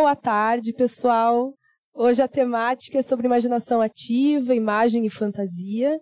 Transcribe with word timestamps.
Boa 0.00 0.16
tarde, 0.16 0.72
pessoal. 0.72 1.52
Hoje 1.92 2.22
a 2.22 2.26
temática 2.26 2.96
é 2.96 3.02
sobre 3.02 3.26
imaginação 3.26 3.82
ativa, 3.82 4.54
imagem 4.54 5.04
e 5.04 5.10
fantasia. 5.10 6.00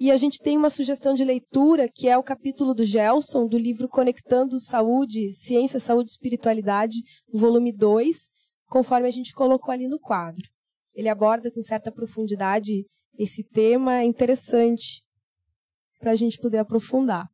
E 0.00 0.10
a 0.10 0.16
gente 0.16 0.38
tem 0.38 0.56
uma 0.56 0.70
sugestão 0.70 1.12
de 1.12 1.22
leitura, 1.22 1.86
que 1.86 2.08
é 2.08 2.16
o 2.16 2.22
capítulo 2.22 2.72
do 2.72 2.86
Gelson, 2.86 3.46
do 3.46 3.58
livro 3.58 3.86
Conectando 3.86 4.58
Saúde, 4.58 5.30
Ciência, 5.34 5.78
Saúde 5.78 6.08
e 6.08 6.12
Espiritualidade, 6.12 6.96
volume 7.30 7.70
2, 7.70 8.30
conforme 8.64 9.08
a 9.08 9.10
gente 9.10 9.34
colocou 9.34 9.72
ali 9.72 9.88
no 9.88 10.00
quadro. 10.00 10.48
Ele 10.94 11.10
aborda 11.10 11.50
com 11.50 11.60
certa 11.60 11.92
profundidade 11.92 12.86
esse 13.18 13.44
tema 13.44 14.02
interessante 14.02 15.02
para 16.00 16.12
a 16.12 16.16
gente 16.16 16.40
poder 16.40 16.58
aprofundar. 16.58 17.28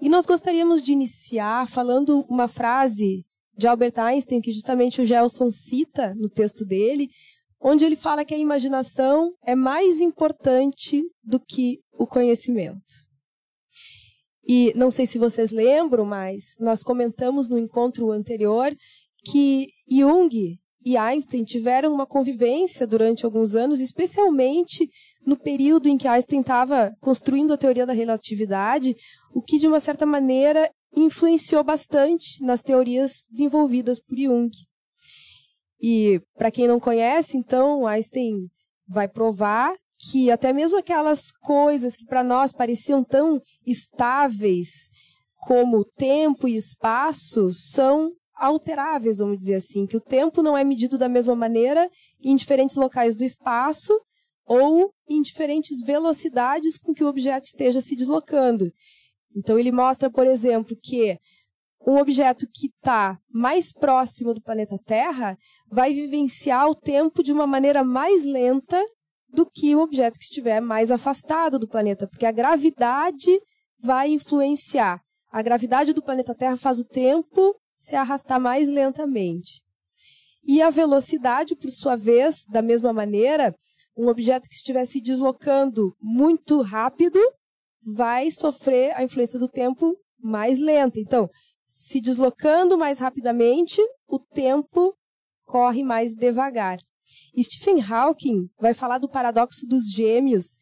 E 0.00 0.08
nós 0.08 0.24
gostaríamos 0.24 0.82
de 0.82 0.92
iniciar 0.92 1.68
falando 1.68 2.24
uma 2.26 2.48
frase 2.48 3.22
de 3.60 3.68
Albert 3.68 3.98
Einstein, 3.98 4.40
que 4.40 4.50
justamente 4.50 5.02
o 5.02 5.06
Gelson 5.06 5.50
cita 5.50 6.14
no 6.14 6.30
texto 6.30 6.64
dele, 6.64 7.10
onde 7.60 7.84
ele 7.84 7.94
fala 7.94 8.24
que 8.24 8.34
a 8.34 8.38
imaginação 8.38 9.32
é 9.46 9.54
mais 9.54 10.00
importante 10.00 11.04
do 11.22 11.38
que 11.38 11.78
o 11.92 12.06
conhecimento. 12.06 12.80
E 14.48 14.72
não 14.74 14.90
sei 14.90 15.06
se 15.06 15.18
vocês 15.18 15.50
lembram, 15.50 16.06
mas 16.06 16.54
nós 16.58 16.82
comentamos 16.82 17.50
no 17.50 17.58
encontro 17.58 18.10
anterior 18.10 18.74
que 19.30 19.68
Jung 19.86 20.58
e 20.82 20.96
Einstein 20.96 21.44
tiveram 21.44 21.92
uma 21.92 22.06
convivência 22.06 22.86
durante 22.86 23.26
alguns 23.26 23.54
anos, 23.54 23.82
especialmente 23.82 24.88
no 25.26 25.36
período 25.36 25.86
em 25.86 25.98
que 25.98 26.08
Einstein 26.08 26.40
estava 26.40 26.96
construindo 26.98 27.52
a 27.52 27.58
teoria 27.58 27.84
da 27.84 27.92
relatividade, 27.92 28.96
o 29.34 29.42
que 29.42 29.58
de 29.58 29.68
uma 29.68 29.78
certa 29.78 30.06
maneira 30.06 30.70
influenciou 30.94 31.62
bastante 31.62 32.42
nas 32.42 32.62
teorias 32.62 33.24
desenvolvidas 33.30 34.00
por 34.00 34.16
Jung. 34.16 34.50
E 35.80 36.20
para 36.36 36.50
quem 36.50 36.68
não 36.68 36.78
conhece, 36.78 37.36
então, 37.36 37.86
Einstein 37.86 38.48
vai 38.86 39.08
provar 39.08 39.74
que 39.98 40.30
até 40.30 40.52
mesmo 40.52 40.78
aquelas 40.78 41.30
coisas 41.30 41.96
que 41.96 42.06
para 42.06 42.24
nós 42.24 42.52
pareciam 42.52 43.04
tão 43.04 43.40
estáveis 43.66 44.90
como 45.36 45.84
tempo 45.84 46.48
e 46.48 46.56
espaço 46.56 47.52
são 47.52 48.10
alteráveis, 48.34 49.18
vamos 49.18 49.38
dizer 49.38 49.56
assim, 49.56 49.86
que 49.86 49.96
o 49.96 50.00
tempo 50.00 50.42
não 50.42 50.56
é 50.56 50.64
medido 50.64 50.96
da 50.96 51.08
mesma 51.08 51.34
maneira 51.34 51.88
em 52.22 52.34
diferentes 52.34 52.76
locais 52.76 53.14
do 53.14 53.24
espaço 53.24 53.92
ou 54.46 54.92
em 55.08 55.20
diferentes 55.20 55.82
velocidades 55.82 56.78
com 56.78 56.94
que 56.94 57.04
o 57.04 57.06
objeto 57.06 57.44
esteja 57.44 57.80
se 57.80 57.94
deslocando. 57.94 58.72
Então 59.36 59.58
ele 59.58 59.72
mostra, 59.72 60.10
por 60.10 60.26
exemplo, 60.26 60.76
que 60.80 61.18
um 61.86 61.96
objeto 61.96 62.46
que 62.52 62.66
está 62.66 63.18
mais 63.32 63.72
próximo 63.72 64.34
do 64.34 64.42
planeta 64.42 64.78
Terra 64.84 65.38
vai 65.70 65.94
vivenciar 65.94 66.68
o 66.68 66.74
tempo 66.74 67.22
de 67.22 67.32
uma 67.32 67.46
maneira 67.46 67.82
mais 67.82 68.24
lenta 68.24 68.84
do 69.32 69.46
que 69.46 69.74
o 69.74 69.80
objeto 69.80 70.18
que 70.18 70.24
estiver 70.24 70.60
mais 70.60 70.90
afastado 70.90 71.58
do 71.58 71.68
planeta, 71.68 72.06
porque 72.06 72.26
a 72.26 72.32
gravidade 72.32 73.40
vai 73.78 74.10
influenciar. 74.10 75.00
A 75.32 75.40
gravidade 75.40 75.92
do 75.92 76.02
planeta 76.02 76.34
Terra 76.34 76.56
faz 76.56 76.80
o 76.80 76.84
tempo 76.84 77.54
se 77.78 77.96
arrastar 77.96 78.40
mais 78.40 78.68
lentamente. 78.68 79.62
E 80.44 80.60
a 80.60 80.68
velocidade, 80.68 81.54
por 81.54 81.70
sua 81.70 81.96
vez, 81.96 82.44
da 82.46 82.60
mesma 82.60 82.92
maneira, 82.92 83.54
um 83.96 84.08
objeto 84.08 84.48
que 84.48 84.54
estiver 84.54 84.84
se 84.84 85.00
deslocando 85.00 85.94
muito 86.00 86.60
rápido 86.62 87.18
vai 87.84 88.30
sofrer 88.30 88.96
a 88.96 89.02
influência 89.02 89.38
do 89.38 89.48
tempo 89.48 89.96
mais 90.18 90.58
lenta. 90.58 90.98
Então, 90.98 91.28
se 91.68 92.00
deslocando 92.00 92.76
mais 92.76 92.98
rapidamente, 92.98 93.80
o 94.08 94.18
tempo 94.18 94.94
corre 95.44 95.82
mais 95.82 96.14
devagar. 96.14 96.78
Stephen 97.38 97.80
Hawking 97.82 98.48
vai 98.58 98.74
falar 98.74 98.98
do 98.98 99.08
paradoxo 99.08 99.66
dos 99.66 99.90
gêmeos. 99.92 100.58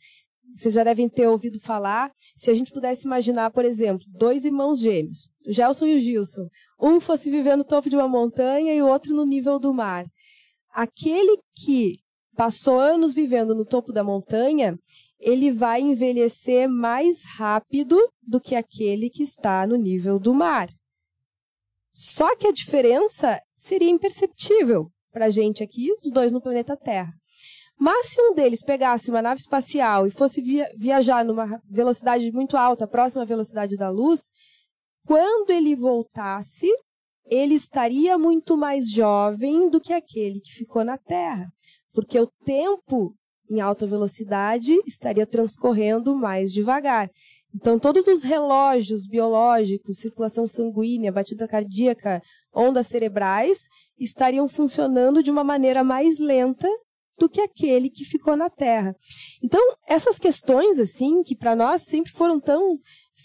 Vocês 0.54 0.74
já 0.74 0.84
devem 0.84 1.08
ter 1.08 1.26
ouvido 1.26 1.60
falar. 1.60 2.10
Se 2.34 2.50
a 2.50 2.54
gente 2.54 2.72
pudesse 2.72 3.06
imaginar, 3.06 3.50
por 3.50 3.64
exemplo, 3.64 4.04
dois 4.08 4.44
irmãos 4.44 4.80
gêmeos, 4.80 5.28
o 5.46 5.52
Gelson 5.52 5.86
e 5.86 5.96
o 5.96 5.98
Gilson. 5.98 6.48
Um 6.80 7.00
fosse 7.00 7.30
viver 7.30 7.56
no 7.56 7.64
topo 7.64 7.90
de 7.90 7.96
uma 7.96 8.08
montanha 8.08 8.74
e 8.74 8.82
o 8.82 8.86
outro 8.86 9.14
no 9.14 9.24
nível 9.24 9.58
do 9.58 9.74
mar. 9.74 10.06
Aquele 10.72 11.38
que 11.54 11.98
passou 12.36 12.78
anos 12.78 13.12
vivendo 13.12 13.54
no 13.54 13.64
topo 13.64 13.92
da 13.92 14.04
montanha, 14.04 14.78
ele 15.18 15.50
vai 15.50 15.80
envelhecer 15.80 16.68
mais 16.68 17.24
rápido 17.24 17.98
do 18.22 18.40
que 18.40 18.54
aquele 18.54 19.10
que 19.10 19.22
está 19.22 19.66
no 19.66 19.76
nível 19.76 20.18
do 20.18 20.32
mar. 20.32 20.68
Só 21.92 22.36
que 22.36 22.46
a 22.46 22.52
diferença 22.52 23.40
seria 23.56 23.90
imperceptível 23.90 24.90
para 25.10 25.26
a 25.26 25.30
gente 25.30 25.62
aqui, 25.62 25.92
os 26.02 26.12
dois 26.12 26.30
no 26.30 26.40
planeta 26.40 26.76
Terra. 26.76 27.12
Mas 27.76 28.08
se 28.08 28.20
um 28.20 28.34
deles 28.34 28.62
pegasse 28.62 29.10
uma 29.10 29.22
nave 29.22 29.40
espacial 29.40 30.06
e 30.06 30.10
fosse 30.10 30.40
via 30.40 30.68
viajar 30.76 31.24
numa 31.24 31.60
velocidade 31.68 32.30
muito 32.32 32.56
alta, 32.56 32.86
próxima 32.86 33.22
à 33.22 33.24
velocidade 33.24 33.76
da 33.76 33.88
luz, 33.88 34.32
quando 35.06 35.50
ele 35.50 35.76
voltasse, 35.76 36.68
ele 37.26 37.54
estaria 37.54 38.18
muito 38.18 38.56
mais 38.56 38.90
jovem 38.90 39.70
do 39.70 39.80
que 39.80 39.92
aquele 39.92 40.40
que 40.40 40.52
ficou 40.52 40.84
na 40.84 40.98
Terra, 40.98 41.48
porque 41.92 42.18
o 42.18 42.26
tempo 42.44 43.14
em 43.50 43.60
alta 43.60 43.86
velocidade 43.86 44.74
estaria 44.86 45.26
transcorrendo 45.26 46.14
mais 46.16 46.52
devagar. 46.52 47.10
Então, 47.54 47.78
todos 47.78 48.06
os 48.06 48.22
relógios 48.22 49.06
biológicos, 49.06 49.98
circulação 49.98 50.46
sanguínea, 50.46 51.10
batida 51.10 51.48
cardíaca, 51.48 52.22
ondas 52.54 52.86
cerebrais, 52.86 53.68
estariam 53.98 54.46
funcionando 54.48 55.22
de 55.22 55.30
uma 55.30 55.42
maneira 55.42 55.82
mais 55.82 56.18
lenta 56.18 56.68
do 57.18 57.28
que 57.28 57.40
aquele 57.40 57.90
que 57.90 58.04
ficou 58.04 58.36
na 58.36 58.48
Terra. 58.48 58.94
Então, 59.42 59.60
essas 59.88 60.18
questões, 60.18 60.78
assim, 60.78 61.22
que 61.22 61.34
para 61.34 61.56
nós 61.56 61.82
sempre 61.82 62.12
foram 62.12 62.38
tão 62.38 62.78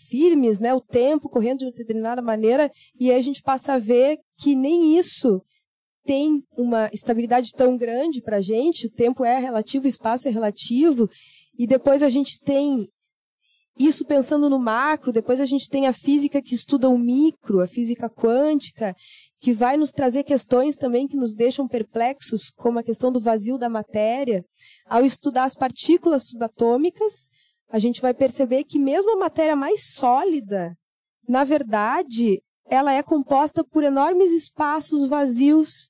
firmes, 0.09 0.59
né, 0.59 0.73
o 0.73 0.81
tempo 0.81 1.29
correndo 1.29 1.59
de 1.59 1.65
uma 1.65 1.71
determinada 1.71 2.21
maneira, 2.21 2.71
e 2.99 3.11
a 3.11 3.19
gente 3.19 3.41
passa 3.41 3.73
a 3.73 3.79
ver 3.79 4.17
que 4.39 4.55
nem 4.55 4.97
isso 4.97 5.41
tem 6.05 6.43
uma 6.57 6.89
estabilidade 6.93 7.51
tão 7.51 7.77
grande 7.77 8.21
para 8.21 8.37
a 8.37 8.41
gente, 8.41 8.87
o 8.87 8.91
tempo 8.91 9.23
é 9.23 9.39
relativo, 9.39 9.85
o 9.85 9.89
espaço 9.89 10.27
é 10.27 10.31
relativo, 10.31 11.09
e 11.57 11.65
depois 11.65 12.03
a 12.03 12.09
gente 12.09 12.39
tem 12.39 12.87
isso 13.77 14.05
pensando 14.05 14.49
no 14.49 14.59
macro, 14.59 15.11
depois 15.11 15.39
a 15.41 15.45
gente 15.45 15.67
tem 15.67 15.87
a 15.87 15.93
física 15.93 16.41
que 16.41 16.53
estuda 16.53 16.89
o 16.89 16.97
micro, 16.97 17.61
a 17.61 17.67
física 17.67 18.09
quântica, 18.09 18.95
que 19.39 19.51
vai 19.51 19.77
nos 19.77 19.91
trazer 19.91 20.23
questões 20.23 20.75
também 20.75 21.07
que 21.07 21.17
nos 21.17 21.33
deixam 21.33 21.67
perplexos, 21.67 22.51
como 22.55 22.79
a 22.79 22.83
questão 22.83 23.11
do 23.11 23.19
vazio 23.19 23.57
da 23.57 23.69
matéria. 23.69 24.43
Ao 24.85 25.03
estudar 25.03 25.43
as 25.43 25.55
partículas 25.55 26.27
subatômicas, 26.27 27.29
a 27.69 27.79
gente 27.79 27.99
vai 27.99 28.13
perceber 28.13 28.63
que 28.63 28.79
mesmo 28.79 29.11
a 29.11 29.19
matéria 29.19 29.55
mais 29.55 29.93
sólida, 29.93 30.75
na 31.27 31.43
verdade, 31.43 32.39
ela 32.67 32.93
é 32.93 33.01
composta 33.01 33.63
por 33.63 33.83
enormes 33.83 34.31
espaços 34.31 35.07
vazios 35.07 35.87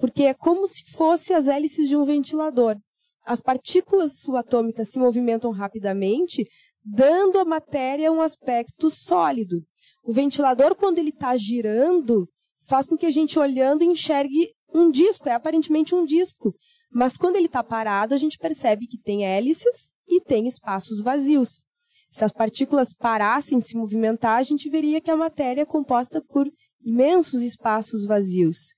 porque 0.00 0.24
é 0.24 0.34
como 0.34 0.66
se 0.66 0.84
fossem 0.92 1.34
as 1.34 1.48
hélices 1.48 1.88
de 1.88 1.96
um 1.96 2.04
ventilador. 2.04 2.76
As 3.24 3.40
partículas 3.40 4.20
subatômicas 4.20 4.90
se 4.90 4.98
movimentam 4.98 5.50
rapidamente, 5.50 6.44
dando 6.84 7.38
à 7.38 7.44
matéria 7.44 8.10
um 8.10 8.20
aspecto 8.20 8.90
sólido. 8.90 9.62
O 10.02 10.12
ventilador, 10.12 10.74
quando 10.74 10.98
ele 10.98 11.10
está 11.10 11.36
girando, 11.36 12.28
faz 12.66 12.88
com 12.88 12.96
que 12.96 13.06
a 13.06 13.10
gente 13.10 13.38
olhando 13.38 13.84
enxergue 13.84 14.52
um 14.74 14.90
disco, 14.90 15.28
é 15.28 15.34
aparentemente 15.34 15.94
um 15.94 16.04
disco. 16.04 16.54
Mas 16.90 17.16
quando 17.16 17.36
ele 17.36 17.46
está 17.46 17.62
parado, 17.62 18.14
a 18.14 18.18
gente 18.18 18.36
percebe 18.36 18.86
que 18.86 18.98
tem 18.98 19.24
hélices 19.24 19.92
e 20.06 20.20
tem 20.20 20.46
espaços 20.46 21.00
vazios. 21.00 21.62
Se 22.10 22.24
as 22.24 22.32
partículas 22.32 22.92
parassem 22.92 23.58
de 23.58 23.66
se 23.66 23.76
movimentar, 23.76 24.38
a 24.38 24.42
gente 24.42 24.68
veria 24.68 25.00
que 25.00 25.10
a 25.10 25.16
matéria 25.16 25.62
é 25.62 25.66
composta 25.66 26.20
por 26.20 26.46
imensos 26.84 27.40
espaços 27.40 28.04
vazios. 28.04 28.74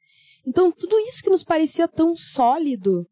Então, 0.47 0.71
tudo 0.71 0.99
isso 1.01 1.23
que 1.23 1.31
nos 1.31 1.45
parecia 1.45 1.89
tão 1.89 2.17
sólido, 2.17 3.07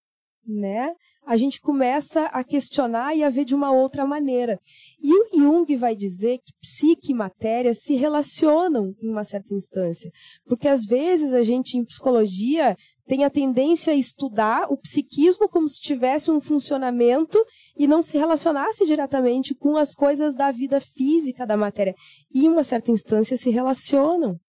né? 0.46 0.94
A 1.24 1.36
gente 1.36 1.60
começa 1.60 2.24
a 2.26 2.42
questionar 2.42 3.14
e 3.14 3.22
a 3.22 3.30
ver 3.30 3.44
de 3.44 3.54
uma 3.54 3.70
outra 3.70 4.04
maneira. 4.04 4.58
E 5.00 5.14
o 5.14 5.28
Jung 5.32 5.76
vai 5.76 5.94
dizer 5.94 6.38
que 6.38 6.52
psique 6.60 7.12
e 7.12 7.14
matéria 7.14 7.72
se 7.74 7.94
relacionam 7.94 8.92
em 9.00 9.08
uma 9.08 9.22
certa 9.22 9.54
instância. 9.54 10.10
Porque 10.44 10.66
às 10.66 10.84
vezes 10.84 11.32
a 11.32 11.44
gente, 11.44 11.78
em 11.78 11.84
psicologia, 11.84 12.76
tem 13.06 13.24
a 13.24 13.30
tendência 13.30 13.92
a 13.92 13.96
estudar 13.96 14.66
o 14.68 14.76
psiquismo 14.76 15.48
como 15.48 15.68
se 15.68 15.80
tivesse 15.80 16.30
um 16.30 16.40
funcionamento 16.40 17.38
e 17.76 17.86
não 17.86 18.02
se 18.02 18.18
relacionasse 18.18 18.84
diretamente 18.84 19.54
com 19.54 19.76
as 19.76 19.94
coisas 19.94 20.34
da 20.34 20.50
vida 20.50 20.80
física 20.80 21.46
da 21.46 21.56
matéria. 21.56 21.94
E, 22.34 22.46
em 22.46 22.48
uma 22.48 22.64
certa 22.64 22.90
instância, 22.90 23.36
se 23.36 23.48
relacionam 23.48 24.40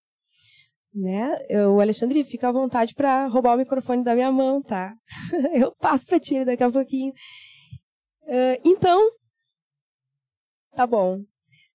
né? 0.94 1.38
O 1.68 1.82
Alexandre 1.82 2.24
fica 2.24 2.50
à 2.50 2.52
vontade 2.52 2.94
para 2.94 3.28
roubar 3.28 3.56
o 3.56 3.58
microfone 3.58 4.04
da 4.04 4.14
minha 4.14 4.32
mão, 4.32 4.62
tá? 4.62 4.94
Eu 5.54 5.74
passo 5.76 6.06
para 6.06 6.20
ti 6.20 6.46
daqui 6.46 6.64
a 6.64 6.72
pouquinho. 6.72 7.14
Uh, 8.24 8.60
então, 8.64 9.10
tá 10.76 10.88
bom. 10.88 11.20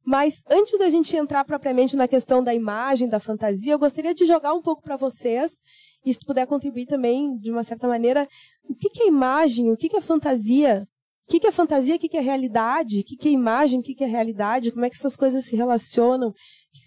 Mas 0.05 0.43
antes 0.49 0.79
da 0.79 0.89
gente 0.89 1.15
entrar 1.15 1.45
propriamente 1.45 1.95
na 1.95 2.09
questão 2.09 2.43
da 2.43 2.55
imagem, 2.55 3.09
da 3.09 3.21
fantasia, 3.21 3.75
eu 3.75 3.79
gostaria 3.79 4.15
de 4.15 4.25
jogar 4.25 4.55
um 4.55 4.63
pouco 4.63 4.83
para 4.83 4.97
vocês 4.97 5.63
E 6.03 6.15
se 6.15 6.21
puder 6.21 6.47
contribuir 6.47 6.87
também, 6.87 7.37
de 7.37 7.51
uma 7.51 7.63
certa 7.63 7.87
maneira, 7.87 8.27
o 8.65 8.75
que, 8.75 9.03
é 9.03 9.07
imagem, 9.07 9.71
o 9.71 9.77
que, 9.77 9.95
é 9.95 10.01
fantasia? 10.01 10.89
O 11.29 11.39
que, 11.39 11.47
é 11.47 11.53
fantasia, 11.53 11.97
o 11.97 11.99
que, 11.99 12.17
é 12.17 12.21
realidade? 12.21 13.01
O 13.01 13.05
que, 13.05 13.17
que 13.17 13.29
é 13.29 13.33
imagem, 13.33 13.81
o 13.81 13.83
que, 13.83 13.95
que 13.95 14.03
é 14.03 14.07
realidade? 14.07 14.73
Como 14.73 14.83
é 14.83 14.89
que 14.89 14.97
essas 14.97 15.15
coisas 15.15 15.45
se 15.45 15.55
relacionam? 15.55 16.33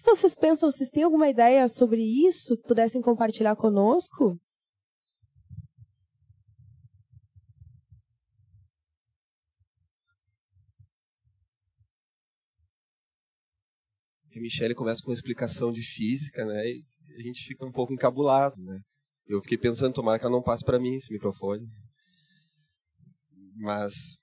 Que, 0.02 0.14
vocês 0.14 0.34
pensam? 0.34 0.70
Vocês 0.70 0.90
têm 0.90 1.04
alguma 1.04 1.28
ideia 1.28 1.68
sobre 1.68 2.02
isso 2.02 2.56
pudessem 2.58 3.00
compartilhar 3.00 3.54
conosco? 3.56 4.38
a 14.34 14.40
Michelle 14.40 14.74
começa 14.74 15.02
com 15.02 15.10
uma 15.10 15.14
explicação 15.14 15.70
de 15.70 15.82
física, 15.82 16.44
né? 16.44 16.66
E 16.66 16.84
a 17.18 17.22
gente 17.22 17.44
fica 17.44 17.66
um 17.66 17.70
pouco 17.70 17.92
encabulado, 17.92 18.56
né? 18.62 18.80
Eu 19.26 19.40
fiquei 19.42 19.58
pensando, 19.58 19.94
tomara 19.94 20.18
que 20.18 20.24
ela 20.24 20.34
não 20.34 20.42
passe 20.42 20.64
para 20.64 20.80
mim 20.80 20.94
esse 20.94 21.12
microfone. 21.12 21.66
Mas 23.56 24.16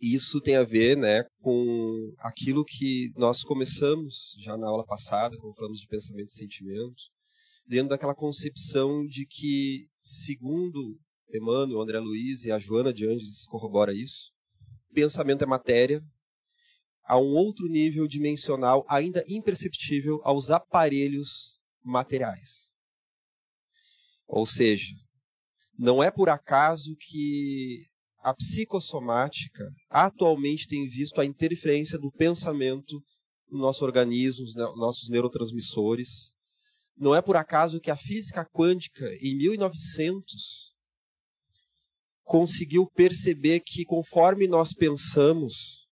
isso 0.00 0.40
tem 0.40 0.56
a 0.56 0.64
ver, 0.64 0.96
né, 0.96 1.24
com 1.40 2.12
aquilo 2.20 2.64
que 2.64 3.12
nós 3.16 3.42
começamos 3.42 4.36
já 4.40 4.56
na 4.56 4.68
aula 4.68 4.84
passada, 4.84 5.36
quando 5.38 5.54
falamos 5.54 5.80
de 5.80 5.86
pensamento 5.86 6.30
e 6.30 6.34
sentimento, 6.34 7.02
dentro 7.66 7.90
daquela 7.90 8.14
concepção 8.14 9.06
de 9.06 9.26
que, 9.26 9.86
segundo 10.02 10.98
Emmanuel, 11.32 11.80
André 11.80 11.98
Luiz 11.98 12.44
e 12.44 12.50
a 12.50 12.58
Joana 12.58 12.92
de 12.92 13.06
Ângeles 13.06 13.44
corrobora 13.46 13.94
isso, 13.94 14.32
pensamento 14.92 15.44
é 15.44 15.46
matéria, 15.46 16.02
a 17.04 17.18
um 17.18 17.34
outro 17.34 17.66
nível 17.66 18.06
dimensional 18.06 18.84
ainda 18.88 19.24
imperceptível 19.26 20.20
aos 20.22 20.50
aparelhos 20.50 21.60
materiais. 21.82 22.72
Ou 24.26 24.46
seja, 24.46 24.94
não 25.78 26.02
é 26.02 26.10
por 26.10 26.28
acaso 26.28 26.94
que 26.96 27.82
a 28.22 28.34
psicossomática 28.34 29.64
atualmente 29.88 30.68
tem 30.68 30.86
visto 30.86 31.20
a 31.20 31.24
interferência 31.24 31.98
do 31.98 32.12
pensamento 32.12 33.02
no 33.50 33.58
nosso 33.58 33.84
organismo, 33.84 34.44
nos 34.44 34.54
nossos 34.54 35.08
neurotransmissores. 35.08 36.34
Não 36.96 37.14
é 37.14 37.22
por 37.22 37.36
acaso 37.36 37.80
que 37.80 37.90
a 37.90 37.96
física 37.96 38.44
quântica, 38.44 39.04
em 39.22 39.36
1900, 39.36 40.74
conseguiu 42.22 42.86
perceber 42.86 43.60
que 43.60 43.84
conforme 43.84 44.46
nós 44.46 44.72
pensamos, 44.72 45.88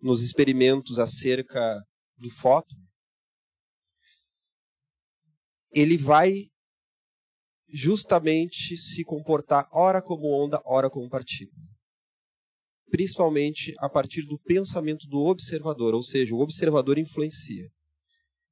nos 0.00 0.22
experimentos 0.22 0.98
acerca 0.98 1.80
do 2.16 2.28
fóton, 2.28 2.76
ele 5.72 5.96
vai 5.96 6.50
justamente 7.72 8.76
se 8.76 9.02
comportar 9.02 9.66
ora 9.72 10.02
como 10.02 10.28
onda, 10.28 10.60
ora 10.66 10.90
como 10.90 11.08
partícula. 11.08 11.62
Principalmente 12.90 13.74
a 13.78 13.88
partir 13.88 14.22
do 14.26 14.38
pensamento 14.38 15.06
do 15.08 15.20
observador, 15.20 15.94
ou 15.94 16.02
seja, 16.02 16.34
o 16.34 16.40
observador 16.40 16.98
influencia. 16.98 17.70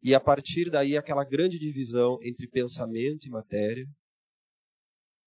E 0.03 0.15
a 0.15 0.21
partir 0.21 0.71
daí 0.71 0.97
aquela 0.97 1.25
grande 1.25 1.59
divisão 1.59 2.19
entre 2.23 2.49
pensamento 2.49 3.27
e 3.27 3.31
matéria 3.31 3.87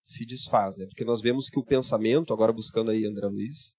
se 0.04 0.26
desfaz, 0.26 0.76
né? 0.76 0.86
Porque 0.88 1.06
nós 1.06 1.22
vemos 1.22 1.48
que 1.48 1.60
o 1.60 1.64
pensamento, 1.64 2.34
agora 2.34 2.52
buscando 2.52 2.90
aí 2.90 3.06
André 3.06 3.28
Luiz, 3.28 3.76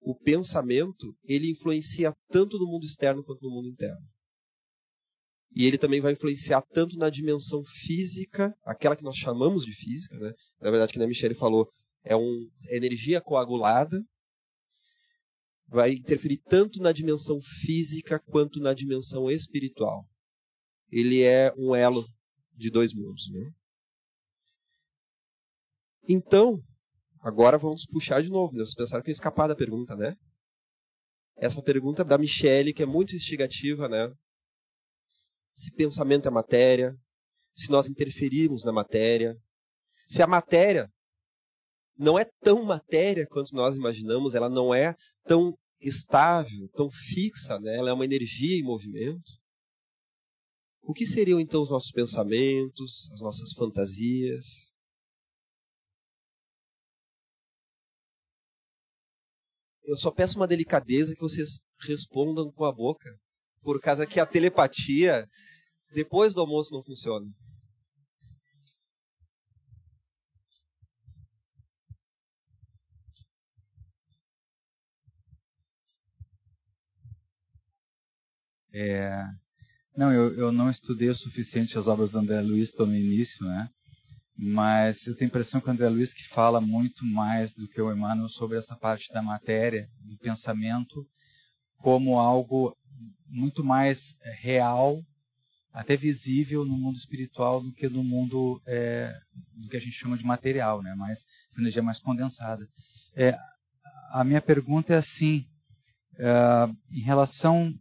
o 0.00 0.14
pensamento 0.14 1.12
ele 1.24 1.50
influencia 1.50 2.14
tanto 2.28 2.58
no 2.58 2.66
mundo 2.66 2.84
externo 2.84 3.24
quanto 3.24 3.42
no 3.42 3.50
mundo 3.50 3.68
interno. 3.68 4.06
E 5.54 5.66
ele 5.66 5.78
também 5.78 6.00
vai 6.00 6.12
influenciar 6.12 6.62
tanto 6.72 6.96
na 6.96 7.08
dimensão 7.08 7.62
física, 7.64 8.52
aquela 8.64 8.96
que 8.96 9.04
nós 9.04 9.16
chamamos 9.16 9.64
de 9.64 9.72
física, 9.72 10.18
né? 10.18 10.32
na 10.60 10.70
verdade, 10.70 10.92
que 10.92 11.00
a 11.00 11.06
Michelle 11.06 11.34
falou, 11.34 11.68
é 12.02 12.16
uma 12.16 12.48
energia 12.70 13.20
coagulada, 13.20 14.02
vai 15.68 15.92
interferir 15.92 16.38
tanto 16.48 16.80
na 16.80 16.92
dimensão 16.92 17.40
física 17.40 18.18
quanto 18.18 18.60
na 18.60 18.74
dimensão 18.74 19.30
espiritual. 19.30 20.04
Ele 20.90 21.22
é 21.22 21.52
um 21.56 21.74
elo 21.74 22.04
de 22.52 22.70
dois 22.70 22.92
mundos. 22.92 23.30
Né? 23.30 23.50
Então, 26.08 26.60
Agora 27.24 27.56
vamos 27.56 27.86
puxar 27.86 28.22
de 28.22 28.28
novo. 28.28 28.52
Né? 28.52 28.58
Vocês 28.58 28.74
pensaram 28.74 29.02
que 29.02 29.08
ia 29.08 29.12
escapar 29.12 29.48
da 29.48 29.56
pergunta, 29.56 29.96
né? 29.96 30.14
Essa 31.38 31.62
pergunta 31.62 32.04
da 32.04 32.18
Michelle, 32.18 32.74
que 32.74 32.82
é 32.82 32.86
muito 32.86 33.16
instigativa, 33.16 33.88
né? 33.88 34.12
Se 35.54 35.70
pensamento 35.72 36.26
é 36.26 36.30
matéria, 36.30 36.96
se 37.54 37.70
nós 37.70 37.88
interferirmos 37.88 38.64
na 38.64 38.72
matéria, 38.72 39.36
se 40.06 40.22
a 40.22 40.26
matéria 40.26 40.90
não 41.96 42.18
é 42.18 42.24
tão 42.40 42.64
matéria 42.64 43.26
quanto 43.26 43.54
nós 43.54 43.76
imaginamos, 43.76 44.34
ela 44.34 44.48
não 44.48 44.74
é 44.74 44.94
tão 45.24 45.56
estável, 45.80 46.68
tão 46.74 46.90
fixa, 46.90 47.58
né? 47.60 47.76
ela 47.76 47.90
é 47.90 47.92
uma 47.92 48.04
energia 48.04 48.58
em 48.58 48.64
movimento. 48.64 49.30
O 50.82 50.92
que 50.92 51.06
seriam 51.06 51.38
então 51.38 51.62
os 51.62 51.70
nossos 51.70 51.92
pensamentos, 51.92 53.08
as 53.12 53.20
nossas 53.20 53.52
fantasias? 53.52 54.74
eu 59.84 59.96
só 59.96 60.10
peço 60.10 60.36
uma 60.36 60.46
delicadeza 60.46 61.14
que 61.14 61.20
vocês 61.20 61.60
respondam 61.80 62.50
com 62.50 62.64
a 62.64 62.72
boca, 62.72 63.08
por 63.64 63.80
causa 63.80 64.06
que 64.06 64.20
a 64.20 64.26
telepatia, 64.26 65.26
depois 65.94 66.34
do 66.34 66.40
almoço, 66.40 66.72
não 66.74 66.82
funciona. 66.82 67.26
É, 78.72 79.24
não, 79.96 80.12
eu, 80.12 80.34
eu 80.34 80.52
não 80.52 80.68
estudei 80.68 81.08
o 81.08 81.14
suficiente 81.14 81.78
as 81.78 81.86
obras 81.86 82.10
do 82.12 82.18
André 82.18 82.40
Luiz, 82.40 82.70
estou 82.70 82.86
no 82.86 82.94
início, 82.94 83.46
né? 83.46 83.68
mas 84.36 85.06
eu 85.06 85.14
tenho 85.14 85.28
a 85.28 85.30
impressão 85.30 85.60
que 85.60 85.68
o 85.68 85.70
André 85.70 85.88
Luiz 85.88 86.12
que 86.12 86.26
fala 86.28 86.60
muito 86.60 87.04
mais 87.04 87.54
do 87.54 87.68
que 87.68 87.80
o 87.80 87.92
Emmanuel 87.92 88.28
sobre 88.28 88.58
essa 88.58 88.76
parte 88.76 89.12
da 89.12 89.22
matéria, 89.22 89.88
do 90.00 90.18
pensamento, 90.18 91.06
como 91.78 92.18
algo 92.18 92.76
muito 93.28 93.64
mais 93.64 94.14
é, 94.22 94.32
real, 94.40 95.02
até 95.72 95.96
visível 95.96 96.64
no 96.64 96.76
mundo 96.76 96.96
espiritual 96.96 97.60
do 97.60 97.72
que 97.72 97.88
no 97.88 98.04
mundo 98.04 98.62
é, 98.66 99.12
do 99.54 99.68
que 99.68 99.76
a 99.76 99.80
gente 99.80 99.92
chama 99.92 100.16
de 100.16 100.24
material, 100.24 100.82
né? 100.82 100.94
Mais 100.94 101.24
essa 101.50 101.60
energia 101.60 101.82
mais 101.82 101.98
condensada. 101.98 102.66
É, 103.16 103.36
a 104.12 104.22
minha 104.22 104.40
pergunta 104.40 104.94
é 104.94 104.98
assim, 104.98 105.44
é, 106.16 106.68
em 106.92 107.00
relação 107.00 107.74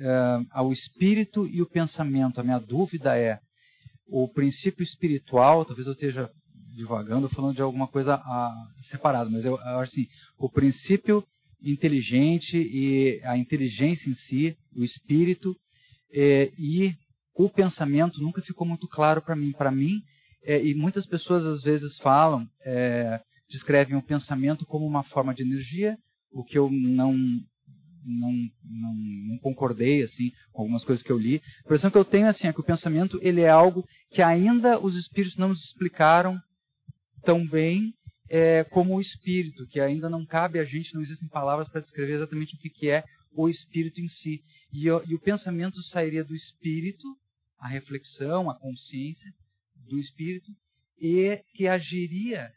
é, 0.00 0.40
ao 0.50 0.72
espírito 0.72 1.46
e 1.46 1.60
o 1.60 1.66
pensamento, 1.66 2.40
a 2.40 2.44
minha 2.44 2.60
dúvida 2.60 3.18
é 3.18 3.40
o 4.06 4.28
princípio 4.28 4.82
espiritual, 4.82 5.64
talvez 5.64 5.86
eu 5.86 5.94
esteja 5.94 6.30
divagando, 6.74 7.28
falando 7.28 7.54
de 7.54 7.62
alguma 7.62 7.86
coisa 7.86 8.14
ah, 8.14 8.54
separada, 8.80 9.30
mas 9.30 9.44
eu, 9.44 9.56
eu 9.56 9.80
assim, 9.80 10.06
o 10.36 10.48
princípio 10.48 11.26
inteligente 11.72 12.56
e 12.56 13.20
a 13.24 13.36
inteligência 13.36 14.10
em 14.10 14.14
si, 14.14 14.56
o 14.74 14.84
espírito 14.84 15.56
é, 16.12 16.52
e 16.58 16.94
o 17.34 17.48
pensamento 17.48 18.20
nunca 18.20 18.40
ficou 18.40 18.66
muito 18.66 18.86
claro 18.86 19.20
para 19.20 19.34
mim. 19.34 19.52
Para 19.52 19.70
mim, 19.70 20.00
é, 20.42 20.64
e 20.64 20.74
muitas 20.74 21.06
pessoas 21.06 21.44
às 21.44 21.62
vezes 21.62 21.98
falam, 21.98 22.48
é, 22.64 23.20
descrevem 23.48 23.96
o 23.96 24.02
pensamento 24.02 24.64
como 24.66 24.86
uma 24.86 25.02
forma 25.02 25.34
de 25.34 25.42
energia, 25.42 25.96
o 26.30 26.44
que 26.44 26.58
eu 26.58 26.70
não 26.70 27.14
não, 28.06 28.30
não, 28.62 28.94
não, 29.28 29.38
concordei 29.38 30.02
assim 30.02 30.30
com 30.52 30.60
algumas 30.60 30.84
coisas 30.84 31.02
que 31.02 31.10
eu 31.10 31.16
li. 31.16 31.36
A 31.36 31.60
impressão 31.60 31.90
que 31.90 31.96
eu 31.96 32.04
tenho 32.04 32.28
assim 32.28 32.46
é 32.46 32.52
que 32.52 32.60
o 32.60 32.64
pensamento 32.64 33.18
ele 33.22 33.40
é 33.40 33.48
algo 33.48 33.82
que 34.10 34.20
ainda 34.20 34.78
os 34.78 34.94
espíritos 34.94 35.38
não 35.38 35.48
nos 35.48 35.64
explicaram 35.64 36.38
tão 37.24 37.46
bem 37.46 37.94
é, 38.28 38.64
como 38.64 38.96
o 38.96 39.00
espírito, 39.00 39.66
que 39.66 39.80
ainda 39.80 40.08
não 40.08 40.24
cabe 40.24 40.58
a 40.58 40.64
gente, 40.64 40.94
não 40.94 41.02
existem 41.02 41.28
palavras 41.28 41.68
para 41.68 41.80
descrever 41.80 42.14
exatamente 42.14 42.54
o 42.54 42.58
que, 42.58 42.70
que 42.70 42.90
é 42.90 43.04
o 43.32 43.48
espírito 43.48 44.00
em 44.00 44.08
si. 44.08 44.42
E, 44.72 44.86
e 44.86 45.14
o 45.14 45.20
pensamento 45.20 45.82
sairia 45.82 46.24
do 46.24 46.34
espírito, 46.34 47.06
a 47.58 47.68
reflexão, 47.68 48.50
a 48.50 48.54
consciência 48.54 49.32
do 49.88 49.98
espírito, 49.98 50.50
e 50.98 51.42
que 51.54 51.68
agiria 51.68 52.52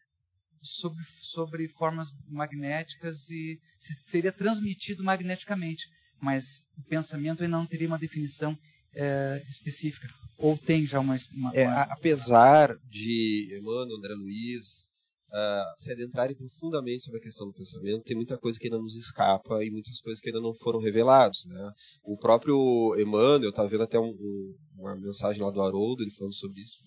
sobre, 0.61 1.03
sobre 1.21 1.67
formas 1.69 2.09
magnéticas 2.27 3.29
e 3.29 3.59
se 3.79 3.93
seria 3.93 4.31
transmitido 4.31 5.03
magneticamente, 5.03 5.87
mas 6.19 6.61
o 6.77 6.83
pensamento 6.83 7.43
ainda 7.43 7.57
não 7.57 7.65
teria 7.65 7.87
uma 7.87 7.99
definição 7.99 8.57
é, 8.93 9.43
específica. 9.49 10.09
Ou 10.37 10.57
tem 10.57 10.85
já 10.85 10.99
uma. 10.99 11.17
uma, 11.33 11.51
é, 11.55 11.65
Apesar 11.65 12.75
de 12.89 13.57
Emmanuel, 13.59 13.97
André 13.97 14.13
Luiz 14.13 14.89
uh, 15.29 15.73
se 15.77 15.91
adentrarem 15.91 16.35
profundamente 16.35 17.03
sobre 17.03 17.19
a 17.19 17.23
questão 17.23 17.47
do 17.47 17.53
pensamento. 17.53 18.03
Tem 18.03 18.15
muita 18.15 18.37
coisa 18.37 18.57
que 18.59 18.67
ainda 18.67 18.79
nos 18.79 18.95
escapa 18.95 19.63
e 19.63 19.69
muitas 19.69 19.99
coisas 20.01 20.21
que 20.21 20.29
ainda 20.29 20.41
não 20.41 20.53
foram 20.53 20.79
reveladas. 20.79 21.45
Né? 21.45 21.71
O 22.03 22.17
próprio 22.17 22.95
Emmanuel, 22.99 23.43
eu 23.43 23.49
estava 23.49 23.69
vendo 23.69 23.83
até 23.83 23.99
um, 23.99 24.09
um, 24.09 24.55
uma 24.77 24.95
mensagem 24.95 25.41
lá 25.41 25.51
do 25.51 25.61
Haroldo, 25.61 26.03
ele 26.03 26.11
falando 26.11 26.33
sobre 26.33 26.61
isso, 26.61 26.77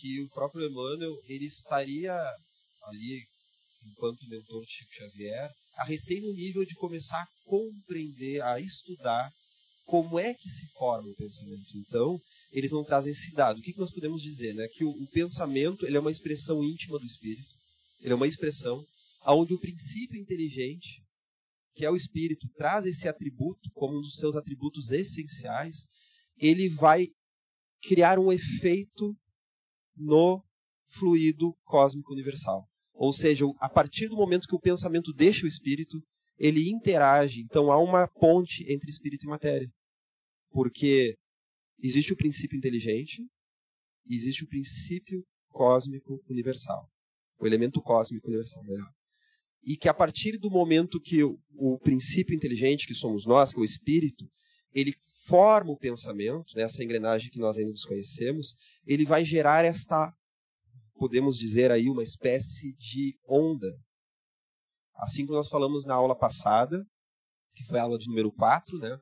que 0.00 0.20
o 0.22 0.28
próprio 0.30 0.66
Emmanuel 0.66 1.14
ele 1.28 1.44
estaria 1.44 2.14
ali, 2.84 3.22
enquanto 3.92 4.28
mentor 4.28 4.64
de 4.64 4.72
Chico 4.72 4.94
Xavier, 4.94 5.50
a 5.76 5.84
recém 5.84 6.20
no 6.22 6.32
nível 6.32 6.64
de 6.64 6.74
começar 6.74 7.20
a 7.20 7.28
compreender, 7.44 8.42
a 8.42 8.58
estudar 8.58 9.30
como 9.84 10.18
é 10.18 10.32
que 10.32 10.48
se 10.48 10.66
forma 10.68 11.08
o 11.08 11.16
pensamento. 11.16 11.76
Então, 11.76 12.18
eles 12.52 12.72
não 12.72 12.84
trazem 12.84 13.12
esse 13.12 13.32
dado. 13.32 13.58
O 13.58 13.62
que, 13.62 13.72
que 13.72 13.78
nós 13.78 13.92
podemos 13.92 14.20
dizer? 14.20 14.54
Né? 14.54 14.66
Que 14.68 14.84
o, 14.84 14.90
o, 14.90 15.06
pensamento 15.08 15.86
ele 15.86 15.96
é 15.96 16.00
uma 16.00 16.10
expressão 16.10 16.62
íntima 16.62 16.98
do 16.98 17.06
espírito, 17.06 17.48
ele 18.00 18.12
é 18.12 18.16
uma 18.16 18.26
expressão 18.26 18.82
onde 19.26 19.54
o 19.54 19.60
princípio 19.60 20.18
inteligente, 20.18 21.02
que 21.74 21.84
é 21.84 21.90
o 21.90 21.96
espírito, 21.96 22.48
traz 22.56 22.86
esse 22.86 23.08
atributo 23.08 23.70
como 23.72 23.98
um 23.98 24.00
dos 24.00 24.16
seus 24.16 24.34
atributos 24.34 24.90
essenciais, 24.90 25.86
ele 26.36 26.68
vai 26.68 27.06
criar 27.82 28.18
um 28.18 28.32
efeito 28.32 29.14
no 29.96 30.42
fluido 30.88 31.54
cósmico 31.64 32.12
universal. 32.12 32.66
Ou 32.92 33.12
seja, 33.12 33.44
a 33.58 33.68
partir 33.68 34.08
do 34.08 34.16
momento 34.16 34.48
que 34.48 34.54
o 34.54 34.60
pensamento 34.60 35.12
deixa 35.12 35.44
o 35.44 35.48
espírito, 35.48 36.02
ele 36.38 36.70
interage. 36.70 37.42
Então 37.42 37.70
há 37.70 37.78
uma 37.78 38.08
ponte 38.08 38.64
entre 38.72 38.90
espírito 38.90 39.24
e 39.24 39.28
matéria. 39.28 39.70
Porque 40.50 41.16
existe 41.82 42.12
o 42.12 42.16
princípio 42.16 42.56
inteligente 42.56 43.22
e 44.06 44.14
existe 44.14 44.44
o 44.44 44.48
princípio 44.48 45.24
cósmico 45.48 46.22
universal. 46.28 46.88
O 47.38 47.46
elemento 47.46 47.80
cósmico 47.80 48.26
universal, 48.28 48.62
melhor. 48.64 48.90
E 49.62 49.76
que 49.76 49.88
a 49.88 49.94
partir 49.94 50.38
do 50.38 50.50
momento 50.50 51.00
que 51.00 51.22
o, 51.22 51.38
o 51.52 51.78
princípio 51.78 52.34
inteligente, 52.34 52.86
que 52.86 52.94
somos 52.94 53.26
nós, 53.26 53.52
que 53.52 53.58
é 53.58 53.62
o 53.62 53.64
espírito, 53.64 54.26
ele 54.72 54.94
forma 55.26 55.70
o 55.70 55.78
pensamento, 55.78 56.56
né, 56.56 56.66
engrenagem 56.80 57.30
que 57.30 57.38
nós 57.38 57.56
ainda 57.56 57.72
desconhecemos, 57.72 58.56
ele 58.86 59.04
vai 59.04 59.24
gerar 59.24 59.64
esta, 59.64 60.12
podemos 60.94 61.36
dizer 61.36 61.70
aí, 61.70 61.88
uma 61.88 62.02
espécie 62.02 62.74
de 62.76 63.18
onda. 63.28 63.68
Assim 64.94 65.24
como 65.24 65.36
nós 65.36 65.48
falamos 65.48 65.84
na 65.84 65.94
aula 65.94 66.16
passada, 66.16 66.84
que 67.54 67.64
foi 67.64 67.78
a 67.78 67.82
aula 67.82 67.98
de 67.98 68.08
número 68.08 68.32
4, 68.32 68.78
né? 68.78 68.98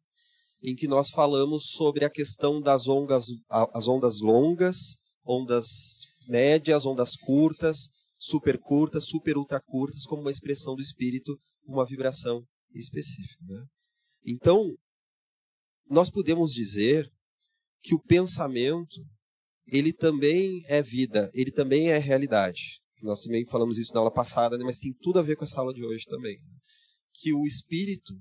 Em 0.62 0.74
que 0.74 0.88
nós 0.88 1.10
falamos 1.10 1.70
sobre 1.70 2.04
a 2.04 2.10
questão 2.10 2.60
das 2.60 2.88
ondas, 2.88 3.26
as 3.48 3.86
ondas 3.86 4.20
longas, 4.20 4.96
ondas 5.24 5.66
médias, 6.28 6.84
ondas 6.84 7.16
curtas, 7.16 7.88
super 8.16 8.58
curtas, 8.58 9.04
super 9.04 9.36
ultra 9.36 9.60
curtas, 9.60 10.04
como 10.04 10.22
uma 10.22 10.30
expressão 10.30 10.74
do 10.74 10.82
espírito, 10.82 11.38
uma 11.64 11.86
vibração 11.86 12.42
específica. 12.74 13.44
Né? 13.46 13.64
Então, 14.26 14.74
nós 15.88 16.10
podemos 16.10 16.52
dizer 16.52 17.08
que 17.82 17.94
o 17.94 18.02
pensamento 18.02 19.00
ele 19.66 19.92
também 19.92 20.62
é 20.66 20.82
vida, 20.82 21.30
ele 21.34 21.52
também 21.52 21.90
é 21.90 21.98
realidade. 21.98 22.80
Nós 23.02 23.22
também 23.22 23.46
falamos 23.46 23.78
isso 23.78 23.92
na 23.94 24.00
aula 24.00 24.12
passada, 24.12 24.58
né? 24.58 24.64
mas 24.64 24.78
tem 24.78 24.92
tudo 25.00 25.18
a 25.18 25.22
ver 25.22 25.36
com 25.36 25.44
essa 25.44 25.60
aula 25.60 25.72
de 25.72 25.84
hoje 25.84 26.04
também. 26.06 26.36
Que 27.12 27.32
o 27.32 27.46
espírito 27.46 28.14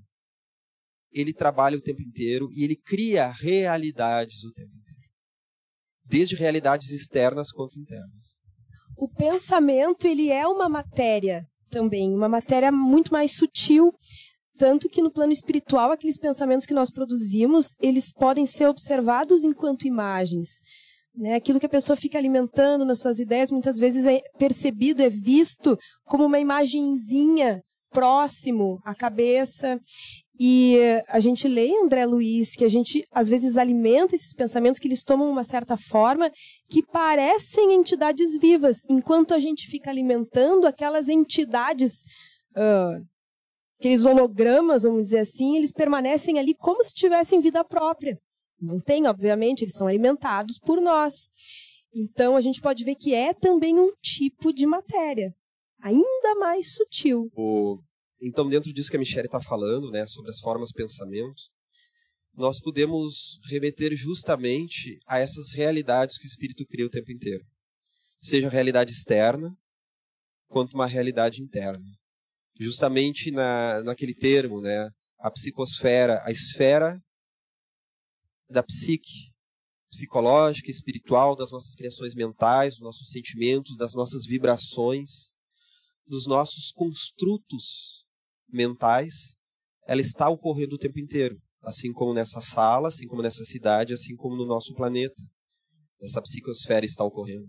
ele 1.12 1.32
trabalha 1.32 1.76
o 1.76 1.80
tempo 1.80 2.02
inteiro 2.02 2.48
e 2.54 2.64
ele 2.64 2.76
cria 2.76 3.28
realidades 3.30 4.44
o 4.44 4.52
tempo 4.52 4.70
inteiro. 4.70 4.98
Desde 6.04 6.34
realidades 6.34 6.90
externas 6.90 7.50
quanto 7.50 7.78
internas. 7.78 8.36
O 8.96 9.08
pensamento, 9.08 10.06
ele 10.06 10.30
é 10.30 10.46
uma 10.46 10.68
matéria 10.68 11.46
também, 11.70 12.14
uma 12.14 12.28
matéria 12.28 12.72
muito 12.72 13.12
mais 13.12 13.32
sutil, 13.32 13.92
tanto 14.56 14.88
que 14.88 15.00
no 15.00 15.12
plano 15.12 15.32
espiritual, 15.32 15.92
aqueles 15.92 16.18
pensamentos 16.18 16.66
que 16.66 16.74
nós 16.74 16.90
produzimos, 16.90 17.74
eles 17.80 18.12
podem 18.12 18.44
ser 18.44 18.66
observados 18.66 19.44
enquanto 19.44 19.86
imagens. 19.86 20.60
Né? 21.14 21.34
Aquilo 21.34 21.60
que 21.60 21.66
a 21.66 21.70
pessoa 21.70 21.96
fica 21.96 22.18
alimentando 22.18 22.84
nas 22.84 22.98
suas 22.98 23.20
ideias, 23.20 23.50
muitas 23.50 23.78
vezes 23.78 24.04
é 24.06 24.20
percebido, 24.38 25.02
é 25.02 25.08
visto 25.08 25.78
como 26.04 26.24
uma 26.24 26.40
imagenzinha 26.40 27.62
próximo 27.90 28.80
à 28.84 28.94
cabeça. 28.94 29.80
E 30.40 30.78
a 31.08 31.18
gente 31.18 31.48
lê 31.48 31.68
André 31.76 32.06
Luiz, 32.06 32.54
que 32.54 32.64
a 32.64 32.68
gente 32.68 33.04
às 33.10 33.28
vezes 33.28 33.56
alimenta 33.56 34.14
esses 34.14 34.32
pensamentos 34.32 34.78
que 34.78 34.86
eles 34.86 35.02
tomam 35.02 35.28
uma 35.28 35.42
certa 35.42 35.76
forma 35.76 36.30
que 36.68 36.80
parecem 36.80 37.74
entidades 37.74 38.38
vivas, 38.38 38.84
enquanto 38.88 39.34
a 39.34 39.38
gente 39.40 39.66
fica 39.66 39.90
alimentando 39.90 40.64
aquelas 40.66 41.08
entidades, 41.08 42.02
uh, 42.56 43.04
aqueles 43.80 44.04
hologramas, 44.04 44.84
vamos 44.84 45.02
dizer 45.02 45.20
assim, 45.20 45.56
eles 45.56 45.72
permanecem 45.72 46.38
ali 46.38 46.54
como 46.54 46.84
se 46.84 46.94
tivessem 46.94 47.40
vida 47.40 47.64
própria. 47.64 48.16
Não 48.60 48.80
tem, 48.80 49.08
obviamente, 49.08 49.62
eles 49.62 49.74
são 49.74 49.88
alimentados 49.88 50.58
por 50.58 50.80
nós. 50.80 51.28
Então 51.92 52.36
a 52.36 52.40
gente 52.40 52.60
pode 52.60 52.84
ver 52.84 52.94
que 52.94 53.12
é 53.12 53.34
também 53.34 53.76
um 53.76 53.90
tipo 54.00 54.52
de 54.52 54.66
matéria, 54.66 55.34
ainda 55.82 56.34
mais 56.38 56.74
sutil. 56.74 57.28
O 57.34 57.78
então, 58.20 58.48
dentro 58.48 58.72
disso 58.72 58.90
que 58.90 58.96
a 58.96 58.98
Michelle 58.98 59.26
está 59.26 59.40
falando, 59.40 59.90
né, 59.90 60.06
sobre 60.06 60.30
as 60.30 60.40
formas 60.40 60.72
pensamento, 60.72 61.40
nós 62.34 62.60
podemos 62.60 63.38
remeter 63.44 63.94
justamente 63.96 64.98
a 65.06 65.18
essas 65.18 65.50
realidades 65.52 66.18
que 66.18 66.24
o 66.24 66.28
espírito 66.28 66.66
cria 66.66 66.86
o 66.86 66.90
tempo 66.90 67.12
inteiro. 67.12 67.44
Seja 68.20 68.48
a 68.48 68.50
realidade 68.50 68.92
externa, 68.92 69.56
quanto 70.48 70.74
uma 70.74 70.86
realidade 70.86 71.42
interna. 71.42 71.84
Justamente 72.58 73.30
na, 73.30 73.82
naquele 73.84 74.14
termo, 74.14 74.60
né, 74.60 74.90
a 75.18 75.30
psicosfera, 75.30 76.20
a 76.24 76.30
esfera 76.32 77.00
da 78.50 78.62
psique, 78.62 79.32
psicológica, 79.90 80.70
espiritual, 80.70 81.36
das 81.36 81.52
nossas 81.52 81.74
criações 81.74 82.14
mentais, 82.14 82.74
dos 82.74 82.82
nossos 82.82 83.10
sentimentos, 83.10 83.76
das 83.76 83.94
nossas 83.94 84.26
vibrações, 84.26 85.34
dos 86.06 86.26
nossos 86.26 86.72
construtos 86.72 88.07
mentais, 88.48 89.36
ela 89.86 90.00
está 90.00 90.28
ocorrendo 90.28 90.74
o 90.74 90.78
tempo 90.78 90.98
inteiro, 90.98 91.36
assim 91.62 91.92
como 91.92 92.12
nessa 92.12 92.40
sala, 92.40 92.88
assim 92.88 93.06
como 93.06 93.22
nessa 93.22 93.44
cidade, 93.44 93.92
assim 93.92 94.14
como 94.16 94.36
no 94.36 94.46
nosso 94.46 94.74
planeta. 94.74 95.22
Essa 96.00 96.22
psicosfera 96.22 96.86
está 96.86 97.04
ocorrendo. 97.04 97.46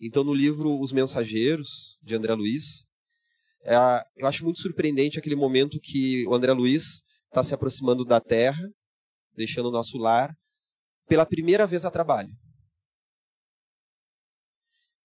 Então, 0.00 0.24
no 0.24 0.34
livro 0.34 0.80
Os 0.80 0.92
Mensageiros, 0.92 1.98
de 2.02 2.14
André 2.14 2.34
Luiz, 2.34 2.86
é, 3.64 3.76
eu 4.16 4.26
acho 4.26 4.44
muito 4.44 4.60
surpreendente 4.60 5.18
aquele 5.18 5.36
momento 5.36 5.78
que 5.80 6.26
o 6.26 6.34
André 6.34 6.52
Luiz 6.52 7.02
está 7.26 7.42
se 7.44 7.54
aproximando 7.54 8.04
da 8.04 8.20
Terra, 8.20 8.68
deixando 9.36 9.68
o 9.68 9.72
nosso 9.72 9.98
lar, 9.98 10.34
pela 11.06 11.26
primeira 11.26 11.66
vez 11.66 11.84
a 11.84 11.90
trabalho. 11.90 12.34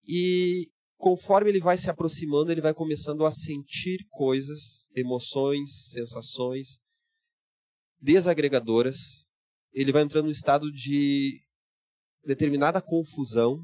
E 0.07 0.69
conforme 0.97 1.51
ele 1.51 1.59
vai 1.59 1.77
se 1.77 1.89
aproximando, 1.89 2.51
ele 2.51 2.61
vai 2.61 2.73
começando 2.73 3.25
a 3.25 3.31
sentir 3.31 4.05
coisas, 4.09 4.87
emoções, 4.95 5.89
sensações 5.91 6.79
desagregadoras. 8.01 8.97
Ele 9.71 9.91
vai 9.91 10.01
entrando 10.01 10.25
num 10.25 10.31
estado 10.31 10.71
de 10.71 11.39
determinada 12.25 12.81
confusão. 12.81 13.59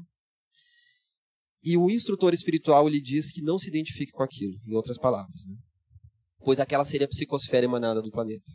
E 1.62 1.76
o 1.76 1.90
instrutor 1.90 2.34
espiritual 2.34 2.88
lhe 2.88 3.00
diz 3.00 3.32
que 3.32 3.42
não 3.42 3.58
se 3.58 3.68
identifique 3.68 4.12
com 4.12 4.22
aquilo, 4.22 4.54
em 4.66 4.74
outras 4.74 4.98
palavras. 4.98 5.44
Né? 5.46 5.56
Pois 6.38 6.60
aquela 6.60 6.84
seria 6.84 7.06
a 7.06 7.08
psicosfera 7.08 7.64
emanada 7.64 8.02
do 8.02 8.10
planeta. 8.10 8.50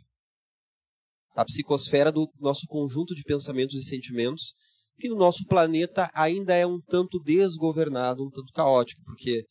A 1.34 1.44
psicosfera 1.44 2.10
do 2.12 2.30
nosso 2.38 2.66
conjunto 2.66 3.14
de 3.14 3.22
pensamentos 3.24 3.76
e 3.76 3.82
sentimentos 3.82 4.54
que 5.00 5.08
no 5.08 5.16
nosso 5.16 5.44
planeta 5.46 6.08
ainda 6.14 6.54
é 6.54 6.66
um 6.66 6.80
tanto 6.80 7.18
desgovernado, 7.18 8.24
um 8.24 8.30
tanto 8.30 8.52
caótico, 8.52 9.02
porque 9.04 9.44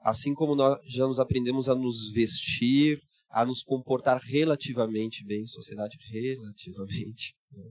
assim 0.00 0.34
como 0.34 0.54
nós 0.54 0.78
já 0.86 1.06
nos 1.06 1.18
aprendemos 1.18 1.68
a 1.68 1.74
nos 1.74 2.12
vestir, 2.12 3.00
a 3.30 3.44
nos 3.44 3.62
comportar 3.62 4.20
relativamente 4.22 5.24
bem 5.24 5.42
em 5.42 5.46
sociedade, 5.46 5.96
relativamente, 6.10 7.34
né? 7.50 7.64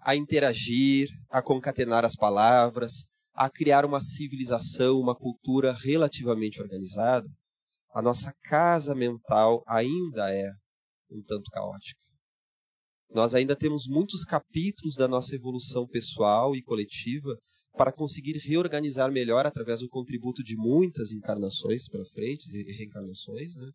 a 0.00 0.14
interagir, 0.14 1.08
a 1.30 1.42
concatenar 1.42 2.04
as 2.04 2.14
palavras, 2.14 3.04
a 3.34 3.50
criar 3.50 3.84
uma 3.84 4.00
civilização, 4.00 4.98
uma 4.98 5.14
cultura 5.14 5.72
relativamente 5.72 6.60
organizada, 6.60 7.28
a 7.94 8.02
nossa 8.02 8.32
casa 8.44 8.94
mental 8.94 9.62
ainda 9.66 10.32
é 10.32 10.50
um 11.10 11.22
tanto 11.22 11.50
caótica. 11.50 12.07
Nós 13.12 13.34
ainda 13.34 13.56
temos 13.56 13.86
muitos 13.86 14.24
capítulos 14.24 14.94
da 14.94 15.08
nossa 15.08 15.34
evolução 15.34 15.86
pessoal 15.86 16.54
e 16.54 16.62
coletiva 16.62 17.36
para 17.76 17.92
conseguir 17.92 18.36
reorganizar 18.38 19.10
melhor 19.10 19.46
através 19.46 19.80
do 19.80 19.88
contributo 19.88 20.42
de 20.42 20.56
muitas 20.56 21.12
encarnações 21.12 21.88
para 21.88 22.04
frente 22.06 22.50
e 22.50 22.72
reencarnações, 22.72 23.54
né? 23.56 23.70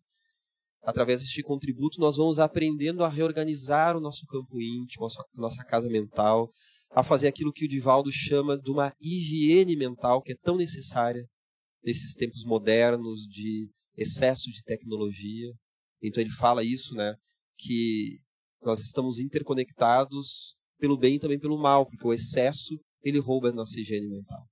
Através 0.82 1.22
deste 1.22 1.42
contributo, 1.42 1.98
nós 1.98 2.16
vamos 2.16 2.38
aprendendo 2.38 3.02
a 3.02 3.08
reorganizar 3.08 3.96
o 3.96 4.00
nosso 4.00 4.26
campo 4.26 4.60
íntimo, 4.60 5.06
a 5.06 5.40
nossa 5.40 5.64
casa 5.64 5.88
mental, 5.88 6.50
a 6.90 7.02
fazer 7.02 7.26
aquilo 7.26 7.52
que 7.52 7.64
o 7.64 7.68
Divaldo 7.68 8.12
chama 8.12 8.58
de 8.58 8.70
uma 8.70 8.92
higiene 9.00 9.76
mental, 9.76 10.20
que 10.22 10.32
é 10.32 10.36
tão 10.42 10.56
necessária 10.56 11.26
nesses 11.82 12.12
tempos 12.12 12.44
modernos 12.44 13.20
de 13.20 13.68
excesso 13.96 14.50
de 14.50 14.62
tecnologia. 14.62 15.50
Então 16.02 16.22
ele 16.22 16.30
fala 16.30 16.62
isso, 16.62 16.94
né, 16.94 17.14
que 17.56 18.18
nós 18.66 18.80
estamos 18.80 19.18
interconectados 19.18 20.56
pelo 20.78 20.96
bem 20.96 21.16
e 21.16 21.18
também 21.18 21.38
pelo 21.38 21.58
mal, 21.58 21.86
porque 21.86 22.06
o 22.06 22.12
excesso 22.12 22.78
ele 23.02 23.18
rouba 23.18 23.50
a 23.50 23.52
nossa 23.52 23.78
higiene 23.78 24.08
mental. 24.08 24.46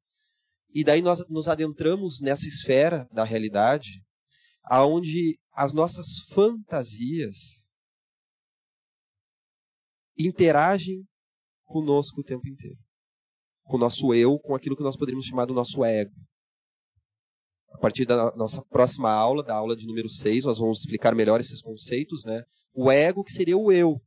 E 0.74 0.82
daí 0.82 1.02
nós 1.02 1.26
nos 1.28 1.48
adentramos 1.48 2.20
nessa 2.20 2.46
esfera 2.46 3.06
da 3.12 3.24
realidade, 3.24 4.02
aonde 4.64 5.38
as 5.52 5.72
nossas 5.72 6.20
fantasias 6.30 7.72
interagem 10.18 11.04
conosco 11.64 12.20
o 12.20 12.24
tempo 12.24 12.48
inteiro. 12.48 12.78
Com 13.64 13.76
o 13.76 13.80
nosso 13.80 14.14
eu, 14.14 14.38
com 14.38 14.54
aquilo 14.54 14.76
que 14.76 14.82
nós 14.82 14.96
poderíamos 14.96 15.26
chamar 15.26 15.46
do 15.46 15.54
nosso 15.54 15.84
ego. 15.84 16.14
A 17.72 17.78
partir 17.78 18.04
da 18.04 18.34
nossa 18.36 18.62
próxima 18.66 19.10
aula, 19.10 19.42
da 19.42 19.54
aula 19.54 19.74
de 19.74 19.86
número 19.86 20.08
6, 20.08 20.44
nós 20.44 20.58
vamos 20.58 20.80
explicar 20.80 21.14
melhor 21.14 21.40
esses 21.40 21.60
conceitos, 21.62 22.24
né? 22.24 22.42
O 22.74 22.90
ego 22.90 23.24
que 23.24 23.32
seria 23.32 23.56
o 23.56 23.70
eu. 23.70 24.00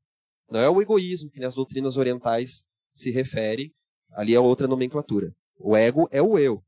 Não 0.50 0.60
é 0.60 0.70
o 0.70 0.82
egoísmo 0.82 1.30
que 1.30 1.40
nas 1.40 1.56
doutrinas 1.56 1.98
orientais 1.98 2.64
se 2.94 3.12
refere, 3.12 3.74
ali 4.12 4.34
é 4.34 4.40
outra 4.40 4.68
nomenclatura. 4.68 5.34
O 5.60 5.76
ego 5.76 6.08
é 6.12 6.22
o 6.22 6.38
eu. 6.38 6.64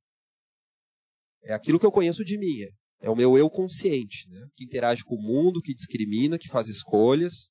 É 1.43 1.53
aquilo 1.53 1.79
que 1.79 1.85
eu 1.85 1.91
conheço 1.91 2.25
de 2.25 2.37
mim, 2.37 2.63
é 2.63 2.69
é 2.99 3.09
o 3.09 3.15
meu 3.15 3.37
eu 3.37 3.49
consciente, 3.49 4.27
né? 4.29 4.47
que 4.55 4.63
interage 4.63 5.03
com 5.03 5.15
o 5.15 5.21
mundo, 5.21 5.61
que 5.61 5.73
discrimina, 5.73 6.37
que 6.37 6.47
faz 6.47 6.67
escolhas, 6.67 7.49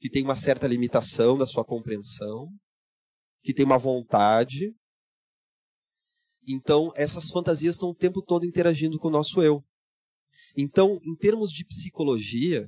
que 0.00 0.08
tem 0.08 0.24
uma 0.24 0.36
certa 0.36 0.66
limitação 0.66 1.36
da 1.36 1.46
sua 1.46 1.64
compreensão, 1.64 2.48
que 3.42 3.52
tem 3.52 3.64
uma 3.64 3.78
vontade. 3.78 4.74
Então, 6.48 6.90
essas 6.96 7.30
fantasias 7.30 7.74
estão 7.74 7.90
o 7.90 7.94
tempo 7.94 8.22
todo 8.22 8.46
interagindo 8.46 8.98
com 8.98 9.08
o 9.08 9.12
nosso 9.12 9.42
eu. 9.42 9.62
Então, 10.56 10.98
em 11.04 11.14
termos 11.16 11.50
de 11.50 11.64
psicologia, 11.66 12.66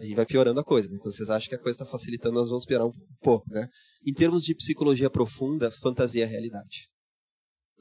a 0.00 0.04
gente 0.04 0.16
vai 0.16 0.24
piorando 0.24 0.58
a 0.58 0.64
coisa. 0.64 0.88
Né? 0.88 0.96
Quando 0.98 1.14
vocês 1.14 1.28
acham 1.28 1.46
que 1.46 1.54
a 1.54 1.58
coisa 1.58 1.76
está 1.76 1.84
facilitando, 1.84 2.34
nós 2.34 2.48
vamos 2.48 2.64
piorar 2.64 2.86
um 2.86 2.92
pouco. 3.20 3.46
Né? 3.50 3.68
Em 4.06 4.14
termos 4.14 4.44
de 4.44 4.54
psicologia 4.54 5.10
profunda, 5.10 5.70
fantasia 5.70 6.24
é 6.24 6.26
realidade. 6.26 6.88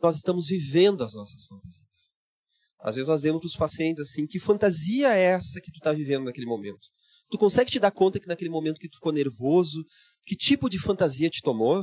Nós 0.03 0.17
estamos 0.17 0.47
vivendo 0.47 1.01
as 1.01 1.13
nossas 1.13 1.45
fantasias. 1.45 2.13
Às 2.81 2.95
vezes 2.95 3.07
nós 3.07 3.21
dizemos 3.21 3.39
para 3.39 3.47
os 3.47 3.55
pacientes 3.55 4.01
assim, 4.01 4.27
que 4.27 4.37
fantasia 4.37 5.15
é 5.15 5.21
essa 5.21 5.61
que 5.61 5.71
tu 5.71 5.77
está 5.77 5.93
vivendo 5.93 6.25
naquele 6.25 6.45
momento? 6.45 6.89
Tu 7.31 7.37
consegue 7.37 7.71
te 7.71 7.79
dar 7.79 7.91
conta 7.91 8.19
que 8.19 8.27
naquele 8.27 8.49
momento 8.49 8.79
que 8.79 8.89
tu 8.89 8.95
ficou 8.95 9.13
nervoso, 9.13 9.81
que 10.23 10.35
tipo 10.35 10.69
de 10.69 10.77
fantasia 10.77 11.29
te 11.29 11.41
tomou? 11.41 11.81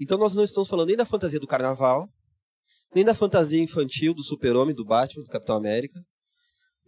Então 0.00 0.18
nós 0.18 0.36
não 0.36 0.44
estamos 0.44 0.68
falando 0.68 0.88
nem 0.88 0.96
da 0.96 1.06
fantasia 1.06 1.40
do 1.40 1.46
carnaval, 1.48 2.08
nem 2.94 3.04
da 3.04 3.14
fantasia 3.14 3.60
infantil 3.60 4.14
do 4.14 4.22
super-homem, 4.22 4.74
do 4.74 4.84
Batman, 4.84 5.24
do 5.24 5.30
Capitão 5.30 5.56
América. 5.56 6.00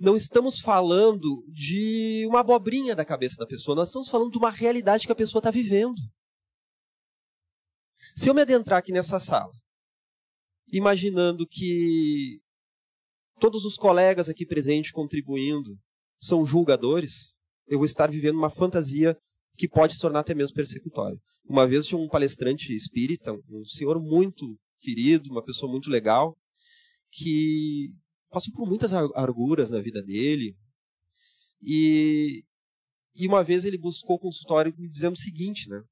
Não 0.00 0.16
estamos 0.16 0.60
falando 0.60 1.44
de 1.48 2.24
uma 2.26 2.40
abobrinha 2.40 2.94
da 2.94 3.04
cabeça 3.04 3.36
da 3.36 3.46
pessoa, 3.46 3.74
nós 3.74 3.88
estamos 3.88 4.08
falando 4.08 4.30
de 4.30 4.38
uma 4.38 4.50
realidade 4.50 5.06
que 5.06 5.12
a 5.12 5.16
pessoa 5.16 5.40
está 5.40 5.50
vivendo. 5.50 6.00
Se 8.16 8.28
eu 8.28 8.34
me 8.34 8.42
adentrar 8.42 8.78
aqui 8.78 8.92
nessa 8.92 9.18
sala, 9.18 9.52
imaginando 10.72 11.46
que 11.46 12.38
todos 13.40 13.64
os 13.64 13.76
colegas 13.76 14.28
aqui 14.28 14.46
presentes 14.46 14.92
contribuindo 14.92 15.76
são 16.20 16.46
julgadores, 16.46 17.36
eu 17.66 17.78
vou 17.78 17.84
estar 17.84 18.10
vivendo 18.10 18.36
uma 18.36 18.50
fantasia 18.50 19.16
que 19.56 19.68
pode 19.68 19.94
se 19.94 20.00
tornar 20.00 20.20
até 20.20 20.34
mesmo 20.34 20.54
persecutória. 20.54 21.18
Uma 21.44 21.66
vez 21.66 21.86
tinha 21.86 22.00
um 22.00 22.08
palestrante 22.08 22.72
espírita, 22.72 23.32
um 23.32 23.64
senhor 23.64 24.00
muito 24.00 24.56
querido, 24.80 25.30
uma 25.30 25.42
pessoa 25.42 25.70
muito 25.70 25.90
legal, 25.90 26.36
que 27.10 27.92
passou 28.30 28.52
por 28.54 28.66
muitas 28.66 28.92
arguras 28.92 29.70
na 29.70 29.80
vida 29.80 30.02
dele. 30.02 30.56
E, 31.62 32.44
e 33.14 33.26
uma 33.26 33.42
vez 33.42 33.64
ele 33.64 33.78
buscou 33.78 34.16
o 34.16 34.20
consultório 34.20 34.74
me 34.78 34.88
dizendo 34.88 35.14
o 35.14 35.18
seguinte, 35.18 35.68
né? 35.68 35.82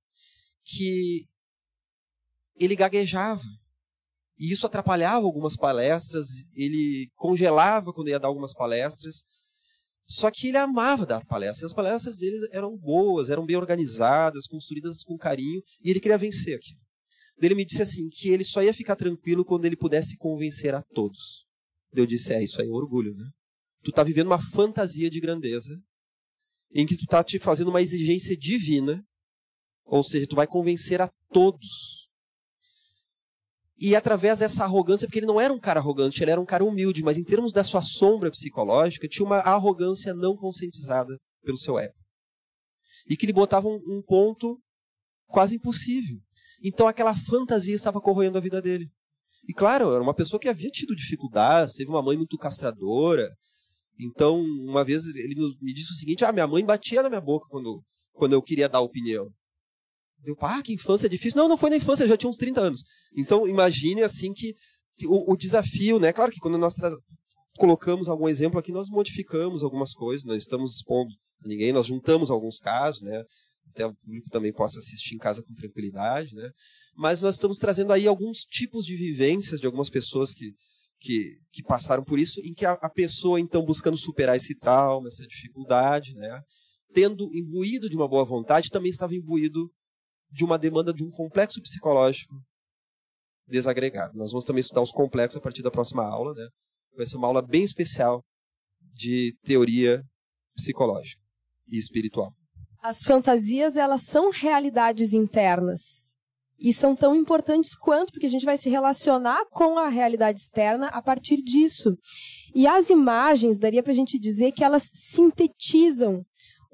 Que 0.65 1.27
ele 2.59 2.77
gaguejava. 2.77 3.43
E 4.39 4.53
isso 4.53 4.67
atrapalhava 4.67 5.25
algumas 5.25 5.57
palestras, 5.57 6.29
ele 6.55 7.09
congelava 7.15 7.93
quando 7.93 8.09
ia 8.09 8.21
dar 8.21 8.29
algumas 8.29 8.53
palestras. 8.53 9.25
Só 10.07 10.31
que 10.31 10.49
ele 10.49 10.59
amava 10.59 11.07
dar 11.07 11.25
palestras. 11.25 11.71
As 11.71 11.75
palestras 11.75 12.19
dele 12.19 12.37
eram 12.53 12.77
boas, 12.77 13.31
eram 13.31 13.45
bem 13.45 13.57
organizadas, 13.57 14.47
construídas 14.47 15.03
com 15.03 15.17
carinho, 15.17 15.63
e 15.83 15.91
ele 15.91 16.01
queria 16.01 16.19
vencer 16.19 16.57
aquilo. 16.57 16.81
Ele 17.43 17.55
me 17.55 17.65
disse 17.65 17.83
assim 17.83 18.09
que 18.09 18.29
ele 18.29 18.45
só 18.45 18.63
ia 18.63 18.73
ficar 18.73 18.97
tranquilo 18.97 19.45
quando 19.45 19.65
ele 19.65 19.77
pudesse 19.77 20.17
convencer 20.17 20.75
a 20.75 20.83
todos. 20.83 21.46
Eu 22.01 22.07
disse: 22.07 22.33
"É, 22.33 22.43
isso 22.43 22.61
aí 22.61 22.69
é 22.69 22.73
orgulho, 22.73 23.15
né? 23.15 23.29
Tu 23.83 23.93
tá 23.93 24.03
vivendo 24.03 24.27
uma 24.27 24.39
fantasia 24.39 25.11
de 25.11 25.21
grandeza 25.21 25.79
em 26.73 26.87
que 26.87 26.97
tu 26.97 27.07
tá 27.07 27.23
te 27.23 27.39
fazendo 27.39 27.69
uma 27.69 27.81
exigência 27.81 28.37
divina, 28.37 29.03
ou 29.85 30.03
seja, 30.03 30.27
tu 30.27 30.37
vai 30.37 30.47
convencer 30.47 31.01
a 31.01 31.11
todos 31.31 32.07
e 33.79 33.95
através 33.95 34.39
dessa 34.39 34.65
arrogância, 34.65 35.07
porque 35.07 35.19
ele 35.19 35.27
não 35.27 35.41
era 35.41 35.53
um 35.53 35.61
cara 35.61 35.81
arrogante, 35.81 36.23
ele 36.23 36.31
era 36.31 36.41
um 36.41 36.47
cara 36.47 36.65
humilde, 36.65 37.03
mas 37.03 37.19
em 37.19 37.25
termos 37.25 37.53
da 37.53 37.63
sua 37.63 37.83
sombra 37.83 38.31
psicológica, 38.31 39.07
tinha 39.07 39.25
uma 39.25 39.39
arrogância 39.39 40.15
não 40.15 40.35
conscientizada 40.35 41.19
pelo 41.43 41.59
seu 41.59 41.79
ego. 41.79 41.95
E 43.09 43.17
que 43.17 43.27
lhe 43.27 43.35
botava 43.35 43.69
um, 43.69 43.79
um 43.87 44.03
ponto 44.03 44.59
quase 45.27 45.57
impossível. 45.57 46.19
Então 46.63 46.89
aquela 46.89 47.15
fantasia 47.15 47.75
estava 47.75 48.01
corroendo 48.01 48.39
a 48.39 48.41
vida 48.41 48.63
dele. 48.63 48.91
E 49.49 49.55
claro, 49.55 49.93
era 49.93 50.03
uma 50.03 50.15
pessoa 50.15 50.41
que 50.41 50.49
havia 50.49 50.71
tido 50.71 50.95
dificuldades, 50.95 51.75
teve 51.75 51.91
uma 51.91 52.03
mãe 52.03 52.17
muito 52.17 52.37
castradora. 52.37 53.31
Então, 53.99 54.41
uma 54.41 54.85
vez 54.85 55.07
ele 55.07 55.35
me 55.61 55.73
disse 55.73 55.93
o 55.93 55.97
seguinte: 55.97 56.25
ah, 56.25 56.33
minha 56.33 56.47
mãe 56.47 56.65
batia 56.65 57.03
na 57.03 57.09
minha 57.09 57.21
boca 57.21 57.47
quando, 57.49 57.83
quando 58.13 58.33
eu 58.33 58.43
queria 58.43 58.69
dar 58.69 58.81
opinião. 58.81 59.31
Deu, 60.19 60.37
ah, 60.41 60.63
que 60.63 60.75
infância 60.75 61.09
difícil. 61.09 61.39
Não, 61.41 61.49
não 61.49 61.57
foi 61.57 61.71
na 61.71 61.77
infância, 61.77 62.05
eu 62.05 62.09
já 62.09 62.17
tinha 62.17 62.29
uns 62.29 62.37
30 62.37 62.61
anos. 62.61 62.83
Então, 63.17 63.47
imagine 63.47 64.03
assim 64.03 64.33
que, 64.33 64.55
o, 65.07 65.33
o, 65.33 65.37
desafio, 65.37 65.99
né? 66.01 66.13
Claro 66.13 66.33
que 66.33 66.41
quando 66.41 66.59
nós 66.59 66.75
colocamos 67.59 68.09
algum 68.09 68.29
exemplo 68.29 68.59
aqui, 68.59 68.73
nós 68.73 68.89
modificamos 68.89 69.63
algumas 69.63 69.93
coisas, 69.93 70.25
não 70.25 70.35
estamos 70.35 70.77
expondo 70.77 71.13
a 71.45 71.49
ninguém, 71.49 71.73
nós 71.73 71.87
juntamos 71.87 72.31
alguns 72.31 72.59
casos, 72.59 73.03
né? 73.03 73.23
Até 73.71 73.87
o 73.87 73.95
público 73.95 74.29
também 74.31 74.53
possa 74.53 74.79
assistir 74.79 75.15
em 75.15 75.19
casa 75.19 75.43
com 75.43 75.55
tranquilidade, 75.55 76.35
né? 76.35 76.51
Mas 76.97 77.21
nós 77.21 77.35
estamos 77.35 77.59
trazendo 77.59 77.93
aí 77.93 78.07
alguns 78.07 78.39
tipos 78.45 78.85
de 78.85 78.97
vivências 78.97 79.61
de 79.61 79.67
algumas 79.67 79.91
pessoas 79.91 80.33
que, 80.33 80.55
que, 80.99 81.39
que 81.53 81.63
passaram 81.63 82.03
por 82.03 82.19
isso, 82.19 82.41
em 82.41 82.55
que 82.55 82.65
a, 82.65 82.73
a 82.73 82.89
pessoa, 82.89 83.39
então, 83.39 83.65
buscando 83.65 83.97
superar 83.97 84.37
esse 84.37 84.55
trauma, 84.59 85.09
essa 85.09 85.27
dificuldade, 85.27 86.15
né? 86.15 86.41
Tendo 86.95 87.29
imbuído 87.35 87.91
de 87.91 87.97
uma 87.97 88.09
boa 88.09 88.25
vontade, 88.25 88.71
também 88.71 88.91
estava 88.91 89.15
imbuído 89.15 89.71
de 90.31 90.45
uma 90.45 90.59
demanda 90.59 90.93
de 90.93 91.05
um 91.05 91.11
complexo 91.11 91.61
psicológico 91.61 92.35
desagregado. 93.47 94.17
Nós 94.17 94.31
vamos 94.33 94.45
também 94.45 94.61
estudar 94.61 94.83
os 94.83 94.91
complexos 94.91 95.37
a 95.37 95.41
partir 95.41 95.63
da 95.63 95.71
próxima 95.71 96.05
aula, 96.05 96.35
né? 96.35 96.49
Vai 96.97 97.07
ser 97.07 97.17
uma 97.17 97.27
aula 97.27 97.43
bem 97.43 97.63
especial 97.63 98.25
de 98.95 99.37
teoria 99.45 100.03
psicológica 100.57 101.21
e 101.71 101.77
espiritual. 101.77 102.33
As 102.83 103.03
fantasias, 103.03 103.77
elas 103.77 104.03
são 104.03 104.31
realidades 104.31 105.13
internas. 105.13 106.06
E 106.59 106.73
são 106.73 106.97
tão 106.97 107.15
importantes 107.15 107.75
quanto, 107.75 108.13
porque 108.13 108.27
a 108.27 108.31
gente 108.31 108.45
vai 108.45 108.57
se 108.57 108.71
relacionar 108.71 109.45
com 109.51 109.79
a 109.79 109.89
realidade 109.89 110.41
externa 110.41 110.89
a 110.89 111.03
partir 111.03 111.37
disso. 111.37 111.97
E 112.55 112.67
as 112.67 112.89
imagens, 112.89 113.59
daria 113.59 113.83
para 113.83 113.93
a 113.93 113.95
gente 113.95 114.19
dizer 114.19 114.53
que 114.53 114.65
elas 114.65 114.91
sintetizam 114.95 116.25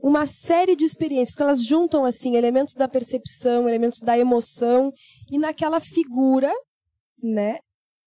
uma 0.02 0.26
série 0.26 0.74
de 0.74 0.84
experiências, 0.84 1.30
porque 1.30 1.42
elas 1.42 1.64
juntam 1.64 2.04
assim 2.04 2.36
elementos 2.36 2.74
da 2.74 2.88
percepção, 2.88 3.68
elementos 3.68 4.00
da 4.00 4.18
emoção 4.18 4.92
e 5.30 5.38
naquela 5.38 5.78
figura, 5.78 6.52
né? 7.22 7.58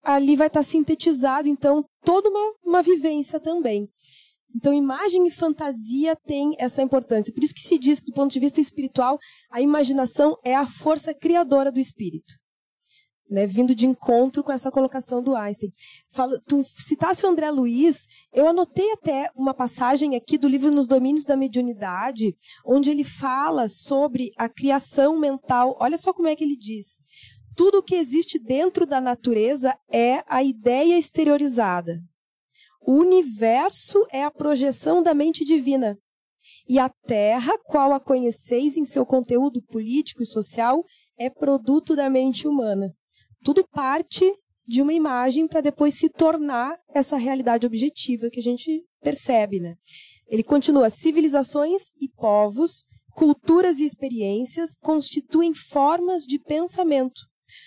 Ali 0.04 0.36
vai 0.36 0.48
estar 0.48 0.62
sintetizado 0.62 1.48
então 1.48 1.84
toda 2.04 2.30
uma, 2.30 2.54
uma 2.64 2.82
vivência 2.82 3.40
também. 3.40 3.90
Então, 4.56 4.74
imagem 4.74 5.28
e 5.28 5.32
fantasia 5.32 6.16
têm 6.16 6.56
essa 6.58 6.82
importância. 6.82 7.34
Por 7.34 7.44
isso 7.44 7.54
que 7.54 7.62
se 7.62 7.78
diz 7.78 8.00
que, 8.00 8.06
do 8.06 8.14
ponto 8.14 8.32
de 8.32 8.40
vista 8.40 8.62
espiritual, 8.62 9.20
a 9.52 9.60
imaginação 9.60 10.38
é 10.44 10.56
a 10.56 10.66
força 10.66 11.14
criadora 11.14 11.72
do 11.72 11.80
espírito 11.80 12.36
né, 13.30 13.48
vindo 13.48 13.74
de 13.74 13.88
encontro 13.88 14.44
com 14.44 14.52
essa 14.52 14.72
colocação 14.72 15.22
do 15.22 15.36
Einstein. 15.36 15.72
Fala, 16.12 16.40
tu 16.48 16.64
citasse 16.64 17.26
o 17.26 17.30
André 17.30 17.50
Luiz, 17.50 18.08
eu 18.32 18.48
anotei 18.48 18.92
até 18.94 19.30
uma 19.36 19.54
passagem 19.54 20.16
aqui 20.16 20.38
do 20.38 20.48
livro 20.48 20.72
Nos 20.72 20.88
Domínios 20.88 21.26
da 21.26 21.36
Mediunidade, 21.36 22.36
onde 22.66 22.90
ele 22.90 23.04
fala 23.04 23.68
sobre 23.68 24.32
a 24.38 24.48
criação 24.48 25.18
mental. 25.18 25.76
Olha 25.80 25.98
só 25.98 26.14
como 26.14 26.28
é 26.28 26.36
que 26.36 26.44
ele 26.44 26.58
diz. 26.58 27.00
Tudo 27.56 27.80
o 27.80 27.84
que 27.84 27.96
existe 27.96 28.38
dentro 28.38 28.86
da 28.86 29.00
natureza 29.00 29.76
é 29.90 30.24
a 30.28 30.44
ideia 30.44 30.98
exteriorizada. 30.98 32.02
O 32.88 32.94
universo 32.94 34.06
é 34.12 34.24
a 34.24 34.30
projeção 34.30 35.02
da 35.02 35.14
mente 35.14 35.44
divina. 35.44 35.98
E 36.70 36.78
a 36.78 36.88
Terra, 36.88 37.58
qual 37.66 37.92
a 37.94 38.00
conheceis 38.00 38.78
em 38.78 38.86
seu 38.86 39.04
conteúdo 39.04 39.60
político 39.64 40.22
e 40.22 40.26
social, 40.26 40.84
é 41.18 41.28
produto 41.28 41.96
da 41.96 42.10
mente 42.12 42.48
humana. 42.48 42.94
Tudo 43.44 43.68
parte 43.68 44.32
de 44.68 44.84
uma 44.84 44.94
imagem 44.94 45.48
para 45.48 45.62
depois 45.62 45.96
se 45.96 46.10
tornar 46.10 46.78
essa 46.94 47.18
realidade 47.18 47.66
objetiva 47.66 48.30
que 48.30 48.40
a 48.40 48.44
gente 48.44 48.84
percebe, 49.02 49.60
né? 49.60 49.76
Ele 50.28 50.44
continua: 50.44 50.90
civilizações 50.90 51.90
e 52.00 52.08
povos, 52.10 52.84
culturas 53.16 53.80
e 53.80 53.86
experiências 53.86 54.76
constituem 54.76 55.54
formas 55.56 56.24
de 56.24 56.38
pensamento, 56.38 57.22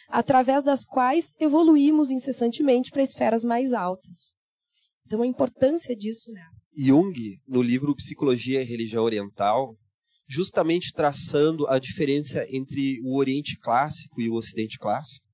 através 0.08 0.62
das 0.62 0.84
quais 0.84 1.32
evoluímos 1.40 2.12
incessantemente 2.12 2.90
para 2.92 3.02
esferas 3.02 3.44
mais 3.44 3.72
altas. 3.72 4.37
Então, 5.08 5.22
a 5.22 5.26
importância 5.26 5.96
disso, 5.96 6.30
né? 6.32 6.44
Jung, 6.76 7.14
no 7.48 7.62
livro 7.62 7.96
Psicologia 7.96 8.60
e 8.60 8.64
Religião 8.64 9.02
Oriental, 9.02 9.74
justamente 10.28 10.92
traçando 10.92 11.66
a 11.66 11.78
diferença 11.78 12.44
entre 12.50 13.00
o 13.02 13.16
Oriente 13.16 13.58
clássico 13.58 14.20
e 14.20 14.28
o 14.28 14.34
Ocidente 14.34 14.76
clássico, 14.76 15.24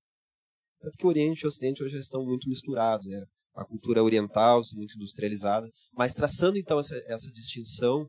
é 0.80 0.90
porque 0.90 1.04
o 1.04 1.08
Oriente 1.08 1.40
e 1.40 1.44
o 1.46 1.48
Ocidente 1.48 1.82
hoje 1.82 1.98
estão 1.98 2.24
muito 2.24 2.48
misturados, 2.48 3.04
né? 3.08 3.20
A 3.52 3.64
cultura 3.64 4.00
oriental 4.00 4.60
é 4.60 4.76
muito 4.76 4.94
industrializada, 4.94 5.68
mas 5.92 6.14
traçando 6.14 6.56
então 6.56 6.78
essa, 6.78 6.96
essa 7.06 7.30
distinção, 7.32 8.08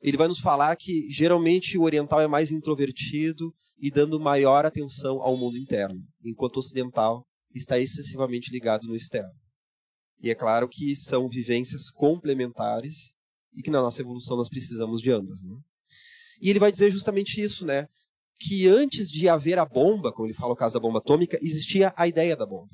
ele 0.00 0.16
vai 0.16 0.26
nos 0.26 0.40
falar 0.40 0.74
que 0.76 1.08
geralmente 1.10 1.78
o 1.78 1.82
oriental 1.82 2.20
é 2.20 2.26
mais 2.26 2.50
introvertido 2.50 3.52
e 3.78 3.88
dando 3.88 4.18
maior 4.18 4.66
atenção 4.66 5.22
ao 5.22 5.36
mundo 5.36 5.56
interno, 5.56 6.00
enquanto 6.24 6.56
o 6.56 6.58
ocidental 6.58 7.24
está 7.54 7.78
excessivamente 7.78 8.50
ligado 8.50 8.88
no 8.88 8.96
externo. 8.96 9.43
E 10.20 10.30
é 10.30 10.34
claro 10.34 10.68
que 10.68 10.94
são 10.96 11.28
vivências 11.28 11.90
complementares 11.90 13.14
e 13.56 13.62
que 13.62 13.70
na 13.70 13.82
nossa 13.82 14.00
evolução 14.00 14.36
nós 14.36 14.48
precisamos 14.48 15.00
de 15.00 15.10
ambas. 15.10 15.42
Né? 15.42 15.56
E 16.40 16.50
ele 16.50 16.58
vai 16.58 16.72
dizer 16.72 16.90
justamente 16.90 17.40
isso, 17.40 17.64
né? 17.64 17.86
Que 18.40 18.66
antes 18.66 19.08
de 19.08 19.28
haver 19.28 19.58
a 19.58 19.64
bomba, 19.64 20.12
como 20.12 20.26
ele 20.26 20.34
fala 20.34 20.52
o 20.52 20.56
caso 20.56 20.74
da 20.74 20.80
bomba 20.80 20.98
atômica, 20.98 21.38
existia 21.40 21.92
a 21.96 22.08
ideia 22.08 22.36
da 22.36 22.46
bomba. 22.46 22.72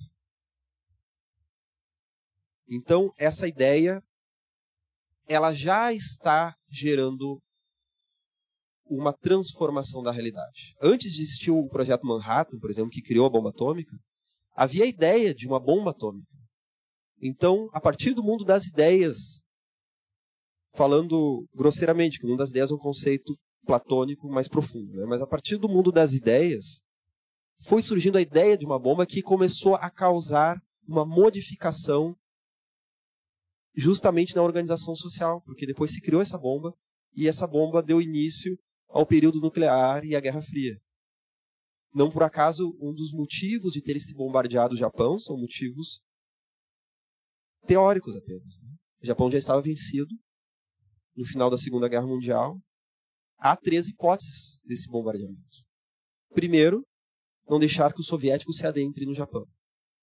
Então, 2.68 3.12
essa 3.18 3.46
ideia 3.46 4.02
ela 5.28 5.54
já 5.54 5.92
está 5.92 6.56
gerando 6.68 7.40
uma 8.84 9.12
transformação 9.12 10.02
da 10.02 10.10
realidade. 10.10 10.74
Antes 10.82 11.12
de 11.12 11.22
existir 11.22 11.50
o 11.52 11.68
projeto 11.68 12.04
Manhattan, 12.04 12.58
por 12.58 12.68
exemplo, 12.68 12.90
que 12.90 13.02
criou 13.02 13.26
a 13.26 13.30
bomba 13.30 13.50
atômica, 13.50 13.96
havia 14.56 14.84
a 14.84 14.88
ideia 14.88 15.32
de 15.32 15.46
uma 15.46 15.60
bomba 15.60 15.92
atômica. 15.92 16.29
Então, 17.20 17.68
a 17.72 17.80
partir 17.80 18.14
do 18.14 18.22
mundo 18.22 18.44
das 18.44 18.66
ideias, 18.66 19.42
falando 20.74 21.46
grosseiramente, 21.54 22.18
que 22.18 22.24
o 22.24 22.28
mundo 22.28 22.38
das 22.38 22.50
ideias 22.50 22.70
é 22.70 22.74
um 22.74 22.78
conceito 22.78 23.36
platônico 23.66 24.28
mais 24.28 24.48
profundo, 24.48 24.96
né? 24.96 25.04
mas 25.06 25.20
a 25.20 25.26
partir 25.26 25.58
do 25.58 25.68
mundo 25.68 25.92
das 25.92 26.14
ideias, 26.14 26.82
foi 27.62 27.82
surgindo 27.82 28.16
a 28.16 28.22
ideia 28.22 28.56
de 28.56 28.64
uma 28.64 28.78
bomba 28.78 29.06
que 29.06 29.20
começou 29.20 29.74
a 29.74 29.90
causar 29.90 30.58
uma 30.88 31.04
modificação 31.04 32.16
justamente 33.74 34.34
na 34.34 34.42
organização 34.42 34.94
social, 34.94 35.42
porque 35.42 35.66
depois 35.66 35.92
se 35.92 36.00
criou 36.00 36.22
essa 36.22 36.38
bomba 36.38 36.74
e 37.14 37.28
essa 37.28 37.46
bomba 37.46 37.82
deu 37.82 38.00
início 38.00 38.58
ao 38.88 39.06
período 39.06 39.40
nuclear 39.40 40.04
e 40.04 40.16
à 40.16 40.20
Guerra 40.20 40.42
Fria. 40.42 40.80
Não 41.94 42.10
por 42.10 42.22
acaso, 42.22 42.76
um 42.80 42.92
dos 42.92 43.12
motivos 43.12 43.72
de 43.72 43.82
ter 43.82 43.98
se 44.00 44.14
bombardeado 44.14 44.74
o 44.74 44.78
Japão 44.78 45.18
são 45.18 45.36
motivos 45.36 46.02
teóricos 47.66 48.16
apenas. 48.16 48.58
Né? 48.62 48.68
O 49.02 49.06
Japão 49.06 49.30
já 49.30 49.38
estava 49.38 49.62
vencido 49.62 50.14
no 51.16 51.24
final 51.24 51.50
da 51.50 51.56
Segunda 51.56 51.88
Guerra 51.88 52.06
Mundial. 52.06 52.58
Há 53.38 53.56
três 53.56 53.88
hipóteses 53.88 54.60
desse 54.64 54.88
bombardeamento. 54.88 55.64
Primeiro, 56.34 56.84
não 57.48 57.58
deixar 57.58 57.92
que 57.92 58.00
os 58.00 58.06
soviéticos 58.06 58.58
se 58.58 58.66
adentrem 58.66 59.06
no 59.06 59.14
Japão. 59.14 59.46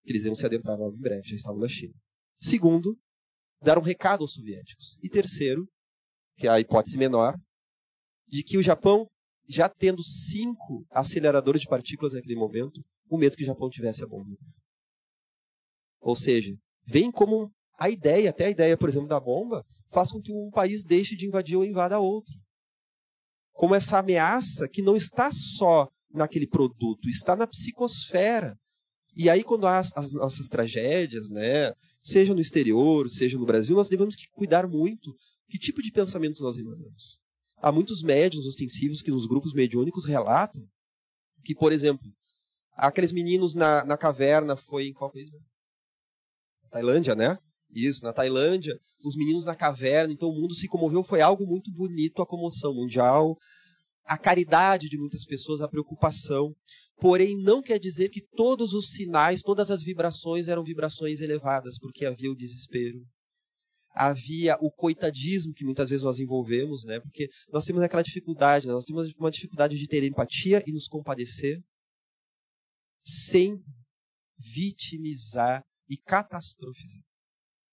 Eles 0.04 0.26
iam 0.26 0.36
se 0.36 0.46
adentrar 0.46 0.78
logo 0.78 0.96
em 0.96 1.02
breve, 1.02 1.28
já 1.28 1.36
estavam 1.36 1.60
na 1.60 1.68
China. 1.68 1.94
Segundo, 2.40 2.98
dar 3.62 3.78
um 3.78 3.82
recado 3.82 4.22
aos 4.22 4.34
soviéticos. 4.34 4.98
E 5.02 5.10
terceiro, 5.10 5.68
que 6.38 6.48
é 6.48 6.50
a 6.50 6.60
hipótese 6.60 6.98
menor, 6.98 7.36
de 8.28 8.44
que 8.44 8.58
o 8.58 8.64
Japão, 8.64 9.08
já 9.48 9.70
tendo 9.70 10.04
cinco 10.04 10.86
aceleradores 10.92 11.62
de 11.62 11.68
partículas 11.68 12.14
naquele 12.14 12.36
momento, 12.36 12.82
o 13.10 13.18
medo 13.18 13.36
que 13.36 13.44
o 13.44 13.46
Japão 13.46 13.70
tivesse 13.70 14.04
a 14.04 14.08
bomba. 14.08 14.36
Ou 16.02 16.16
seja, 16.16 16.54
vem 16.88 17.12
como 17.12 17.52
a 17.80 17.90
ideia, 17.90 18.30
até 18.30 18.46
a 18.46 18.50
ideia, 18.50 18.78
por 18.78 18.90
exemplo, 18.90 19.08
da 19.08 19.20
bomba, 19.20 19.64
faz 19.92 20.12
com 20.12 20.22
que 20.22 20.32
um 20.32 20.50
país 20.50 20.84
deixe 20.84 21.16
de 21.16 21.28
invadir 21.28 21.56
ou 21.56 21.66
invada 21.66 22.00
outro. 22.00 22.34
Como 23.54 23.76
essa 23.76 24.00
ameaça 24.00 24.68
que 24.68 24.82
não 24.82 24.96
está 24.96 25.30
só 25.32 25.88
naquele 26.12 26.48
produto, 26.48 27.08
está 27.08 27.36
na 27.36 27.46
psicosfera. 27.46 28.58
E 29.16 29.30
aí, 29.30 29.44
quando 29.44 29.68
há 29.68 29.80
as, 29.80 29.92
as 29.96 30.12
nossas 30.14 30.48
tragédias, 30.48 31.30
né, 31.30 31.74
seja 32.04 32.34
no 32.34 32.40
exterior, 32.40 33.10
seja 33.10 33.38
no 33.38 33.46
Brasil, 33.46 33.76
nós 33.76 33.90
devemos 33.90 34.16
que 34.16 34.28
cuidar 34.32 34.68
muito 34.68 35.14
que 35.50 35.58
tipo 35.58 35.82
de 35.82 35.92
pensamento 35.92 36.44
nós 36.44 36.58
emanamos. 36.58 37.20
Há 37.58 37.72
muitos 37.72 38.04
médiums 38.04 38.46
ostensivos 38.46 39.02
que 39.02 39.12
nos 39.12 39.26
grupos 39.26 39.54
mediúnicos 39.54 40.06
relatam 40.06 40.64
que, 41.44 41.56
por 41.56 41.72
exemplo, 41.72 42.06
aqueles 42.74 43.12
meninos 43.12 43.56
na, 43.56 43.84
na 43.86 43.98
caverna, 43.98 44.56
foi 44.56 44.88
em 44.88 44.94
qual 44.94 45.12
país? 45.12 45.30
Tailândia, 46.68 47.16
né? 47.16 47.38
Isso, 47.74 48.04
na 48.04 48.14
Tailândia, 48.14 48.78
os 49.04 49.16
meninos 49.16 49.46
na 49.46 49.56
caverna, 49.56 50.14
então 50.14 50.30
o 50.30 50.34
mundo 50.34 50.56
se 50.56 50.68
comoveu, 50.68 51.04
foi 51.04 51.22
algo 51.22 51.46
muito 51.46 51.72
bonito 51.72 52.22
a 52.22 52.26
comoção 52.26 52.74
mundial, 52.74 53.38
a 54.06 54.18
caridade 54.18 54.90
de 54.90 54.98
muitas 54.98 55.26
pessoas, 55.26 55.62
a 55.62 55.68
preocupação. 55.68 56.56
Porém, 57.00 57.38
não 57.38 57.62
quer 57.62 57.78
dizer 57.78 58.10
que 58.10 58.22
todos 58.36 58.74
os 58.74 58.90
sinais, 58.92 59.42
todas 59.42 59.70
as 59.70 59.84
vibrações 59.84 60.48
eram 60.48 60.64
vibrações 60.64 61.20
elevadas, 61.20 61.78
porque 61.78 62.06
havia 62.06 62.32
o 62.32 62.36
desespero. 62.36 63.00
Havia 63.94 64.58
o 64.62 64.72
coitadismo 64.72 65.54
que 65.54 65.66
muitas 65.66 65.90
vezes 65.90 66.04
nós 66.04 66.20
envolvemos, 66.20 66.86
né? 66.86 67.00
Porque 67.00 67.28
nós 67.52 67.66
temos 67.66 67.82
aquela 67.82 68.04
dificuldade, 68.04 68.68
né? 68.68 68.74
nós 68.74 68.86
temos 68.86 69.12
uma 69.20 69.32
dificuldade 69.32 69.78
de 69.78 69.88
ter 69.88 70.04
empatia 70.04 70.64
e 70.66 70.72
nos 70.72 70.88
compadecer 70.88 71.60
sem 73.04 73.60
vitimizar 74.38 75.64
e 75.90 75.98
catastrofizar. 75.98 77.02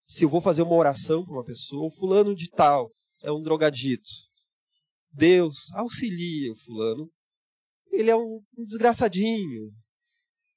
Se 0.07 0.23
eu 0.25 0.29
vou 0.29 0.41
fazer 0.41 0.61
uma 0.61 0.75
oração 0.75 1.23
para 1.23 1.33
uma 1.33 1.43
pessoa, 1.43 1.87
o 1.87 1.91
fulano 1.91 2.35
de 2.35 2.49
tal 2.49 2.91
é 3.23 3.31
um 3.31 3.41
drogadito. 3.41 4.09
Deus 5.11 5.71
auxilia 5.73 6.51
o 6.51 6.59
fulano. 6.65 7.09
Ele 7.91 8.11
é 8.11 8.15
um, 8.15 8.41
um 8.57 8.65
desgraçadinho. 8.65 9.71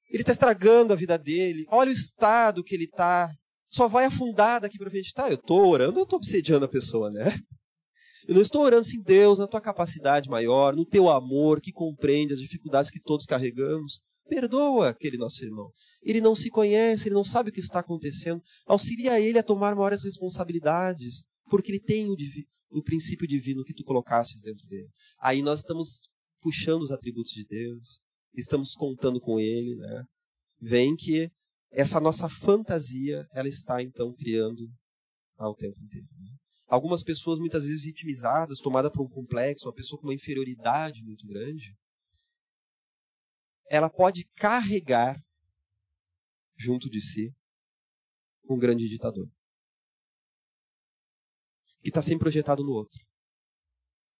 Ele 0.09 0.21
está 0.21 0.31
estragando 0.31 0.93
a 0.93 0.95
vida 0.95 1.17
dele. 1.17 1.65
Olha 1.69 1.89
o 1.89 1.93
estado 1.93 2.63
que 2.63 2.75
ele 2.75 2.85
está. 2.85 3.31
Só 3.69 3.87
vai 3.87 4.05
afundar 4.05 4.61
daqui 4.61 4.77
para 4.77 4.89
frente. 4.89 5.13
Tá, 5.13 5.29
eu 5.29 5.35
estou 5.35 5.67
orando, 5.67 5.99
eu 5.99 6.03
estou 6.03 6.17
obsediando 6.17 6.65
a 6.65 6.69
pessoa, 6.69 7.09
né? 7.09 7.39
Eu 8.27 8.35
não 8.35 8.41
estou 8.41 8.61
orando 8.61 8.81
assim, 8.81 9.01
Deus, 9.01 9.39
na 9.39 9.47
tua 9.47 9.61
capacidade 9.61 10.29
maior, 10.29 10.75
no 10.75 10.85
teu 10.85 11.09
amor 11.09 11.59
que 11.59 11.71
compreende 11.71 12.33
as 12.33 12.39
dificuldades 12.39 12.91
que 12.91 13.01
todos 13.01 13.25
carregamos. 13.25 14.01
Perdoa 14.29 14.89
aquele 14.89 15.17
nosso 15.17 15.43
irmão. 15.43 15.71
Ele 16.03 16.21
não 16.21 16.35
se 16.35 16.49
conhece, 16.49 17.07
ele 17.07 17.15
não 17.15 17.23
sabe 17.23 17.49
o 17.49 17.53
que 17.53 17.59
está 17.59 17.79
acontecendo. 17.79 18.41
Auxilia 18.65 19.19
ele 19.19 19.39
a 19.39 19.43
tomar 19.43 19.75
maiores 19.75 20.01
responsabilidades, 20.01 21.23
porque 21.49 21.71
ele 21.71 21.79
tem 21.79 22.07
o, 22.09 22.15
o 22.71 22.83
princípio 22.83 23.27
divino 23.27 23.63
que 23.63 23.73
tu 23.73 23.83
colocastes 23.83 24.43
dentro 24.43 24.67
dele. 24.67 24.89
Aí 25.19 25.41
nós 25.41 25.59
estamos 25.59 26.09
puxando 26.41 26.83
os 26.83 26.91
atributos 26.91 27.31
de 27.31 27.45
Deus, 27.45 27.99
estamos 28.33 28.73
contando 28.73 29.19
com 29.19 29.39
ele, 29.39 29.75
né? 29.75 30.03
Vem 30.61 30.95
que 30.95 31.29
essa 31.71 31.99
nossa 31.99 32.27
fantasia, 32.29 33.27
ela 33.33 33.47
está 33.47 33.81
então 33.81 34.13
criando 34.13 34.67
ao 35.37 35.55
tempo 35.55 35.79
inteiro. 35.81 36.07
Né? 36.19 36.31
Algumas 36.67 37.03
pessoas 37.03 37.39
muitas 37.39 37.65
vezes 37.65 37.81
vitimizadas, 37.81 38.59
tomadas 38.59 38.91
por 38.91 39.03
um 39.03 39.09
complexo, 39.09 39.67
uma 39.67 39.73
pessoa 39.73 39.99
com 39.99 40.07
uma 40.07 40.13
inferioridade 40.13 41.03
muito 41.03 41.25
grande, 41.27 41.73
ela 43.69 43.89
pode 43.89 44.25
carregar 44.35 45.21
junto 46.57 46.89
de 46.89 47.01
si 47.01 47.33
um 48.49 48.57
grande 48.57 48.89
ditador 48.89 49.29
que 51.81 51.89
está 51.89 52.01
sempre 52.01 52.19
projetado 52.19 52.63
no 52.63 52.71
outro. 52.71 52.99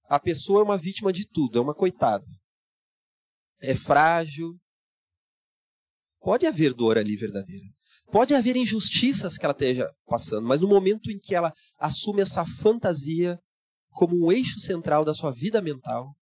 A 0.06 0.20
pessoa 0.20 0.62
é 0.62 0.64
uma 0.64 0.78
vítima 0.78 1.12
de 1.12 1.28
tudo, 1.28 1.60
é 1.60 1.62
uma 1.62 1.76
coitada. 1.76 2.26
É 3.60 3.76
frágil. 3.76 4.58
Pode 6.22 6.46
haver 6.46 6.74
dor 6.74 6.98
ali 6.98 7.16
verdadeira. 7.16 7.66
Pode 8.12 8.34
haver 8.34 8.56
injustiças 8.56 9.38
que 9.38 9.46
ela 9.46 9.52
esteja 9.52 9.94
passando, 10.06 10.48
mas 10.48 10.62
no 10.62 10.68
momento 10.68 11.12
em 11.12 11.20
que 11.20 11.36
ela 11.36 11.54
assume 11.78 12.22
essa 12.22 12.46
fantasia 12.46 13.40
como 13.90 14.26
um 14.26 14.32
eixo 14.32 14.60
central 14.60 15.06
da 15.06 15.14
sua 15.14 15.32
vida 15.32 15.62
mental, 15.62 16.16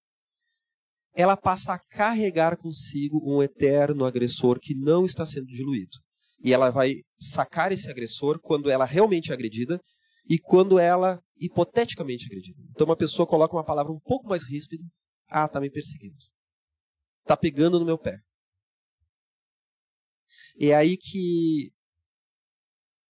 ela 1.17 1.36
passa 1.36 1.73
a 1.73 1.80
carregar 1.80 2.56
consigo 2.56 3.19
um 3.25 3.41
eterno 3.41 4.06
agressor 4.06 4.60
que 4.60 4.75
não 4.75 5.03
está 5.03 5.25
sendo 5.25 5.47
diluído. 5.47 5.97
E 6.43 6.53
ela 6.53 6.69
vai 6.69 7.01
sacar 7.19 7.71
esse 7.71 7.89
agressor 7.89 8.39
quando 8.39 8.69
ela 8.69 8.86
realmente 8.86 9.32
é 9.32 9.34
agredida 9.34 9.82
e 10.30 10.38
quando 10.38 10.77
ela 10.77 11.19
hipoteticamente 11.36 12.25
é 12.25 12.27
agredida. 12.27 12.62
Então 12.69 12.86
uma 12.86 12.95
pessoa 12.95 13.25
coloca 13.25 13.56
uma 13.56 13.65
palavra 13.65 13.91
um 13.91 13.99
pouco 13.99 14.30
mais 14.30 14.43
ríspida, 14.43 14.84
ah, 15.27 15.45
está 15.45 15.60
me 15.60 15.71
perseguindo. 15.71 16.23
Está 17.23 17.36
pegando 17.36 17.80
no 17.80 17.86
meu 17.86 17.97
pé. 17.97 18.19
É 20.60 20.75
aí 20.75 20.97
que 20.97 21.71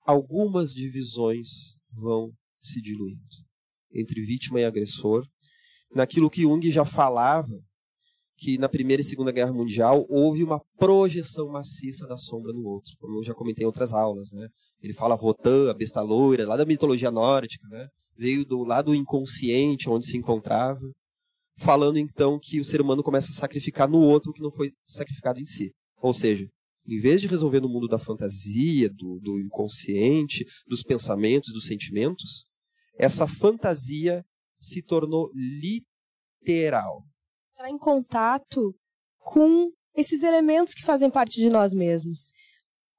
algumas 0.05 0.73
divisões 0.73 1.75
vão 1.93 2.31
se 2.61 2.81
diluindo 2.81 3.19
entre 3.91 4.21
vítima 4.21 4.61
e 4.61 4.65
agressor, 4.65 5.27
naquilo 5.93 6.29
que 6.29 6.43
Jung 6.43 6.71
já 6.71 6.85
falava, 6.85 7.51
que 8.37 8.57
na 8.59 8.69
Primeira 8.69 9.01
e 9.01 9.05
Segunda 9.05 9.31
Guerra 9.31 9.51
Mundial 9.51 10.05
houve 10.07 10.43
uma 10.43 10.61
projeção 10.77 11.49
maciça 11.49 12.07
da 12.07 12.17
sombra 12.17 12.53
no 12.53 12.63
outro, 12.63 12.93
como 12.99 13.17
eu 13.17 13.23
já 13.23 13.33
comentei 13.33 13.63
em 13.63 13.65
outras 13.65 13.91
aulas. 13.91 14.31
Né? 14.31 14.47
Ele 14.81 14.93
fala 14.93 15.15
Votan, 15.15 15.71
a 15.71 15.73
besta 15.73 16.01
loira, 16.01 16.47
lá 16.47 16.55
da 16.55 16.65
mitologia 16.65 17.09
nórdica, 17.09 17.67
né? 17.67 17.87
veio 18.15 18.45
do 18.45 18.63
lado 18.63 18.93
inconsciente 18.93 19.89
onde 19.89 20.05
se 20.05 20.17
encontrava, 20.17 20.79
falando 21.57 21.97
então 21.97 22.39
que 22.39 22.59
o 22.59 22.65
ser 22.65 22.79
humano 22.79 23.01
começa 23.01 23.31
a 23.31 23.35
sacrificar 23.35 23.89
no 23.89 23.99
outro 23.99 24.29
o 24.29 24.33
que 24.33 24.41
não 24.41 24.51
foi 24.51 24.71
sacrificado 24.87 25.39
em 25.39 25.45
si. 25.45 25.73
Ou 25.99 26.13
seja, 26.13 26.47
em 26.87 26.99
vez 26.99 27.19
de 27.19 27.27
resolver 27.27 27.59
no 27.59 27.67
mundo 27.67 27.87
da 27.87 27.97
fantasia, 27.97 28.87
do, 28.89 29.19
do 29.19 29.39
inconsciente, 29.39 30.45
dos 30.67 30.83
pensamentos, 30.83 31.51
dos 31.51 31.65
sentimentos, 31.65 32.45
essa 32.97 33.27
fantasia 33.27 34.23
se 34.59 34.81
tornou 34.83 35.29
literal. 35.33 37.03
Entrar 37.57 37.71
em 37.71 37.77
contato 37.79 38.75
com 39.17 39.71
esses 39.95 40.21
elementos 40.21 40.75
que 40.75 40.83
fazem 40.83 41.09
parte 41.09 41.37
de 41.41 41.49
nós 41.49 41.73
mesmos. 41.73 42.31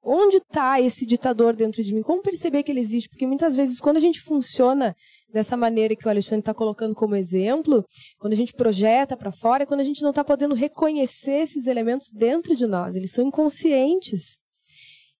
Onde 0.03 0.35
está 0.35 0.81
esse 0.81 1.05
ditador 1.05 1.55
dentro 1.55 1.81
de 1.81 1.95
mim? 1.95 2.01
Como 2.01 2.21
perceber 2.21 2.63
que 2.63 2.71
ele 2.73 2.81
existe? 2.81 3.07
Porque 3.07 3.25
muitas 3.25 3.55
vezes, 3.55 3.79
quando 3.79 3.95
a 3.95 4.01
gente 4.01 4.19
funciona 4.19 4.93
dessa 5.31 5.55
maneira 5.55 5.95
que 5.95 6.05
o 6.05 6.09
Alexandre 6.09 6.41
está 6.41 6.53
colocando 6.53 6.93
como 6.93 7.15
exemplo, 7.15 7.85
quando 8.17 8.33
a 8.33 8.35
gente 8.35 8.51
projeta 8.51 9.15
para 9.15 9.31
fora, 9.31 9.63
é 9.63 9.65
quando 9.65 9.79
a 9.79 9.85
gente 9.85 10.01
não 10.01 10.09
está 10.09 10.25
podendo 10.25 10.53
reconhecer 10.53 11.39
esses 11.39 11.65
elementos 11.65 12.11
dentro 12.11 12.53
de 12.53 12.67
nós. 12.67 12.97
Eles 12.97 13.13
são 13.13 13.25
inconscientes. 13.25 14.39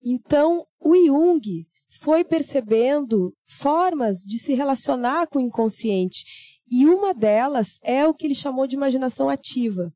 Então, 0.03 0.65
o 0.81 0.97
Jung 0.97 1.65
foi 2.01 2.25
percebendo 2.25 3.33
formas 3.47 4.17
de 4.17 4.37
se 4.37 4.53
relacionar 4.53 5.27
com 5.27 5.39
o 5.39 5.41
inconsciente. 5.41 6.25
E 6.71 6.85
uma 6.85 7.13
delas 7.13 7.79
é 7.83 8.05
o 8.05 8.13
que 8.13 8.25
ele 8.25 8.35
chamou 8.35 8.67
de 8.67 8.75
imaginação 8.75 9.29
ativa. 9.29 9.93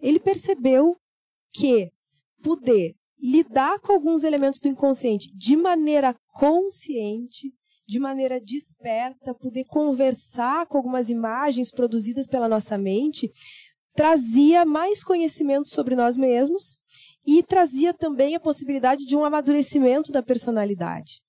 Ele 0.00 0.18
percebeu 0.18 0.96
que 1.52 1.90
poder 2.42 2.94
lidar 3.18 3.78
com 3.80 3.92
alguns 3.92 4.24
elementos 4.24 4.60
do 4.60 4.68
inconsciente 4.68 5.34
de 5.34 5.56
maneira 5.56 6.14
consciente, 6.34 7.52
de 7.86 7.98
maneira 7.98 8.40
desperta, 8.40 9.34
poder 9.34 9.64
conversar 9.64 10.66
com 10.66 10.76
algumas 10.76 11.10
imagens 11.10 11.70
produzidas 11.70 12.26
pela 12.26 12.48
nossa 12.48 12.76
mente, 12.76 13.30
trazia 13.94 14.64
mais 14.64 15.04
conhecimento 15.04 15.68
sobre 15.68 15.94
nós 15.94 16.16
mesmos 16.16 16.78
e 17.26 17.42
trazia 17.42 17.94
também 17.94 18.34
a 18.34 18.40
possibilidade 18.40 19.06
de 19.06 19.16
um 19.16 19.24
amadurecimento 19.24 20.12
da 20.12 20.22
personalidade. 20.22 21.22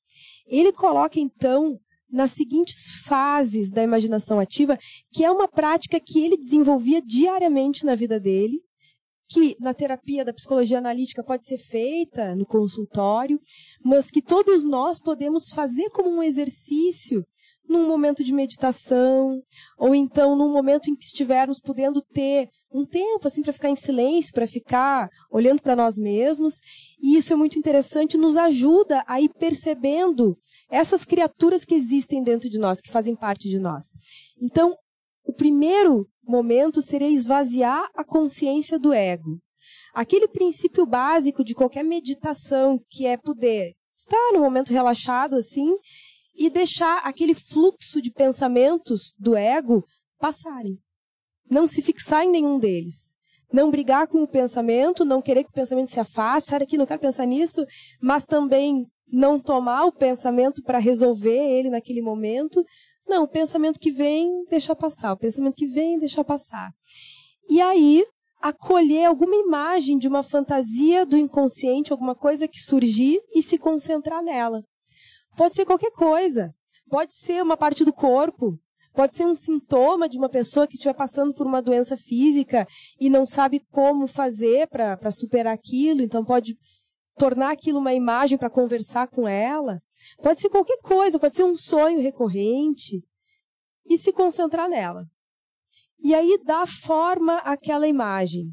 Ele 0.45 0.71
coloca, 0.71 1.19
então, 1.19 1.79
nas 2.09 2.31
seguintes 2.31 2.91
fases 3.03 3.71
da 3.71 3.83
imaginação 3.83 4.39
ativa, 4.39 4.77
que 5.11 5.23
é 5.23 5.31
uma 5.31 5.47
prática 5.47 5.99
que 5.99 6.23
ele 6.23 6.37
desenvolvia 6.37 7.01
diariamente 7.01 7.85
na 7.85 7.95
vida 7.95 8.19
dele, 8.19 8.61
que 9.27 9.55
na 9.59 9.73
terapia 9.73 10.23
da 10.23 10.33
psicologia 10.33 10.77
analítica 10.77 11.23
pode 11.23 11.45
ser 11.45 11.57
feita 11.57 12.35
no 12.35 12.45
consultório, 12.45 13.39
mas 13.83 14.11
que 14.11 14.21
todos 14.21 14.63
nós 14.65 14.99
podemos 14.99 15.49
fazer 15.49 15.89
como 15.89 16.09
um 16.09 16.23
exercício 16.23 17.25
num 17.67 17.87
momento 17.87 18.23
de 18.23 18.31
meditação, 18.31 19.41
ou 19.77 19.95
então 19.95 20.35
num 20.35 20.51
momento 20.51 20.89
em 20.89 20.95
que 20.95 21.05
estivermos 21.05 21.59
podendo 21.59 22.01
ter 22.01 22.49
um 22.75 22.85
tempo 22.85 23.25
assim 23.25 23.41
para 23.41 23.53
ficar 23.53 23.69
em 23.69 23.75
silêncio, 23.75 24.33
para 24.33 24.45
ficar 24.45 25.09
olhando 25.31 25.61
para 25.61 25.77
nós 25.77 25.97
mesmos, 25.97 26.59
e 27.01 27.15
isso 27.15 27.31
é 27.31 27.35
muito 27.35 27.57
interessante, 27.57 28.17
nos 28.17 28.35
ajuda 28.35 29.01
a 29.07 29.21
ir 29.21 29.29
percebendo 29.39 30.37
essas 30.69 31.05
criaturas 31.05 31.63
que 31.63 31.73
existem 31.73 32.21
dentro 32.21 32.49
de 32.49 32.59
nós, 32.59 32.81
que 32.81 32.91
fazem 32.91 33.15
parte 33.15 33.47
de 33.47 33.59
nós. 33.59 33.93
Então, 34.41 34.75
o 35.25 35.31
primeiro 35.31 36.05
momento 36.21 36.81
seria 36.81 37.09
esvaziar 37.09 37.89
a 37.95 38.03
consciência 38.03 38.77
do 38.77 38.91
ego. 38.91 39.39
Aquele 39.93 40.27
princípio 40.27 40.85
básico 40.85 41.45
de 41.45 41.55
qualquer 41.55 41.83
meditação, 41.83 42.77
que 42.89 43.05
é 43.05 43.15
poder 43.15 43.73
estar 43.95 44.33
no 44.33 44.41
momento 44.41 44.73
relaxado 44.73 45.35
assim 45.35 45.73
e 46.35 46.49
deixar 46.49 46.97
aquele 46.97 47.33
fluxo 47.33 48.01
de 48.01 48.11
pensamentos 48.11 49.13
do 49.17 49.37
ego 49.37 49.81
passarem. 50.19 50.77
Não 51.49 51.67
se 51.67 51.81
fixar 51.81 52.23
em 52.23 52.31
nenhum 52.31 52.59
deles. 52.59 53.15
Não 53.51 53.69
brigar 53.69 54.07
com 54.07 54.23
o 54.23 54.27
pensamento, 54.27 55.05
não 55.05 55.21
querer 55.21 55.43
que 55.43 55.51
o 55.51 55.53
pensamento 55.53 55.89
se 55.89 55.99
afaste, 55.99 56.49
sai 56.49 56.59
daqui, 56.59 56.77
não 56.77 56.85
quero 56.85 56.99
pensar 56.99 57.25
nisso, 57.25 57.65
mas 58.01 58.25
também 58.25 58.85
não 59.07 59.39
tomar 59.39 59.85
o 59.85 59.91
pensamento 59.91 60.63
para 60.63 60.79
resolver 60.79 61.37
ele 61.37 61.69
naquele 61.69 62.01
momento. 62.01 62.63
Não, 63.07 63.23
o 63.23 63.27
pensamento 63.27 63.79
que 63.79 63.91
vem, 63.91 64.45
deixa 64.49 64.75
passar. 64.75 65.13
O 65.13 65.17
pensamento 65.17 65.55
que 65.55 65.67
vem, 65.67 65.99
deixa 65.99 66.23
passar. 66.23 66.71
E 67.47 67.61
aí, 67.61 68.03
acolher 68.41 69.05
alguma 69.05 69.35
imagem 69.35 69.97
de 69.97 70.07
uma 70.07 70.23
fantasia 70.23 71.05
do 71.05 71.17
inconsciente, 71.17 71.91
alguma 71.91 72.15
coisa 72.15 72.47
que 72.47 72.59
surgir 72.59 73.19
e 73.33 73.41
se 73.41 73.57
concentrar 73.57 74.23
nela. 74.23 74.63
Pode 75.37 75.55
ser 75.55 75.65
qualquer 75.65 75.91
coisa. 75.91 76.53
Pode 76.89 77.15
ser 77.15 77.41
uma 77.41 77.57
parte 77.57 77.85
do 77.85 77.93
corpo. 77.93 78.57
Pode 78.95 79.15
ser 79.15 79.25
um 79.25 79.35
sintoma 79.35 80.07
de 80.07 80.17
uma 80.17 80.29
pessoa 80.29 80.65
que 80.65 80.75
estiver 80.75 80.93
passando 80.93 81.33
por 81.33 81.45
uma 81.45 81.61
doença 81.61 81.97
física 81.97 82.65
e 82.99 83.09
não 83.09 83.25
sabe 83.25 83.59
como 83.71 84.07
fazer 84.07 84.67
para 84.69 85.11
superar 85.11 85.53
aquilo, 85.53 86.01
então 86.01 86.23
pode 86.23 86.57
tornar 87.17 87.51
aquilo 87.51 87.79
uma 87.79 87.93
imagem 87.93 88.37
para 88.37 88.49
conversar 88.49 89.07
com 89.07 89.27
ela. 89.27 89.81
Pode 90.23 90.39
ser 90.39 90.49
qualquer 90.49 90.77
coisa, 90.81 91.19
pode 91.19 91.35
ser 91.35 91.43
um 91.43 91.57
sonho 91.57 92.01
recorrente 92.01 93.03
e 93.85 93.97
se 93.97 94.13
concentrar 94.13 94.69
nela. 94.69 95.05
E 95.99 96.13
aí 96.15 96.39
dar 96.45 96.65
forma 96.65 97.37
àquela 97.39 97.87
imagem. 97.87 98.49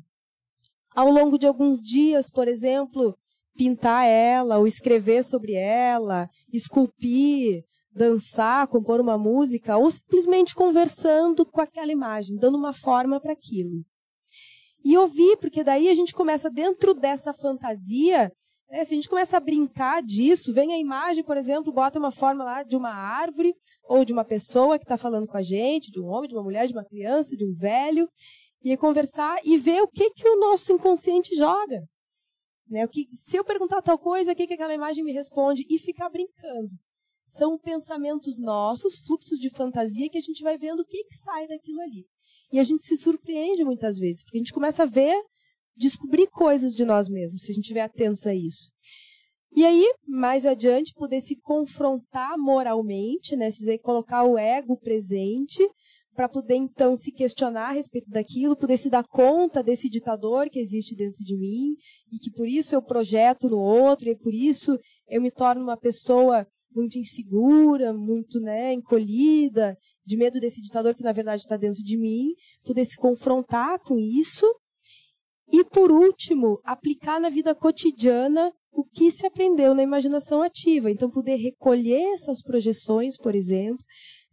Ao 0.95 1.11
longo 1.11 1.39
de 1.39 1.47
alguns 1.47 1.81
dias, 1.81 2.29
por 2.29 2.49
exemplo, 2.49 3.17
pintar 3.57 4.07
ela, 4.07 4.59
ou 4.59 4.67
escrever 4.67 5.23
sobre 5.23 5.55
ela, 5.55 6.29
esculpir, 6.53 7.65
dançar, 7.95 8.67
compor 8.69 9.01
uma 9.01 9.19
música, 9.19 9.77
ou 9.77 9.91
simplesmente 9.91 10.55
conversando 10.55 11.45
com 11.45 11.61
aquela 11.61 11.93
imagem, 11.93 12.37
dando 12.37 12.57
uma 12.57 12.73
forma 12.73 13.21
para 13.21 13.33
aquilo. 13.33 13.85
E 14.85 14.97
ouvir, 14.97 15.37
porque 15.37 15.63
daí 15.63 15.89
a 15.89 15.95
gente 15.95 16.13
começa 16.13 16.51
dentro 16.51 16.95
dessa 16.95 17.33
fantasia 17.33 18.33
é, 18.73 18.87
se 18.87 18.95
a 18.95 18.97
gente 18.97 19.09
começa 19.09 19.37
a 19.37 19.41
brincar 19.41 20.03
disso, 20.03 20.51
vem 20.55 20.73
a 20.73 20.79
imagem, 20.79 21.23
por 21.23 21.37
exemplo, 21.37 21.71
bota 21.71 21.99
uma 21.99 22.11
forma 22.11 22.43
lá 22.43 22.63
de 22.63 22.75
uma 22.75 22.91
árvore 22.91 23.55
ou 23.85 24.03
de 24.03 24.15
uma 24.15 24.25
pessoa 24.25 24.79
que 24.79 24.87
está 24.87 24.97
falando 24.97 25.27
com 25.27 25.37
a 25.37 25.43
gente, 25.43 25.91
de 25.91 26.01
um 26.01 26.07
homem, 26.07 26.27
de 26.27 26.35
uma 26.35 26.43
mulher, 26.43 26.67
de 26.67 26.73
uma 26.73 26.85
criança, 26.85 27.37
de 27.37 27.45
um 27.45 27.53
velho, 27.53 28.09
e 28.63 28.75
conversar 28.79 29.39
e 29.45 29.59
ver 29.59 29.83
o 29.83 29.89
que, 29.89 30.09
que 30.13 30.27
o 30.27 30.41
nosso 30.41 30.73
inconsciente 30.73 31.37
joga. 31.37 31.83
Né? 32.67 32.87
O 32.87 32.89
que, 32.89 33.09
se 33.13 33.37
eu 33.37 33.45
perguntar 33.45 33.83
tal 33.83 33.99
coisa, 33.99 34.33
o 34.33 34.35
que, 34.35 34.47
que 34.47 34.55
aquela 34.55 34.73
imagem 34.73 35.05
me 35.05 35.13
responde? 35.13 35.67
E 35.69 35.79
ficar 35.79 36.09
brincando. 36.09 36.75
São 37.33 37.57
pensamentos 37.57 38.39
nossos, 38.39 38.99
fluxos 38.99 39.39
de 39.39 39.49
fantasia 39.49 40.11
que 40.11 40.19
a 40.19 40.21
gente 40.21 40.43
vai 40.43 40.59
vendo 40.59 40.81
o 40.81 40.85
que, 40.85 41.03
que 41.05 41.17
sai 41.17 41.49
daquilo 41.49 41.81
ali. 41.81 42.05
E 42.53 42.59
a 42.59 42.63
gente 42.63 42.83
se 42.83 42.95
surpreende 42.95 43.65
muitas 43.65 43.99
vezes, 43.99 44.23
porque 44.23 44.37
a 44.37 44.41
gente 44.41 44.53
começa 44.53 44.83
a 44.83 44.87
ver 44.87 45.19
descobrir 45.75 46.27
coisas 46.27 46.75
de 46.75 46.85
nós 46.85 47.09
mesmos, 47.09 47.43
se 47.43 47.51
a 47.51 47.55
gente 47.55 47.65
estiver 47.65 47.81
atentos 47.81 48.27
a 48.27 48.35
isso. 48.35 48.71
E 49.57 49.65
aí, 49.65 49.91
mais 50.07 50.45
adiante, 50.45 50.93
poder 50.93 51.23
se 51.23 51.41
confrontar 51.41 52.37
moralmente, 52.37 53.35
né? 53.35 53.49
dizer, 53.49 53.79
colocar 53.79 54.25
o 54.25 54.37
ego 54.37 54.77
presente, 54.77 55.67
para 56.15 56.29
poder 56.29 56.57
então 56.57 56.95
se 56.99 57.11
questionar 57.11 57.71
a 57.71 57.73
respeito 57.73 58.11
daquilo, 58.11 58.55
poder 58.55 58.77
se 58.77 58.91
dar 58.91 59.05
conta 59.05 59.63
desse 59.63 59.89
ditador 59.89 60.51
que 60.51 60.59
existe 60.59 60.95
dentro 60.95 61.25
de 61.25 61.35
mim, 61.39 61.77
e 62.13 62.19
que 62.19 62.31
por 62.31 62.47
isso 62.47 62.75
eu 62.75 62.83
projeto 62.83 63.49
no 63.49 63.59
outro, 63.59 64.11
e 64.11 64.15
por 64.15 64.35
isso 64.35 64.79
eu 65.09 65.23
me 65.23 65.31
torno 65.31 65.63
uma 65.63 65.79
pessoa 65.79 66.47
muito 66.75 66.99
insegura, 66.99 67.93
muito 67.93 68.41
né, 68.41 68.73
encolhida, 68.73 69.77
de 70.05 70.17
medo 70.17 70.41
desse 70.41 70.61
ditador 70.61 70.95
que 70.95 71.03
na 71.03 71.13
verdade 71.13 71.43
está 71.43 71.57
dentro 71.57 71.83
de 71.83 71.97
mim, 71.97 72.33
poder 72.65 72.85
se 72.85 72.97
confrontar 72.97 73.79
com 73.81 73.99
isso 73.99 74.47
e, 75.53 75.63
por 75.65 75.93
último, 75.93 76.61
aplicar 76.65 77.21
na 77.21 77.29
vida 77.29 77.55
cotidiana 77.55 78.53
o 78.73 78.85
que 78.85 79.11
se 79.11 79.27
aprendeu 79.27 79.75
na 79.75 79.83
imaginação 79.83 80.41
ativa. 80.43 80.91
Então, 80.91 81.11
poder 81.11 81.37
recolher 81.37 82.15
essas 82.15 82.43
projeções, 82.43 83.19
por 83.19 83.35
exemplo, 83.35 83.85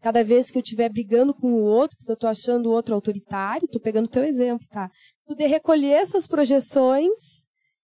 cada 0.02 0.24
vez 0.24 0.50
que 0.50 0.58
eu 0.58 0.62
estiver 0.62 0.90
brigando 0.90 1.34
com 1.34 1.54
o 1.54 1.64
outro, 1.64 1.98
porque 1.98 2.12
eu 2.12 2.16
estou 2.16 2.30
achando 2.30 2.68
o 2.70 2.72
outro 2.72 2.96
autoritário, 2.96 3.66
estou 3.66 3.82
pegando 3.82 4.06
o 4.06 4.10
teu 4.10 4.24
exemplo, 4.24 4.66
tá? 4.70 4.90
Poder 5.26 5.48
recolher 5.48 5.92
essas 5.92 6.26
projeções 6.26 7.12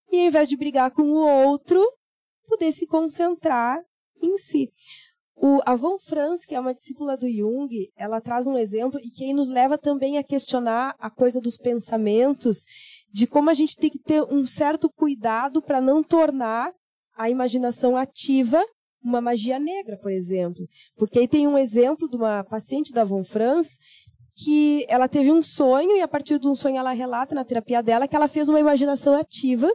e, 0.09 0.17
ao 0.17 0.27
invés 0.27 0.47
de 0.47 0.55
brigar 0.55 0.91
com 0.91 1.03
o 1.03 1.47
outro, 1.47 1.85
poder 2.47 2.71
se 2.71 2.87
concentrar 2.87 3.81
em 4.25 4.37
si. 4.37 4.71
O, 5.35 5.59
a 5.65 5.75
Von 5.75 5.99
Franz, 5.99 6.45
que 6.45 6.55
é 6.55 6.59
uma 6.59 6.73
discípula 6.73 7.17
do 7.17 7.29
Jung, 7.29 7.69
ela 7.97 8.21
traz 8.21 8.47
um 8.47 8.57
exemplo 8.57 8.99
e 9.03 9.09
que 9.09 9.33
nos 9.33 9.49
leva 9.49 9.77
também 9.77 10.17
a 10.17 10.23
questionar 10.23 10.95
a 10.97 11.09
coisa 11.09 11.41
dos 11.41 11.57
pensamentos, 11.57 12.65
de 13.11 13.27
como 13.27 13.49
a 13.49 13.53
gente 13.53 13.75
tem 13.75 13.89
que 13.89 13.99
ter 13.99 14.23
um 14.23 14.45
certo 14.45 14.89
cuidado 14.89 15.61
para 15.61 15.81
não 15.81 16.01
tornar 16.01 16.71
a 17.17 17.29
imaginação 17.29 17.97
ativa 17.97 18.63
uma 19.03 19.21
magia 19.21 19.59
negra, 19.59 19.97
por 19.97 20.11
exemplo. 20.11 20.65
Porque 20.97 21.19
aí 21.19 21.27
tem 21.27 21.47
um 21.47 21.57
exemplo 21.57 22.09
de 22.09 22.15
uma 22.15 22.43
paciente 22.43 22.91
da 22.91 23.03
Von 23.03 23.23
Franz 23.23 23.77
que 24.35 24.85
ela 24.89 25.07
teve 25.07 25.31
um 25.31 25.43
sonho 25.43 25.95
e 25.95 26.01
a 26.01 26.07
partir 26.07 26.39
de 26.39 26.47
um 26.47 26.55
sonho 26.55 26.77
ela 26.77 26.91
relata 26.91 27.35
na 27.35 27.45
terapia 27.45 27.81
dela 27.81 28.07
que 28.07 28.15
ela 28.15 28.27
fez 28.27 28.49
uma 28.49 28.59
imaginação 28.59 29.13
ativa 29.13 29.71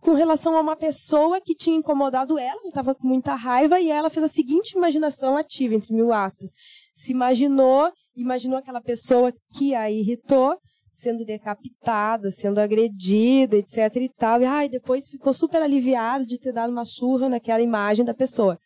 com 0.00 0.14
relação 0.14 0.56
a 0.56 0.60
uma 0.60 0.76
pessoa 0.76 1.40
que 1.40 1.54
tinha 1.54 1.76
incomodado 1.76 2.38
ela, 2.38 2.60
que 2.62 2.68
estava 2.68 2.94
com 2.94 3.06
muita 3.06 3.34
raiva, 3.34 3.80
e 3.80 3.90
ela 3.90 4.10
fez 4.10 4.24
a 4.24 4.28
seguinte 4.28 4.76
imaginação 4.76 5.36
ativa, 5.36 5.74
entre 5.74 5.92
mil 5.92 6.12
aspas. 6.12 6.52
Se 6.94 7.12
imaginou, 7.12 7.90
imaginou 8.16 8.58
aquela 8.58 8.80
pessoa 8.80 9.32
que 9.54 9.74
a 9.74 9.90
irritou, 9.90 10.56
sendo 10.90 11.24
decapitada, 11.24 12.30
sendo 12.30 12.58
agredida, 12.58 13.56
etc 13.56 13.96
e 13.96 14.08
tal. 14.08 14.40
E 14.40 14.44
ai, 14.44 14.68
depois 14.68 15.08
ficou 15.08 15.32
super 15.32 15.62
aliviada 15.62 16.24
de 16.24 16.38
ter 16.38 16.52
dado 16.52 16.70
uma 16.70 16.84
surra 16.84 17.28
naquela 17.28 17.60
imagem 17.62 18.04
da 18.04 18.14
pessoa. 18.14 18.58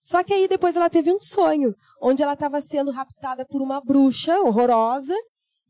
Só 0.00 0.22
que 0.22 0.34
aí 0.34 0.46
depois 0.46 0.76
ela 0.76 0.90
teve 0.90 1.10
um 1.10 1.20
sonho, 1.20 1.74
onde 2.00 2.22
ela 2.22 2.34
estava 2.34 2.60
sendo 2.60 2.90
raptada 2.90 3.46
por 3.46 3.62
uma 3.62 3.80
bruxa 3.80 4.38
horrorosa, 4.40 5.14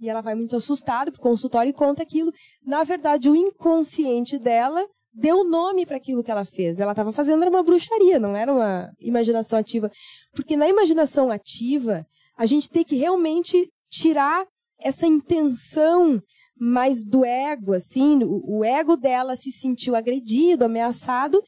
e 0.00 0.08
ela 0.08 0.20
vai 0.20 0.34
muito 0.34 0.56
assustada 0.56 1.10
para 1.10 1.18
o 1.18 1.22
consultório 1.22 1.70
e 1.70 1.74
conta 1.74 2.02
aquilo. 2.02 2.32
Na 2.64 2.82
verdade, 2.84 3.30
o 3.30 3.36
inconsciente 3.36 4.38
dela 4.38 4.84
deu 5.12 5.44
nome 5.44 5.86
para 5.86 5.96
aquilo 5.96 6.22
que 6.22 6.30
ela 6.30 6.44
fez. 6.44 6.80
Ela 6.80 6.92
estava 6.92 7.12
fazendo 7.12 7.46
uma 7.46 7.62
bruxaria, 7.62 8.18
não 8.18 8.36
era 8.36 8.52
uma 8.52 8.90
imaginação 9.00 9.58
ativa. 9.58 9.90
Porque 10.34 10.56
na 10.56 10.68
imaginação 10.68 11.30
ativa, 11.30 12.04
a 12.36 12.46
gente 12.46 12.68
tem 12.68 12.84
que 12.84 12.96
realmente 12.96 13.70
tirar 13.90 14.44
essa 14.80 15.06
intenção 15.06 16.20
mais 16.58 17.02
do 17.02 17.24
ego, 17.24 17.72
assim, 17.72 18.22
o, 18.22 18.58
o 18.58 18.64
ego 18.64 18.96
dela 18.96 19.34
se 19.34 19.50
sentiu 19.50 19.96
agredido, 19.96 20.64
ameaçado, 20.64 21.42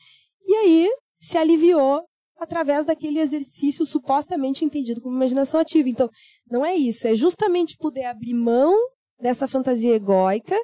e 0.45 0.55
aí 0.55 0.91
se 1.21 1.39
aliviou 1.39 2.03
através 2.39 2.85
daquele 2.85 3.19
exercício 3.19 3.85
supostamente 3.87 4.65
entendido 4.65 5.01
como 5.01 5.17
imaginação 5.17 5.61
ativa. 5.61 5.89
Então, 5.89 6.11
não 6.51 6.65
é 6.65 6.75
isso, 6.75 7.07
é 7.07 7.15
justamente 7.15 7.77
poder 7.77 8.05
abrir 8.05 8.35
mão 8.35 8.75
dessa 9.21 9.49
fantasia 9.49 9.95
egóica 9.95 10.57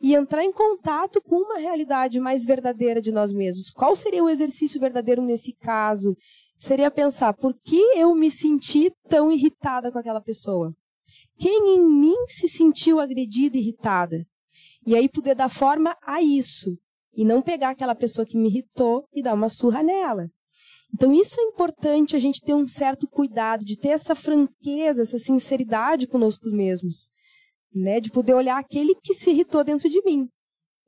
e 0.00 0.14
entrar 0.14 0.44
em 0.44 0.52
contato 0.52 1.20
com 1.22 1.36
uma 1.36 1.58
realidade 1.58 2.20
mais 2.20 2.44
verdadeira 2.44 3.00
de 3.00 3.10
nós 3.10 3.32
mesmos. 3.32 3.70
Qual 3.70 3.96
seria 3.96 4.22
o 4.22 4.28
exercício 4.28 4.80
verdadeiro 4.80 5.22
nesse 5.22 5.52
caso? 5.54 6.16
Seria 6.58 6.90
pensar, 6.90 7.34
por 7.34 7.54
que 7.64 7.80
eu 7.96 8.14
me 8.14 8.30
senti 8.30 8.90
tão 9.08 9.30
irritada 9.30 9.90
com 9.90 9.98
aquela 9.98 10.20
pessoa? 10.20 10.72
Quem 11.38 11.76
em 11.76 11.88
mim 12.00 12.16
se 12.28 12.48
sentiu 12.48 13.00
agredida 13.00 13.56
irritada? 13.56 14.24
E 14.86 14.94
aí 14.94 15.08
poder 15.08 15.34
dar 15.34 15.48
forma 15.48 15.96
a 16.02 16.22
isso. 16.22 16.76
E 17.14 17.24
não 17.24 17.42
pegar 17.42 17.70
aquela 17.70 17.94
pessoa 17.94 18.26
que 18.26 18.36
me 18.36 18.48
irritou 18.48 19.04
e 19.12 19.22
dar 19.22 19.34
uma 19.34 19.48
surra 19.48 19.82
nela. 19.82 20.28
Então, 20.94 21.12
isso 21.12 21.38
é 21.40 21.44
importante 21.44 22.16
a 22.16 22.18
gente 22.18 22.40
ter 22.40 22.54
um 22.54 22.66
certo 22.66 23.06
cuidado, 23.08 23.64
de 23.64 23.76
ter 23.76 23.88
essa 23.88 24.14
franqueza, 24.14 25.02
essa 25.02 25.18
sinceridade 25.18 26.06
conosco 26.06 26.48
mesmos 26.50 27.08
né, 27.76 28.00
de 28.00 28.10
poder 28.10 28.34
olhar 28.34 28.58
aquele 28.58 28.94
que 28.94 29.12
se 29.12 29.30
irritou 29.30 29.62
dentro 29.62 29.88
de 29.88 30.02
mim 30.02 30.28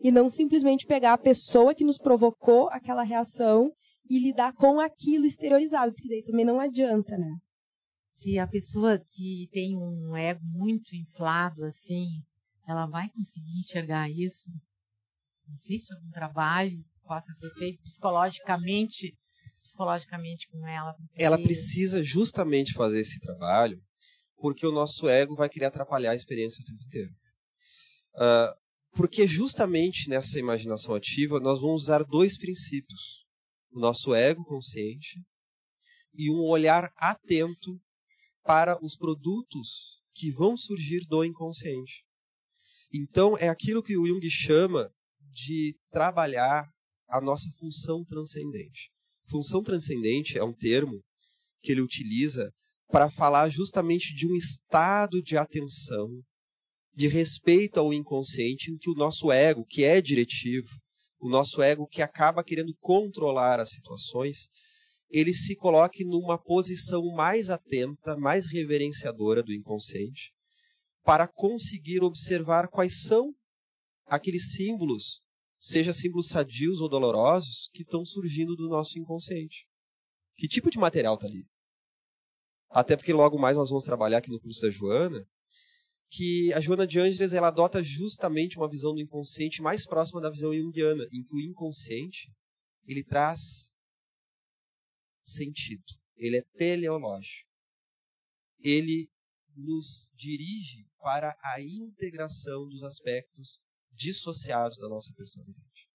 e 0.01 0.11
não 0.11 0.31
simplesmente 0.31 0.87
pegar 0.87 1.13
a 1.13 1.19
pessoa 1.19 1.75
que 1.75 1.85
nos 1.85 1.99
provocou 1.99 2.69
aquela 2.71 3.03
reação 3.03 3.71
e 4.09 4.19
lidar 4.19 4.55
com 4.55 4.81
aquilo 4.81 5.27
exteriorizado, 5.27 5.93
porque 5.93 6.09
daí 6.09 6.23
também 6.23 6.45
não 6.45 6.59
adianta, 6.59 7.19
né? 7.19 7.37
Se 8.15 8.39
a 8.39 8.47
pessoa 8.47 8.99
que 9.11 9.49
tem 9.53 9.77
um 9.77 10.17
ego 10.17 10.41
muito 10.45 10.97
inflado 10.97 11.63
assim, 11.65 12.07
ela 12.67 12.87
vai 12.87 13.09
conseguir 13.11 13.61
enxergar 13.61 14.09
isso? 14.09 14.51
Existe 15.61 15.93
algum 15.93 16.11
trabalho 16.11 16.79
que 16.79 17.07
possa 17.07 17.33
ser 17.35 17.51
feito 17.55 17.83
psicologicamente, 17.83 19.15
psicologicamente 19.69 20.49
com 20.49 20.67
ela? 20.67 20.95
Ela 21.17 21.41
precisa 21.41 22.03
justamente 22.03 22.73
fazer 22.73 23.01
esse 23.01 23.21
trabalho 23.21 23.81
porque 24.37 24.67
o 24.67 24.73
nosso 24.73 25.09
ego 25.09 25.35
vai 25.35 25.49
querer 25.49 25.67
atrapalhar 25.67 26.13
a 26.13 26.15
experiência 26.15 26.63
o 26.63 26.65
tempo 26.65 26.83
inteiro. 26.85 27.13
Uh, 28.15 28.57
porque 28.97 29.27
justamente 29.27 30.09
nessa 30.09 30.39
imaginação 30.39 30.95
ativa 30.95 31.39
nós 31.39 31.61
vamos 31.61 31.83
usar 31.83 32.03
dois 32.05 32.39
princípios: 32.39 33.25
o 33.71 33.79
nosso 33.79 34.15
ego 34.15 34.45
consciente 34.45 35.23
e 36.15 36.31
um 36.31 36.41
olhar 36.41 36.91
atento 36.97 37.79
para 38.43 38.83
os 38.83 38.97
produtos 38.97 40.01
que 40.15 40.33
vão 40.33 40.57
surgir 40.57 41.05
do 41.07 41.25
inconsciente. 41.25 42.05
Então 42.93 43.37
é 43.37 43.49
aquilo 43.49 43.83
que 43.83 43.97
o 43.97 44.07
Jung 44.07 44.29
chama 44.31 44.91
de 45.33 45.79
trabalhar 45.91 46.67
a 47.09 47.21
nossa 47.21 47.49
função 47.59 48.05
transcendente. 48.05 48.91
Função 49.29 49.63
transcendente 49.63 50.39
é 50.39 50.45
um 50.45 50.55
termo 50.55 51.03
que 51.63 51.73
ele 51.73 51.81
utiliza 51.81 52.51
para 52.89 53.11
falar 53.11 53.51
justamente 53.51 54.15
de 54.15 54.27
um 54.27 54.35
estado 54.35 55.23
de 55.23 55.37
atenção, 55.37 56.09
de 56.95 57.07
respeito 57.07 57.79
ao 57.79 57.93
inconsciente, 57.93 58.71
em 58.71 58.79
que 58.79 58.91
o 58.91 58.95
nosso 58.95 59.31
ego, 59.31 59.65
que 59.67 59.85
é 59.85 60.01
diretivo, 60.01 60.69
o 61.21 61.29
nosso 61.29 61.61
ego 61.61 61.87
que 61.87 62.01
acaba 62.01 62.43
querendo 62.43 62.75
controlar 62.81 63.61
as 63.61 63.71
situações, 63.71 64.49
ele 65.11 65.35
se 65.35 65.55
coloque 65.55 66.05
numa 66.05 66.39
posição 66.39 67.03
mais 67.15 67.51
atenta, 67.51 68.17
mais 68.17 68.47
reverenciadora 68.47 69.43
do 69.43 69.53
inconsciente, 69.53 70.33
para 71.03 71.27
conseguir 71.27 72.03
observar 72.03 72.69
quais 72.69 73.03
são 73.03 73.35
aqueles 74.07 74.53
símbolos, 74.53 75.21
seja 75.61 75.93
símbolos 75.93 76.29
sadios 76.29 76.81
ou 76.81 76.89
dolorosos, 76.89 77.69
que 77.73 77.83
estão 77.83 78.05
surgindo 78.05 78.55
do 78.55 78.69
nosso 78.69 78.99
inconsciente. 78.99 79.67
Que 80.37 80.47
tipo 80.47 80.71
de 80.71 80.79
material 80.79 81.15
está 81.15 81.27
ali? 81.27 81.47
Até 82.71 82.97
porque 82.97 83.13
logo 83.13 83.39
mais 83.39 83.57
nós 83.57 83.71
vamos 83.71 83.85
trabalhar 83.85 84.19
aqui 84.19 84.31
no 84.31 84.41
curso 84.41 84.63
da 84.63 84.71
Joana, 84.71 85.27
que 86.11 86.53
a 86.53 86.61
Joana 86.61 86.87
de 86.87 86.99
Ângeles 86.99 87.33
ela 87.33 87.49
adota 87.49 87.83
justamente 87.83 88.57
uma 88.57 88.69
visão 88.69 88.95
do 88.95 89.01
inconsciente 89.01 89.61
mais 89.61 89.87
próxima 89.87 90.21
da 90.21 90.31
visão 90.31 90.55
junguiana, 90.55 91.05
em 91.13 91.23
que 91.23 91.35
o 91.35 91.41
inconsciente 91.41 92.33
ele 92.87 93.05
traz 93.05 93.73
sentido, 95.25 95.85
ele 96.17 96.39
é 96.39 96.43
teleológico. 96.57 97.49
Ele 98.61 99.11
nos 99.55 100.13
dirige 100.17 100.87
para 100.99 101.37
a 101.43 101.61
integração 101.61 102.67
dos 102.69 102.83
aspectos 102.83 103.61
dissociados 103.99 104.79
da 104.79 104.89
nossa 104.89 105.13
personalidade. 105.15 105.89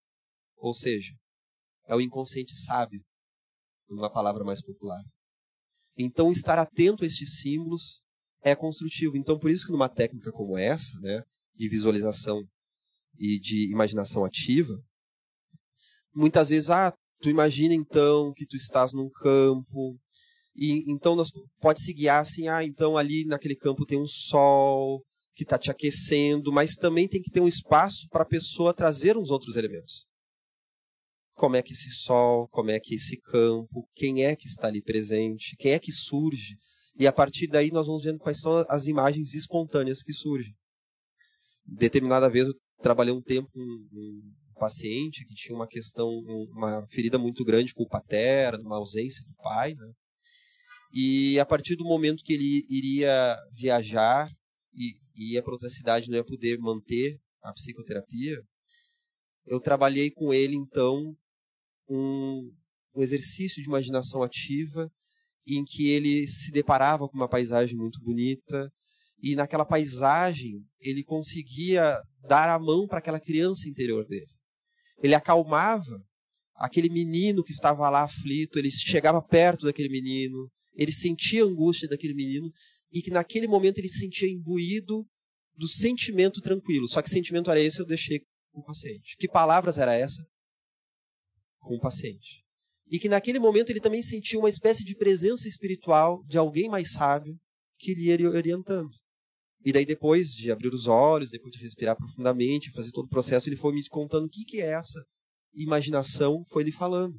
Ou 0.57 0.73
seja, 0.73 1.13
é 1.87 1.95
o 1.95 2.01
inconsciente 2.01 2.55
sábio, 2.55 3.01
numa 3.89 4.11
palavra 4.11 4.43
mais 4.43 4.61
popular. 4.61 5.01
Então, 5.97 6.31
estar 6.31 6.59
atento 6.59 7.03
a 7.03 7.07
estes 7.07 7.39
símbolos 7.39 8.01
é 8.41 8.55
construtivo. 8.55 9.15
Então, 9.15 9.39
por 9.39 9.49
isso 9.49 9.65
que 9.65 9.71
numa 9.71 9.89
técnica 9.89 10.31
como 10.31 10.57
essa, 10.57 10.97
né, 10.99 11.23
de 11.55 11.69
visualização 11.69 12.43
e 13.17 13.39
de 13.39 13.71
imaginação 13.71 14.25
ativa, 14.25 14.73
muitas 16.13 16.49
vezes, 16.49 16.69
ah, 16.69 16.93
tu 17.21 17.29
imagina 17.29 17.73
então 17.73 18.33
que 18.33 18.45
tu 18.45 18.55
estás 18.55 18.91
num 18.91 19.09
campo, 19.09 19.97
e 20.55 20.91
então 20.91 21.15
nós, 21.15 21.29
pode 21.59 21.81
se 21.81 21.93
guiar 21.93 22.19
assim, 22.19 22.47
ah, 22.47 22.63
então 22.63 22.97
ali 22.97 23.25
naquele 23.25 23.55
campo 23.55 23.85
tem 23.85 23.99
um 23.99 24.07
sol 24.07 25.03
que 25.35 25.43
está 25.43 25.57
te 25.57 25.71
aquecendo, 25.71 26.51
mas 26.51 26.75
também 26.75 27.07
tem 27.07 27.21
que 27.21 27.31
ter 27.31 27.39
um 27.39 27.47
espaço 27.47 28.07
para 28.09 28.23
a 28.23 28.27
pessoa 28.27 28.73
trazer 28.73 29.17
uns 29.17 29.29
outros 29.29 29.55
elementos 29.55 30.05
como 31.33 31.55
é 31.55 31.61
que 31.61 31.73
esse 31.73 31.89
sol, 31.89 32.47
como 32.49 32.71
é 32.71 32.79
que 32.79 32.95
esse 32.95 33.17
campo, 33.17 33.87
quem 33.95 34.23
é 34.23 34.35
que 34.35 34.47
está 34.47 34.67
ali 34.67 34.81
presente, 34.81 35.55
quem 35.57 35.73
é 35.73 35.79
que 35.79 35.91
surge. 35.91 36.55
E 36.97 37.07
a 37.07 37.11
partir 37.11 37.47
daí 37.47 37.71
nós 37.71 37.87
vamos 37.87 38.03
vendo 38.03 38.19
quais 38.19 38.39
são 38.39 38.63
as 38.69 38.87
imagens 38.87 39.33
espontâneas 39.33 40.01
que 40.01 40.13
surgem. 40.13 40.53
Determinada 41.65 42.29
vez 42.29 42.47
eu 42.47 42.53
trabalhei 42.81 43.13
um 43.13 43.21
tempo 43.21 43.49
com 43.51 43.59
um, 43.59 44.21
paciente 44.59 45.25
que 45.25 45.33
tinha 45.33 45.55
uma 45.55 45.67
questão, 45.67 46.07
uma 46.51 46.85
ferida 46.87 47.17
muito 47.17 47.43
grande 47.43 47.73
com 47.73 47.83
o 47.83 47.89
paterno, 47.89 48.63
uma 48.63 48.77
ausência 48.77 49.25
do 49.25 49.33
pai, 49.35 49.73
né? 49.73 49.91
E 50.93 51.39
a 51.39 51.45
partir 51.45 51.75
do 51.75 51.83
momento 51.83 52.23
que 52.23 52.33
ele 52.33 52.61
iria 52.69 53.35
viajar 53.51 54.29
e 54.73 54.95
ia 55.15 55.41
para 55.41 55.53
outra 55.53 55.69
cidade 55.69 56.09
não 56.09 56.17
ia 56.17 56.25
poder 56.25 56.57
manter 56.57 57.19
a 57.41 57.53
psicoterapia, 57.53 58.41
eu 59.45 59.59
trabalhei 59.59 60.09
com 60.09 60.33
ele 60.33 60.55
então 60.55 61.15
um, 61.89 62.51
um 62.95 63.01
exercício 63.01 63.61
de 63.61 63.67
imaginação 63.67 64.23
ativa 64.23 64.89
em 65.45 65.63
que 65.65 65.89
ele 65.89 66.27
se 66.27 66.51
deparava 66.51 67.07
com 67.07 67.17
uma 67.17 67.27
paisagem 67.27 67.75
muito 67.75 67.99
bonita 68.01 68.71
e 69.21 69.35
naquela 69.35 69.65
paisagem 69.65 70.61
ele 70.79 71.03
conseguia 71.03 71.97
dar 72.27 72.49
a 72.49 72.59
mão 72.59 72.87
para 72.87 72.99
aquela 72.99 73.19
criança 73.19 73.67
interior 73.67 74.05
dele. 74.07 74.31
Ele 75.01 75.13
acalmava 75.13 76.01
aquele 76.55 76.89
menino 76.89 77.43
que 77.43 77.51
estava 77.51 77.89
lá 77.89 78.03
aflito, 78.03 78.57
ele 78.57 78.71
chegava 78.71 79.21
perto 79.21 79.65
daquele 79.65 79.89
menino, 79.89 80.49
ele 80.75 80.91
sentia 80.91 81.43
a 81.43 81.47
angústia 81.47 81.87
daquele 81.89 82.13
menino 82.13 82.49
e 82.93 83.01
que 83.01 83.09
naquele 83.09 83.47
momento 83.47 83.79
ele 83.79 83.89
se 83.89 83.99
sentia 83.99 84.29
imbuído 84.29 85.03
do 85.57 85.67
sentimento 85.67 86.39
tranquilo. 86.39 86.87
Só 86.87 87.01
que 87.01 87.09
sentimento 87.09 87.49
era 87.49 87.59
esse 87.59 87.79
eu 87.79 87.85
deixei 87.85 88.19
com 88.51 88.61
o 88.61 88.63
paciente. 88.63 89.15
Que 89.17 89.27
palavras 89.27 89.79
era 89.79 89.95
essa? 89.95 90.23
Com 91.59 91.75
o 91.75 91.79
paciente. 91.79 92.43
E 92.87 92.99
que 92.99 93.09
naquele 93.09 93.39
momento 93.39 93.71
ele 93.71 93.79
também 93.79 94.03
sentia 94.03 94.37
uma 94.37 94.49
espécie 94.49 94.83
de 94.83 94.95
presença 94.95 95.47
espiritual 95.47 96.23
de 96.27 96.37
alguém 96.37 96.69
mais 96.69 96.91
sábio 96.91 97.35
que 97.79 97.95
lhe 97.95 98.09
ia 98.09 98.29
orientando. 98.29 98.91
E 99.65 99.71
daí 99.71 99.85
depois 99.85 100.29
de 100.31 100.51
abrir 100.51 100.71
os 100.73 100.87
olhos, 100.87 101.31
depois 101.31 101.51
de 101.55 101.63
respirar 101.63 101.95
profundamente, 101.95 102.71
fazer 102.71 102.91
todo 102.91 103.05
o 103.05 103.09
processo, 103.09 103.49
ele 103.49 103.55
foi 103.55 103.73
me 103.73 103.83
contando 103.87 104.25
o 104.25 104.29
que, 104.29 104.43
que 104.45 104.61
é 104.61 104.73
essa 104.73 105.03
imaginação, 105.55 106.43
foi 106.49 106.63
ele 106.63 106.71
falando. 106.71 107.17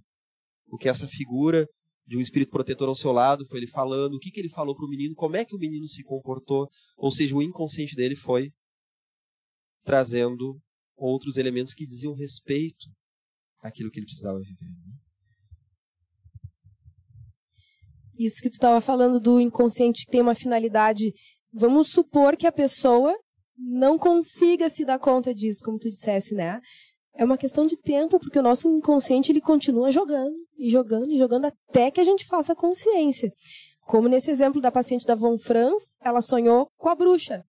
O 0.66 0.77
que 0.77 0.89
essa 0.89 1.09
figura 1.09 1.66
de 2.07 2.17
um 2.17 2.21
espírito 2.21 2.51
protetor 2.51 2.89
ao 2.89 2.95
seu 2.95 3.13
lado, 3.13 3.47
foi 3.47 3.59
ele 3.59 3.67
falando, 3.67 4.15
o 4.15 4.19
que, 4.19 4.31
que 4.31 4.41
ele 4.41 4.51
falou 4.51 4.75
para 4.77 4.85
o 4.85 4.89
menino, 4.89 5.15
como 5.15 5.37
é 5.37 5.45
que 5.45 5.57
o 5.57 5.59
menino 5.59 5.89
se 5.89 6.03
comportou, 6.03 6.69
ou 6.97 7.11
seja, 7.11 7.35
o 7.35 7.43
inconsciente 7.43 7.97
dele 7.97 8.15
foi 8.15 8.51
trazendo 9.85 10.59
outros 10.97 11.37
elementos 11.37 11.75
que 11.75 11.87
diziam 11.87 12.15
respeito 12.15 12.87
àquilo 13.63 13.91
que 13.91 13.99
ele 13.99 14.07
precisava 14.07 14.39
viver. 14.39 14.65
Né? 14.65 14.95
Isso 18.19 18.41
que 18.41 18.49
tu 18.49 18.55
estava 18.55 18.81
falando 18.81 19.19
do 19.19 19.41
inconsciente 19.41 20.07
tem 20.07 20.21
uma 20.21 20.35
finalidade. 20.35 21.13
Vamos 21.53 21.91
supor 21.91 22.37
que 22.37 22.47
a 22.47 22.53
pessoa 22.53 23.15
não 23.57 23.99
consiga 23.99 24.69
se 24.69 24.85
dar 24.85 24.99
conta 24.99 25.35
disso, 25.35 25.65
como 25.65 25.79
tu 25.79 25.89
dissesse, 25.89 26.35
né? 26.35 26.61
É 27.17 27.25
uma 27.25 27.39
questão 27.39 27.67
de 27.67 27.77
tempo, 27.77 28.19
porque 28.19 28.39
o 28.39 28.43
nosso 28.43 28.69
inconsciente 28.69 29.31
ele 29.31 29.41
continua 29.41 29.93
jogando 29.93 30.35
e 30.59 30.69
jogando 30.69 31.11
e 31.11 31.17
jogando 31.17 31.45
até 31.45 31.91
que 31.91 32.01
a 32.01 32.05
gente 32.05 32.27
faça 32.27 32.55
consciência. 32.55 33.33
Como 33.83 34.09
nesse 34.09 34.31
exemplo 34.31 34.61
da 34.61 34.73
paciente 34.73 35.07
da 35.07 35.15
Von 35.15 35.39
Franz, 35.39 35.95
ela 36.01 36.21
sonhou 36.21 36.69
com 36.77 36.89
a 36.89 36.95
bruxa. 36.95 37.45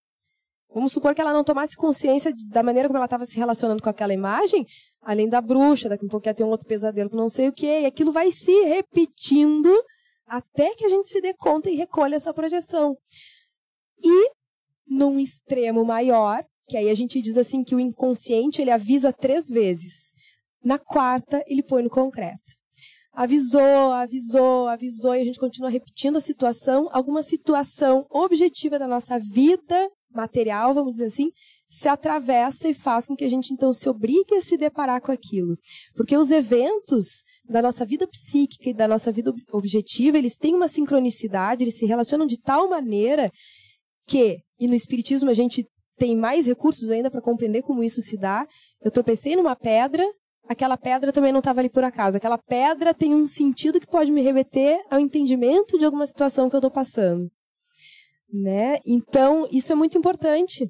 Vamos 0.74 0.91
supor 0.91 1.16
que 1.16 1.22
ela 1.22 1.32
não 1.32 1.43
tomasse 1.43 1.76
consciência 1.76 2.34
da 2.51 2.61
maneira 2.61 2.89
como 2.89 2.97
ela 2.97 3.05
estava 3.05 3.24
se 3.24 3.38
relacionando 3.38 3.82
com 3.82 3.89
aquela 3.89 4.13
imagem, 4.13 4.66
além 5.01 5.30
da 5.30 5.39
bruxa, 5.39 5.88
daqui 5.88 6.05
a 6.05 6.09
pouco 6.09 6.28
ia 6.28 6.34
ter 6.34 6.43
um 6.43 6.49
outro 6.49 6.68
pesadelo 6.68 7.09
com 7.09 7.16
não 7.16 7.30
sei 7.30 7.47
o 7.47 7.53
quê, 7.53 7.82
e 7.82 7.86
aquilo 7.86 8.11
vai 8.11 8.30
se 8.30 8.51
repetindo 8.66 9.74
até 10.28 10.76
que 10.76 10.86
a 10.86 10.89
gente 10.89 11.07
se 11.07 11.22
dê 11.22 11.34
conta 11.34 11.70
e 11.70 11.76
recolha 11.76 12.16
essa 12.16 12.34
projeção. 12.34 12.97
E, 14.03 14.32
num 14.86 15.18
extremo 15.18 15.86
maior, 15.86 16.43
que 16.68 16.78
aí 16.78 16.89
a 16.89 16.93
gente 16.93 17.22
diz 17.22 17.38
assim 17.38 17.63
que 17.63 17.76
o 17.76 17.80
inconsciente 17.80 18.61
ele 18.61 18.72
avisa 18.72 19.13
três 19.13 19.47
vezes. 19.47 20.11
Na 20.63 20.80
quarta, 20.80 21.43
ele 21.47 21.63
põe 21.63 21.84
no 21.84 21.89
concreto. 21.89 22.53
Avisou, 23.13 23.91
avisou, 23.93 24.68
avisou, 24.68 25.16
e 25.16 25.22
a 25.22 25.24
gente 25.24 25.39
continua 25.39 25.70
repetindo 25.70 26.18
a 26.18 26.22
situação. 26.22 26.89
Alguma 26.91 27.24
situação 27.24 28.05
objetiva 28.09 28.78
da 28.78 28.88
nossa 28.88 29.20
vida 29.20 29.89
material, 30.11 30.74
vamos 30.74 30.93
dizer 30.93 31.05
assim, 31.05 31.30
se 31.70 31.88
atravessa 31.88 32.70
e 32.70 32.74
faz 32.74 33.05
com 33.05 33.16
que 33.16 33.24
a 33.24 33.30
gente 33.30 33.53
então 33.53 33.74
se 33.74 33.88
obrigue 33.89 34.36
a 34.36 34.41
se 34.41 34.57
deparar 34.57 35.01
com 35.01 35.11
aquilo. 35.11 35.57
Porque 35.95 36.16
os 36.16 36.32
eventos 36.32 37.24
da 37.47 37.61
nossa 37.61 37.86
vida 37.86 38.07
psíquica 38.07 38.70
e 38.70 38.74
da 38.74 38.88
nossa 38.88 39.11
vida 39.11 39.34
objetiva, 39.51 40.18
eles 40.18 40.38
têm 40.38 40.55
uma 40.55 40.68
sincronicidade, 40.68 41.63
eles 41.63 41.78
se 41.78 41.86
relacionam 41.86 42.26
de 42.26 42.39
tal 42.39 42.70
maneira 42.70 43.30
que, 44.07 44.38
e 44.59 44.68
no 44.68 44.74
Espiritismo 44.76 45.30
a 45.30 45.34
gente 45.34 45.66
tem 45.98 46.16
mais 46.16 46.46
recursos 46.46 46.89
ainda 46.89 47.10
para 47.10 47.22
compreender 47.22 47.62
como 47.62 47.84
isso 47.84 48.02
se 48.02 48.18
dá. 48.18 48.48
Eu 48.82 48.91
tropecei 48.91 49.36
numa 49.36 49.56
pedra, 49.56 50.04
aquela 50.48 50.78
pedra 50.78 51.12
também 51.12 51.32
não 51.32 51.39
estava 51.39 51.60
ali 51.60 51.70
por 51.70 51.84
acaso. 51.84 52.18
Aquela 52.18 52.38
pedra 52.38 52.93
tem 52.93 53.14
um 53.14 53.28
sentido 53.28 53.80
que 53.80 53.88
pode 53.88 54.12
me 54.12 54.22
remeter 54.22 54.80
ao 54.89 55.00
entendimento 55.00 55.78
de 55.78 55.86
alguma 55.86 56.06
situação 56.06 56.50
que 56.50 56.56
eu 56.56 56.60
estou 56.60 56.72
passando. 56.72 57.30
Né? 58.32 58.80
Então, 58.86 59.48
isso 59.52 59.72
é 59.72 59.76
muito 59.76 59.98
importante. 59.98 60.70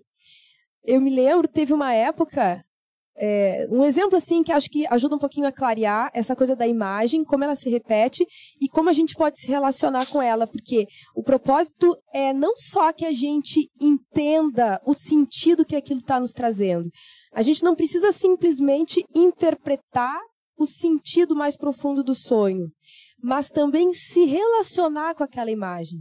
Eu 0.84 1.00
me 1.00 1.10
lembro, 1.10 1.48
teve 1.48 1.74
uma 1.74 1.94
época 1.94 2.65
é, 3.18 3.66
um 3.70 3.84
exemplo 3.84 4.18
assim 4.18 4.44
que 4.44 4.52
acho 4.52 4.70
que 4.70 4.86
ajuda 4.88 5.16
um 5.16 5.20
pouquinho 5.20 5.48
a 5.48 5.52
clarear 5.52 6.12
essa 6.14 6.36
coisa 6.36 6.56
da 6.56 6.68
imagem, 6.68 7.24
como 7.24 7.44
ela 7.44 7.56
se 7.56 7.70
repete 7.70 8.26
e 8.60 8.68
como 8.68 8.90
a 8.90 8.94
gente 8.94 9.16
pode 9.16 9.40
se 9.40 9.48
relacionar 9.48 10.06
com 10.08 10.22
ela, 10.22 10.46
porque 10.46 10.86
o 11.16 11.24
propósito 11.24 11.96
é 12.14 12.34
não 12.34 12.54
só 12.58 12.92
que 12.92 13.06
a 13.06 13.14
gente 13.14 13.70
entenda 13.80 14.82
o 14.86 14.94
sentido 14.94 15.66
que 15.66 15.76
aquilo 15.76 16.00
está 16.00 16.20
nos 16.20 16.34
trazendo. 16.34 16.90
A 17.34 17.42
gente 17.42 17.64
não 17.64 17.76
precisa 17.76 18.12
simplesmente 18.12 19.06
interpretar 19.14 20.20
o 20.58 20.66
sentido 20.66 21.36
mais 21.36 21.56
profundo 21.56 22.04
do 22.04 22.16
sonho, 22.16 22.68
mas 23.22 23.50
também 23.50 23.94
se 23.94 24.26
relacionar 24.26 25.16
com 25.16 25.24
aquela 25.24 25.52
imagem. 25.52 26.00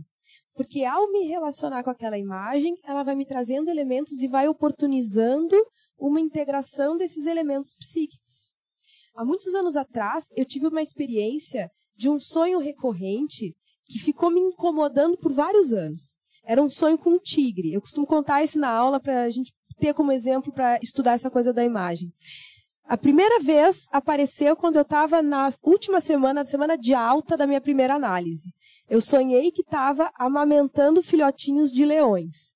Porque 0.54 0.84
ao 0.84 1.10
me 1.10 1.26
relacionar 1.26 1.82
com 1.82 1.90
aquela 1.90 2.16
imagem, 2.16 2.74
ela 2.84 3.02
vai 3.02 3.16
me 3.16 3.26
trazendo 3.26 3.68
elementos 3.68 4.22
e 4.22 4.28
vai 4.28 4.46
oportunizando 4.46 5.56
uma 6.08 6.20
integração 6.20 6.96
desses 6.96 7.26
elementos 7.26 7.74
psíquicos. 7.74 8.50
Há 9.16 9.24
muitos 9.24 9.54
anos 9.54 9.76
atrás, 9.76 10.30
eu 10.36 10.44
tive 10.44 10.66
uma 10.66 10.82
experiência 10.82 11.70
de 11.96 12.10
um 12.10 12.18
sonho 12.18 12.58
recorrente 12.58 13.54
que 13.86 13.98
ficou 13.98 14.30
me 14.30 14.40
incomodando 14.40 15.16
por 15.16 15.32
vários 15.32 15.72
anos. 15.72 16.16
Era 16.44 16.62
um 16.62 16.68
sonho 16.68 16.98
com 16.98 17.10
um 17.10 17.18
tigre. 17.18 17.72
Eu 17.72 17.80
costumo 17.80 18.06
contar 18.06 18.42
isso 18.42 18.58
na 18.58 18.68
aula 18.68 19.00
para 19.00 19.22
a 19.22 19.30
gente 19.30 19.52
ter 19.78 19.94
como 19.94 20.12
exemplo 20.12 20.52
para 20.52 20.78
estudar 20.82 21.12
essa 21.12 21.30
coisa 21.30 21.52
da 21.52 21.64
imagem. 21.64 22.12
A 22.86 22.98
primeira 22.98 23.40
vez 23.40 23.86
apareceu 23.90 24.54
quando 24.54 24.76
eu 24.76 24.82
estava 24.82 25.22
na 25.22 25.48
última 25.62 26.00
semana, 26.00 26.40
na 26.40 26.44
semana 26.44 26.76
de 26.76 26.92
alta 26.92 27.34
da 27.36 27.46
minha 27.46 27.60
primeira 27.60 27.94
análise. 27.94 28.52
Eu 28.88 29.00
sonhei 29.00 29.50
que 29.50 29.62
estava 29.62 30.10
amamentando 30.16 31.02
filhotinhos 31.02 31.72
de 31.72 31.84
leões 31.86 32.53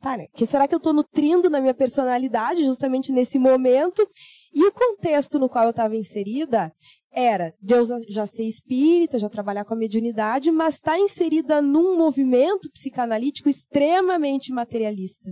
tá, 0.00 0.16
né? 0.16 0.26
Que 0.34 0.46
será 0.46 0.66
que 0.66 0.74
eu 0.74 0.78
estou 0.78 0.92
nutrindo 0.92 1.50
na 1.50 1.60
minha 1.60 1.74
personalidade 1.74 2.64
justamente 2.64 3.12
nesse 3.12 3.38
momento? 3.38 4.06
E 4.54 4.64
o 4.64 4.72
contexto 4.72 5.38
no 5.38 5.48
qual 5.48 5.64
eu 5.64 5.70
estava 5.70 5.96
inserida 5.96 6.72
era 7.12 7.54
Deus 7.60 7.88
já 8.08 8.26
ser 8.26 8.44
espírita, 8.44 9.18
já 9.18 9.28
trabalhar 9.28 9.64
com 9.64 9.72
a 9.72 9.76
mediunidade, 9.76 10.50
mas 10.50 10.74
está 10.74 10.98
inserida 10.98 11.62
num 11.62 11.96
movimento 11.96 12.70
psicanalítico 12.70 13.48
extremamente 13.48 14.52
materialista. 14.52 15.30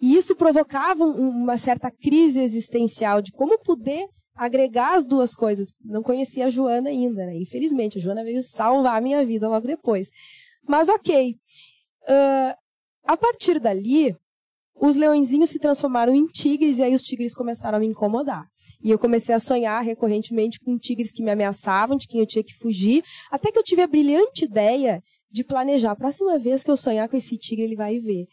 E 0.00 0.14
isso 0.14 0.36
provocava 0.36 1.04
uma 1.04 1.56
certa 1.56 1.90
crise 1.90 2.40
existencial 2.40 3.22
de 3.22 3.32
como 3.32 3.58
poder 3.58 4.06
agregar 4.34 4.94
as 4.94 5.06
duas 5.06 5.34
coisas. 5.34 5.72
Não 5.82 6.02
conhecia 6.02 6.46
a 6.46 6.50
Joana 6.50 6.90
ainda, 6.90 7.24
né? 7.24 7.36
Infelizmente, 7.38 7.96
a 7.96 8.00
Joana 8.00 8.22
veio 8.22 8.42
salvar 8.42 8.98
a 8.98 9.00
minha 9.00 9.24
vida 9.24 9.48
logo 9.48 9.66
depois. 9.66 10.10
Mas 10.68 10.90
ok. 10.90 11.34
Uh, 12.02 12.65
a 13.06 13.16
partir 13.16 13.60
dali, 13.60 14.14
os 14.74 14.96
leõezinhos 14.96 15.50
se 15.50 15.58
transformaram 15.58 16.14
em 16.14 16.26
tigres 16.26 16.78
e 16.78 16.82
aí 16.82 16.94
os 16.94 17.02
tigres 17.02 17.34
começaram 17.34 17.76
a 17.76 17.80
me 17.80 17.86
incomodar. 17.86 18.46
E 18.82 18.90
eu 18.90 18.98
comecei 18.98 19.34
a 19.34 19.38
sonhar 19.40 19.82
recorrentemente 19.82 20.60
com 20.60 20.78
tigres 20.78 21.10
que 21.10 21.22
me 21.22 21.30
ameaçavam, 21.30 21.96
de 21.96 22.06
quem 22.06 22.20
eu 22.20 22.26
tinha 22.26 22.44
que 22.44 22.54
fugir, 22.54 23.02
até 23.30 23.50
que 23.50 23.58
eu 23.58 23.62
tive 23.62 23.82
a 23.82 23.86
brilhante 23.86 24.44
ideia 24.44 25.02
de 25.30 25.42
planejar. 25.42 25.92
A 25.92 25.96
próxima 25.96 26.38
vez 26.38 26.62
que 26.62 26.70
eu 26.70 26.76
sonhar 26.76 27.08
com 27.08 27.16
esse 27.16 27.36
tigre, 27.38 27.64
ele 27.64 27.76
vai 27.76 27.98
ver. 27.98 28.26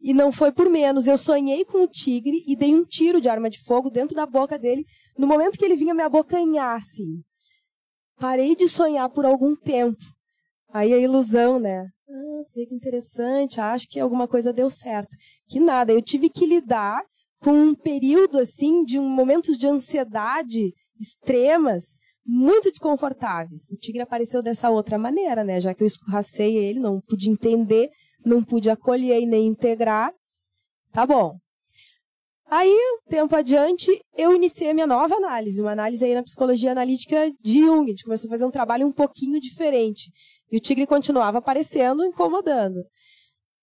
E 0.00 0.14
não 0.14 0.30
foi 0.30 0.52
por 0.52 0.68
menos. 0.70 1.08
Eu 1.08 1.18
sonhei 1.18 1.64
com 1.64 1.82
o 1.82 1.88
tigre 1.88 2.44
e 2.46 2.54
dei 2.54 2.74
um 2.74 2.84
tiro 2.84 3.20
de 3.20 3.28
arma 3.28 3.50
de 3.50 3.58
fogo 3.58 3.90
dentro 3.90 4.14
da 4.14 4.24
boca 4.24 4.56
dele, 4.56 4.84
no 5.18 5.26
momento 5.26 5.58
que 5.58 5.64
ele 5.64 5.76
vinha 5.76 5.94
me 5.94 6.02
abocanhar, 6.02 6.76
assim. 6.76 7.22
Parei 8.20 8.54
de 8.54 8.68
sonhar 8.68 9.08
por 9.10 9.24
algum 9.24 9.56
tempo. 9.56 9.98
Aí 10.72 10.92
a 10.92 10.98
ilusão, 10.98 11.58
né? 11.58 11.88
Ah, 12.10 12.42
que 12.52 12.62
interessante, 12.74 13.60
acho 13.60 13.86
que 13.88 14.00
alguma 14.00 14.26
coisa 14.26 14.52
deu 14.52 14.70
certo. 14.70 15.14
Que 15.46 15.60
nada, 15.60 15.92
eu 15.92 16.00
tive 16.00 16.30
que 16.30 16.46
lidar 16.46 17.02
com 17.40 17.52
um 17.52 17.74
período 17.74 18.38
assim 18.38 18.82
de 18.82 18.98
um, 18.98 19.08
momentos 19.08 19.58
de 19.58 19.66
ansiedade 19.66 20.72
extremas, 20.98 22.00
muito 22.24 22.70
desconfortáveis. 22.70 23.68
O 23.70 23.76
tigre 23.76 24.02
apareceu 24.02 24.42
dessa 24.42 24.70
outra 24.70 24.98
maneira, 24.98 25.44
né? 25.44 25.60
Já 25.60 25.74
que 25.74 25.82
eu 25.82 25.86
escorracei 25.86 26.56
ele, 26.56 26.80
não 26.80 27.00
pude 27.00 27.30
entender, 27.30 27.90
não 28.24 28.42
pude 28.42 28.70
acolher 28.70 29.20
e 29.20 29.26
nem 29.26 29.46
integrar. 29.46 30.12
Tá 30.92 31.06
bom. 31.06 31.38
Aí, 32.50 32.74
tempo 33.08 33.36
adiante, 33.36 34.00
eu 34.16 34.34
iniciei 34.34 34.70
a 34.70 34.74
minha 34.74 34.86
nova 34.86 35.14
análise, 35.14 35.60
uma 35.60 35.72
análise 35.72 36.02
aí 36.02 36.14
na 36.14 36.22
psicologia 36.22 36.72
analítica 36.72 37.30
de 37.42 37.60
Jung. 37.60 37.84
A 37.84 37.90
gente 37.90 38.04
começou 38.04 38.28
a 38.28 38.30
fazer 38.30 38.46
um 38.46 38.50
trabalho 38.50 38.86
um 38.86 38.92
pouquinho 38.92 39.38
diferente. 39.38 40.10
E 40.50 40.56
o 40.56 40.60
tigre 40.60 40.86
continuava 40.86 41.38
aparecendo, 41.38 42.04
incomodando. 42.04 42.82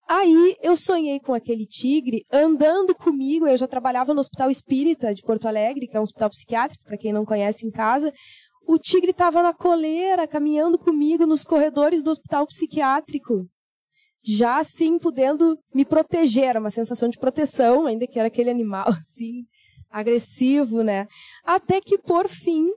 Aí 0.07 0.55
eu 0.61 0.77
sonhei 0.77 1.19
com 1.19 1.33
aquele 1.33 1.65
tigre 1.65 2.25
andando 2.31 2.93
comigo. 2.93 3.47
Eu 3.47 3.57
já 3.57 3.67
trabalhava 3.67 4.13
no 4.13 4.19
Hospital 4.19 4.51
Espírita 4.51 5.13
de 5.13 5.23
Porto 5.23 5.47
Alegre, 5.47 5.87
que 5.87 5.97
é 5.97 5.99
um 5.99 6.03
hospital 6.03 6.29
psiquiátrico, 6.29 6.83
para 6.83 6.97
quem 6.97 7.11
não 7.11 7.25
conhece 7.25 7.65
em 7.65 7.71
casa. 7.71 8.13
O 8.67 8.77
tigre 8.77 9.11
estava 9.11 9.41
na 9.41 9.53
coleira, 9.53 10.27
caminhando 10.27 10.77
comigo 10.77 11.25
nos 11.25 11.43
corredores 11.43 12.03
do 12.03 12.11
hospital 12.11 12.45
psiquiátrico. 12.45 13.47
Já 14.23 14.59
assim, 14.59 14.97
podendo 14.97 15.57
me 15.73 15.85
proteger, 15.85 16.45
era 16.45 16.59
uma 16.59 16.71
sensação 16.71 17.09
de 17.09 17.17
proteção, 17.17 17.85
ainda 17.85 18.07
que 18.07 18.17
era 18.17 18.27
aquele 18.27 18.49
animal 18.49 18.87
assim, 18.89 19.43
agressivo, 19.89 20.83
né? 20.83 21.07
Até 21.43 21.79
que, 21.79 21.97
por 21.97 22.27
fim, 22.27 22.67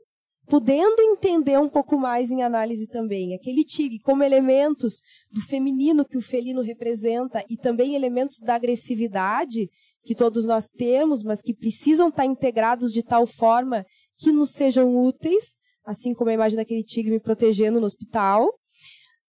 podendo 0.48 1.00
entender 1.00 1.58
um 1.58 1.68
pouco 1.68 1.98
mais 1.98 2.30
em 2.30 2.42
análise 2.42 2.86
também 2.86 3.34
aquele 3.34 3.64
tigre 3.64 3.98
como 4.00 4.24
elementos 4.24 5.00
do 5.30 5.40
feminino 5.42 6.04
que 6.04 6.16
o 6.16 6.22
felino 6.22 6.62
representa 6.62 7.44
e 7.48 7.56
também 7.56 7.94
elementos 7.94 8.40
da 8.40 8.54
agressividade 8.54 9.68
que 10.04 10.14
todos 10.14 10.46
nós 10.46 10.68
temos, 10.68 11.22
mas 11.22 11.42
que 11.42 11.54
precisam 11.54 12.08
estar 12.08 12.24
integrados 12.24 12.92
de 12.92 13.02
tal 13.02 13.26
forma 13.26 13.84
que 14.16 14.32
nos 14.32 14.50
sejam 14.52 14.96
úteis, 14.96 15.56
assim 15.84 16.14
como 16.14 16.30
a 16.30 16.34
imagem 16.34 16.56
daquele 16.56 16.82
tigre 16.82 17.12
me 17.12 17.20
protegendo 17.20 17.78
no 17.78 17.86
hospital. 17.86 18.48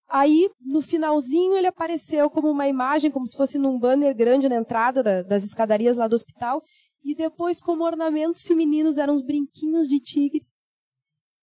Aí, 0.07 0.49
no 0.61 0.81
finalzinho, 0.81 1.55
ele 1.55 1.67
apareceu 1.67 2.29
como 2.29 2.49
uma 2.49 2.67
imagem, 2.67 3.11
como 3.11 3.27
se 3.27 3.37
fosse 3.37 3.59
num 3.59 3.77
banner 3.77 4.15
grande 4.15 4.49
na 4.49 4.55
entrada 4.55 5.03
da, 5.03 5.21
das 5.21 5.43
escadarias 5.43 5.95
lá 5.95 6.07
do 6.07 6.15
hospital, 6.15 6.63
e 7.03 7.13
depois, 7.13 7.61
como 7.61 7.83
ornamentos 7.83 8.43
femininos, 8.43 8.97
eram 8.97 9.13
uns 9.13 9.21
brinquinhos 9.21 9.87
de 9.87 9.99
tigre. 9.99 10.41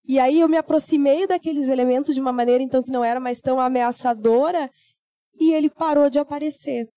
E 0.07 0.19
aí 0.19 0.39
eu 0.39 0.47
me 0.47 0.57
aproximei 0.57 1.27
daqueles 1.27 1.67
elementos 1.67 2.15
de 2.15 2.21
uma 2.21 2.31
maneira, 2.31 2.63
então, 2.63 2.81
que 2.81 2.91
não 2.91 3.03
era 3.03 3.19
mais 3.19 3.41
tão 3.41 3.59
ameaçadora, 3.59 4.71
e 5.39 5.53
ele 5.53 5.69
parou 5.69 6.09
de 6.09 6.17
aparecer. 6.17 6.87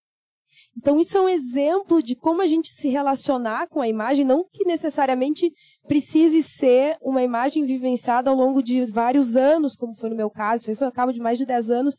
Então, 0.76 1.00
isso 1.00 1.18
é 1.18 1.20
um 1.20 1.28
exemplo 1.28 2.02
de 2.02 2.14
como 2.14 2.40
a 2.40 2.46
gente 2.46 2.68
se 2.68 2.88
relacionar 2.88 3.68
com 3.68 3.80
a 3.80 3.88
imagem, 3.88 4.24
não 4.24 4.44
que 4.50 4.64
necessariamente 4.64 5.52
precise 5.88 6.42
ser 6.42 6.96
uma 7.02 7.22
imagem 7.22 7.64
vivenciada 7.64 8.30
ao 8.30 8.36
longo 8.36 8.62
de 8.62 8.86
vários 8.86 9.36
anos, 9.36 9.74
como 9.74 9.94
foi 9.94 10.10
no 10.10 10.16
meu 10.16 10.30
caso, 10.30 10.70
isso 10.70 10.78
foi 10.78 10.86
ao 10.86 10.92
cabo 10.92 11.12
de 11.12 11.20
mais 11.20 11.36
de 11.36 11.44
10 11.44 11.70
anos, 11.70 11.96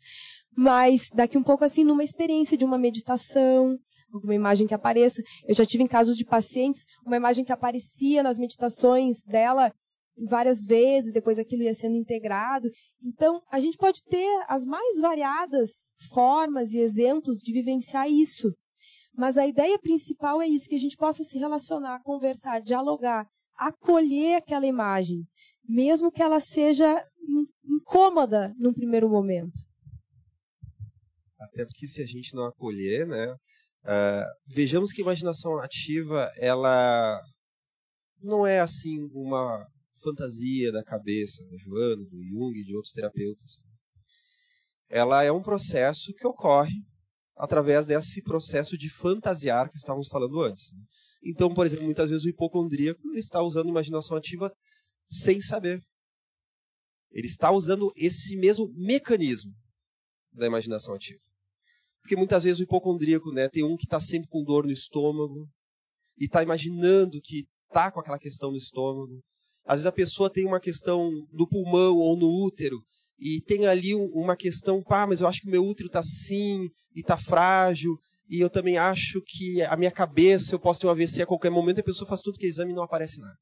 mas 0.56 1.08
daqui 1.14 1.36
um 1.36 1.42
pouco 1.42 1.64
assim, 1.64 1.84
numa 1.84 2.02
experiência 2.02 2.56
de 2.56 2.64
uma 2.64 2.78
meditação, 2.78 3.76
alguma 4.12 4.34
imagem 4.34 4.66
que 4.66 4.74
apareça. 4.74 5.22
Eu 5.46 5.54
já 5.54 5.64
tive 5.64 5.84
em 5.84 5.86
casos 5.86 6.16
de 6.16 6.24
pacientes, 6.24 6.84
uma 7.06 7.16
imagem 7.16 7.44
que 7.44 7.52
aparecia 7.52 8.22
nas 8.22 8.38
meditações 8.38 9.22
dela 9.22 9.72
várias 10.16 10.64
vezes, 10.64 11.12
depois 11.12 11.38
aquilo 11.38 11.62
ia 11.62 11.74
sendo 11.74 11.96
integrado. 11.96 12.68
Então, 13.02 13.42
a 13.50 13.58
gente 13.58 13.76
pode 13.76 14.02
ter 14.04 14.44
as 14.48 14.64
mais 14.64 15.00
variadas 15.00 15.92
formas 16.12 16.72
e 16.72 16.80
exemplos 16.80 17.38
de 17.38 17.52
vivenciar 17.52 18.08
isso. 18.08 18.52
Mas 19.14 19.36
a 19.36 19.46
ideia 19.46 19.78
principal 19.78 20.40
é 20.40 20.48
isso, 20.48 20.68
que 20.68 20.74
a 20.74 20.78
gente 20.78 20.96
possa 20.96 21.22
se 21.22 21.38
relacionar, 21.38 22.02
conversar, 22.02 22.60
dialogar, 22.60 23.26
acolher 23.56 24.36
aquela 24.36 24.66
imagem, 24.66 25.24
mesmo 25.68 26.10
que 26.10 26.22
ela 26.22 26.40
seja 26.40 27.04
incômoda 27.64 28.54
num 28.58 28.72
primeiro 28.72 29.08
momento. 29.08 29.52
Até 31.38 31.64
porque 31.64 31.86
se 31.86 32.02
a 32.02 32.06
gente 32.06 32.34
não 32.34 32.44
acolher, 32.44 33.06
né, 33.06 33.32
uh, 33.32 34.24
vejamos 34.46 34.92
que 34.92 35.02
a 35.02 35.04
imaginação 35.04 35.58
ativa, 35.58 36.30
ela 36.38 37.20
não 38.22 38.46
é 38.46 38.60
assim 38.60 39.08
uma 39.12 39.66
fantasia 40.02 40.72
da 40.72 40.82
cabeça 40.82 41.44
da 41.46 41.56
Joana, 41.56 42.04
do 42.04 42.22
Jung 42.22 42.58
e 42.58 42.64
de 42.64 42.74
outros 42.74 42.92
terapeutas. 42.92 43.58
Ela 44.88 45.22
é 45.24 45.32
um 45.32 45.42
processo 45.42 46.12
que 46.14 46.26
ocorre 46.26 46.74
através 47.36 47.86
desse 47.86 48.22
processo 48.22 48.76
de 48.76 48.90
fantasiar 48.90 49.70
que 49.70 49.76
estávamos 49.76 50.08
falando 50.08 50.42
antes. 50.42 50.72
Né? 50.72 50.80
Então, 51.24 51.52
por 51.54 51.64
exemplo, 51.64 51.84
muitas 51.84 52.10
vezes 52.10 52.24
o 52.24 52.28
hipocondríaco 52.28 53.00
está 53.14 53.40
usando 53.40 53.68
imaginação 53.68 54.16
ativa 54.16 54.52
sem 55.10 55.40
saber. 55.40 55.80
Ele 57.10 57.26
está 57.26 57.50
usando 57.50 57.92
esse 57.96 58.36
mesmo 58.36 58.72
mecanismo 58.74 59.52
da 60.32 60.46
imaginação 60.46 60.94
ativa. 60.94 61.20
Porque 62.00 62.16
muitas 62.16 62.42
vezes 62.42 62.58
o 62.58 62.64
hipocondríaco, 62.64 63.32
né, 63.32 63.48
tem 63.48 63.62
um 63.62 63.76
que 63.76 63.84
está 63.84 64.00
sempre 64.00 64.28
com 64.28 64.42
dor 64.42 64.64
no 64.64 64.72
estômago 64.72 65.48
e 66.18 66.24
está 66.24 66.42
imaginando 66.42 67.20
que 67.22 67.46
está 67.68 67.90
com 67.92 68.00
aquela 68.00 68.18
questão 68.18 68.50
no 68.50 68.56
estômago. 68.56 69.22
Às 69.64 69.76
vezes 69.76 69.86
a 69.86 69.92
pessoa 69.92 70.30
tem 70.30 70.46
uma 70.46 70.60
questão 70.60 71.10
no 71.32 71.48
pulmão 71.48 71.96
ou 71.96 72.16
no 72.16 72.28
útero 72.28 72.78
e 73.18 73.40
tem 73.42 73.66
ali 73.66 73.94
uma 73.94 74.36
questão, 74.36 74.82
pá, 74.82 75.06
mas 75.06 75.20
eu 75.20 75.28
acho 75.28 75.40
que 75.40 75.48
o 75.48 75.50
meu 75.50 75.64
útero 75.64 75.86
está 75.86 76.00
assim 76.00 76.68
e 76.94 77.00
está 77.00 77.16
frágil 77.16 77.96
e 78.28 78.40
eu 78.40 78.48
também 78.48 78.78
acho 78.78 79.20
que 79.26 79.62
a 79.62 79.76
minha 79.76 79.90
cabeça, 79.90 80.54
eu 80.54 80.58
posso 80.58 80.80
ter 80.80 80.86
um 80.86 80.90
AVC 80.90 81.22
a 81.22 81.26
qualquer 81.26 81.50
momento, 81.50 81.80
a 81.80 81.84
pessoa 81.84 82.08
faz 82.08 82.22
tudo 82.22 82.38
que 82.38 82.46
é 82.46 82.48
exame 82.48 82.72
e 82.72 82.74
não 82.74 82.82
aparece 82.82 83.20
nada. 83.20 83.36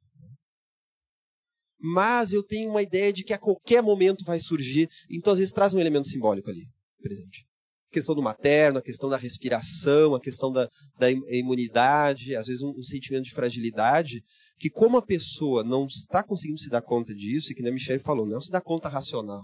Mas 1.79 2.33
eu 2.33 2.43
tenho 2.43 2.71
uma 2.71 2.83
ideia 2.83 3.13
de 3.13 3.23
que 3.23 3.33
a 3.33 3.39
qualquer 3.39 3.83
momento 3.83 4.25
vai 4.25 4.39
surgir, 4.41 4.89
então 5.09 5.33
às 5.33 5.39
vezes 5.39 5.53
traz 5.53 5.73
um 5.73 5.79
elemento 5.79 6.09
simbólico 6.09 6.51
ali, 6.51 6.67
presente. 7.01 7.47
A 7.91 7.95
questão 7.95 8.15
do 8.15 8.23
materno, 8.23 8.79
a 8.79 8.83
questão 8.83 9.09
da 9.09 9.17
respiração, 9.17 10.15
a 10.15 10.21
questão 10.21 10.53
da, 10.53 10.69
da 10.99 11.11
imunidade, 11.11 12.35
às 12.35 12.47
vezes 12.47 12.63
um, 12.63 12.73
um, 12.77 12.83
sentimento 12.83 13.25
de 13.25 13.33
fragilidade, 13.33 14.21
que 14.61 14.69
como 14.69 14.99
a 14.99 15.03
pessoa 15.03 15.65
não 15.65 15.87
está 15.87 16.23
conseguindo 16.23 16.61
se 16.61 16.69
dar 16.69 16.83
conta 16.83 17.15
disso, 17.15 17.51
e 17.51 17.55
que 17.55 17.67
a 17.67 17.73
Michelle 17.73 18.03
falou, 18.03 18.27
não 18.27 18.43
se 18.43 18.51
dá 18.51 18.61
conta 18.61 18.91
racional. 18.91 19.43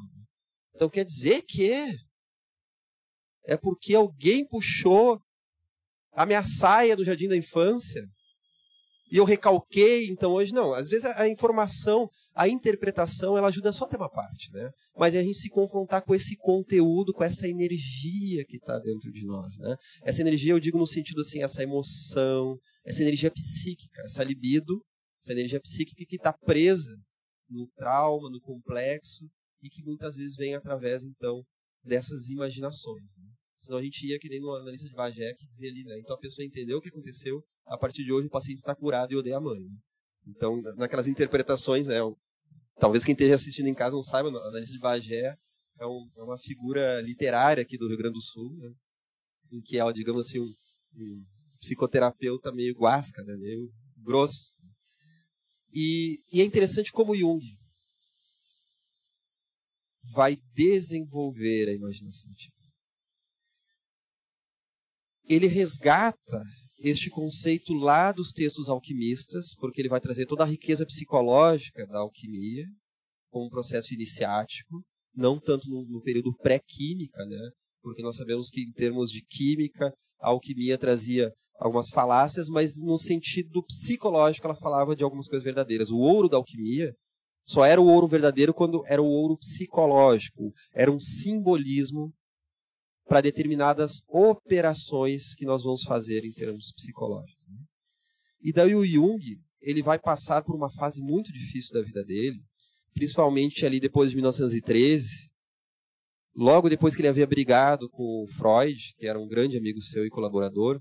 Então 0.74 0.90
quer 0.90 1.06
dizer 1.06 1.40
que 1.40 1.72
é 3.46 3.56
porque 3.56 3.94
alguém 3.94 4.46
puxou 4.46 5.18
a 6.12 6.26
minha 6.26 6.44
saia 6.44 6.94
do 6.94 7.02
jardim 7.02 7.28
da 7.28 7.36
infância. 7.36 8.04
E 9.10 9.16
eu 9.16 9.24
recalquei, 9.24 10.08
então 10.08 10.32
hoje 10.32 10.52
não. 10.52 10.74
Às 10.74 10.88
vezes 10.88 11.06
a, 11.06 11.26
informação, 11.26 12.10
a 12.34 12.46
interpretação, 12.46 13.38
ela 13.38 13.48
ajuda 13.48 13.72
só 13.72 13.84
a 13.84 13.88
ter 13.88 13.96
uma 13.96 14.10
parte, 14.10 14.52
né? 14.52 14.68
Mas 14.98 15.14
é 15.14 15.20
a 15.20 15.22
gente 15.22 15.38
se 15.38 15.48
confrontar 15.48 16.02
com 16.02 16.14
esse 16.14 16.36
conteúdo, 16.36 17.14
com 17.14 17.24
essa 17.24 17.48
energia 17.48 18.44
que 18.46 18.56
está 18.56 18.78
dentro 18.80 19.10
de 19.10 19.24
nós, 19.24 19.56
né? 19.58 19.76
Essa 20.02 20.20
energia, 20.20 20.52
eu 20.52 20.60
digo 20.60 20.76
no 20.76 20.86
sentido 20.86 21.22
assim, 21.22 21.42
essa 21.42 21.62
emoção, 21.62 22.58
essa 22.84 23.00
energia 23.00 23.30
psíquica, 23.30 24.02
essa 24.02 24.24
libido, 24.24 24.82
essa 25.26 25.32
energia 25.32 25.60
psíquica 25.60 26.04
que 26.06 26.16
está 26.16 26.32
presa 26.32 26.96
no 27.48 27.66
trauma, 27.76 28.30
no 28.30 28.40
complexo, 28.40 29.28
e 29.62 29.68
que 29.68 29.82
muitas 29.82 30.16
vezes 30.16 30.36
vem 30.36 30.54
através, 30.54 31.02
então, 31.02 31.42
dessas 31.82 32.28
imaginações. 32.28 33.16
Né? 33.16 33.24
Senão 33.58 33.78
a 33.78 33.82
gente 33.82 34.06
ia 34.06 34.18
que 34.18 34.28
nem 34.28 34.40
no 34.40 34.54
analista 34.54 34.88
de 34.88 34.94
Bagé 34.94 35.32
que 35.34 35.46
dizia 35.46 35.70
ali, 35.70 35.82
né? 35.82 35.98
Então 35.98 36.14
a 36.14 36.18
pessoa 36.18 36.44
entendeu 36.44 36.78
o 36.78 36.80
que 36.80 36.88
aconteceu, 36.88 37.42
a 37.66 37.76
partir 37.76 38.04
de 38.04 38.12
hoje 38.12 38.28
o 38.28 38.30
paciente 38.30 38.58
está 38.58 38.74
curado 38.74 39.12
e 39.12 39.16
odeia 39.16 39.38
a 39.38 39.40
mãe. 39.40 39.58
Né? 39.58 39.76
Então, 40.28 40.60
naquelas 40.76 41.08
interpretações, 41.08 41.86
né? 41.86 41.98
Talvez 42.78 43.04
quem 43.04 43.12
esteja 43.12 43.34
assistindo 43.34 43.68
em 43.68 43.74
casa 43.74 43.96
não 43.96 44.02
saiba, 44.02 44.28
o 44.28 44.36
analista 44.36 44.72
de 44.72 44.80
Bagé 44.80 45.34
é, 45.80 45.86
um, 45.86 46.10
é, 46.16 46.22
uma 46.22 46.38
figura 46.38 47.00
literária 47.00 47.62
aqui 47.62 47.78
do 47.78 47.88
Rio 47.88 47.96
Grande 47.96 48.14
do 48.14 48.22
Sul, 48.22 48.54
né? 48.58 48.70
Em 49.50 49.60
que 49.60 49.80
é, 49.80 49.92
digamos 49.92 50.26
assim, 50.26 50.40
um, 50.40 50.52
um 50.96 51.24
psicoterapeuta 51.58 52.52
meio 52.52 52.74
guasca, 52.74 53.22
né? 53.22 53.34
Meio 53.36 53.70
grosso. 53.96 54.55
E, 55.72 56.20
e 56.32 56.40
é 56.40 56.44
interessante 56.44 56.92
como 56.92 57.14
Jung 57.14 57.40
vai 60.12 60.38
desenvolver 60.54 61.68
a 61.68 61.72
imaginação 61.72 62.30
ele 65.28 65.46
resgata 65.46 66.42
este 66.78 67.10
conceito 67.10 67.72
lá 67.74 68.12
dos 68.12 68.30
textos 68.30 68.68
alquimistas, 68.68 69.54
porque 69.58 69.80
ele 69.80 69.88
vai 69.88 70.00
trazer 70.00 70.26
toda 70.26 70.44
a 70.44 70.46
riqueza 70.46 70.86
psicológica 70.86 71.86
da 71.86 71.98
alquimia 71.98 72.64
como 73.30 73.46
um 73.46 73.50
processo 73.50 73.92
iniciático, 73.92 74.82
não 75.14 75.38
tanto 75.38 75.68
no, 75.68 75.84
no 75.86 76.00
período 76.00 76.32
pré-química, 76.36 77.24
né? 77.26 77.50
porque 77.82 78.02
nós 78.02 78.16
sabemos 78.16 78.48
que 78.48 78.62
em 78.62 78.72
termos 78.72 79.10
de 79.10 79.22
química 79.26 79.92
a 80.20 80.28
alquimia 80.28 80.78
trazia 80.78 81.30
algumas 81.58 81.88
falácias, 81.88 82.48
mas 82.48 82.82
no 82.82 82.98
sentido 82.98 83.64
psicológico 83.64 84.46
ela 84.46 84.56
falava 84.56 84.94
de 84.94 85.02
algumas 85.02 85.26
coisas 85.26 85.44
verdadeiras. 85.44 85.90
O 85.90 85.98
ouro 85.98 86.28
da 86.28 86.36
alquimia 86.36 86.94
só 87.46 87.64
era 87.64 87.80
o 87.80 87.86
ouro 87.86 88.08
verdadeiro 88.08 88.52
quando 88.52 88.82
era 88.86 89.00
o 89.00 89.06
ouro 89.06 89.38
psicológico, 89.38 90.52
era 90.74 90.90
um 90.90 90.98
simbolismo 90.98 92.12
para 93.08 93.20
determinadas 93.20 94.00
operações 94.08 95.34
que 95.34 95.46
nós 95.46 95.62
vamos 95.62 95.84
fazer 95.84 96.24
em 96.24 96.32
termos 96.32 96.72
psicológicos. 96.72 97.46
Né? 97.48 97.58
E 98.42 98.52
daí 98.52 98.74
o 98.74 98.84
Jung, 98.84 99.20
ele 99.60 99.82
vai 99.82 99.98
passar 99.98 100.42
por 100.42 100.56
uma 100.56 100.70
fase 100.72 101.00
muito 101.00 101.32
difícil 101.32 101.72
da 101.72 101.82
vida 101.82 102.04
dele, 102.04 102.40
principalmente 102.92 103.64
ali 103.64 103.78
depois 103.78 104.10
de 104.10 104.16
1913, 104.16 105.30
logo 106.34 106.68
depois 106.68 106.94
que 106.94 107.00
ele 107.00 107.08
havia 107.08 107.26
brigado 107.26 107.88
com 107.90 108.24
o 108.24 108.26
Freud, 108.26 108.92
que 108.96 109.06
era 109.06 109.20
um 109.20 109.28
grande 109.28 109.56
amigo 109.56 109.80
seu 109.80 110.04
e 110.04 110.10
colaborador, 110.10 110.80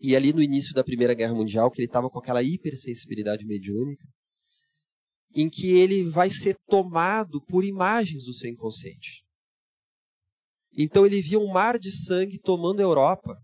e 0.00 0.16
ali 0.16 0.32
no 0.32 0.42
início 0.42 0.72
da 0.72 0.82
Primeira 0.82 1.12
Guerra 1.12 1.34
Mundial, 1.34 1.70
que 1.70 1.80
ele 1.80 1.86
estava 1.86 2.08
com 2.08 2.18
aquela 2.18 2.42
hipersensibilidade 2.42 3.44
mediúnica, 3.44 4.04
em 5.34 5.48
que 5.48 5.78
ele 5.78 6.04
vai 6.04 6.30
ser 6.30 6.56
tomado 6.66 7.40
por 7.46 7.64
imagens 7.64 8.24
do 8.24 8.34
seu 8.34 8.50
inconsciente. 8.50 9.22
Então 10.76 11.04
ele 11.04 11.20
via 11.20 11.38
um 11.38 11.52
mar 11.52 11.78
de 11.78 11.92
sangue 11.92 12.38
tomando 12.38 12.80
a 12.80 12.82
Europa. 12.82 13.36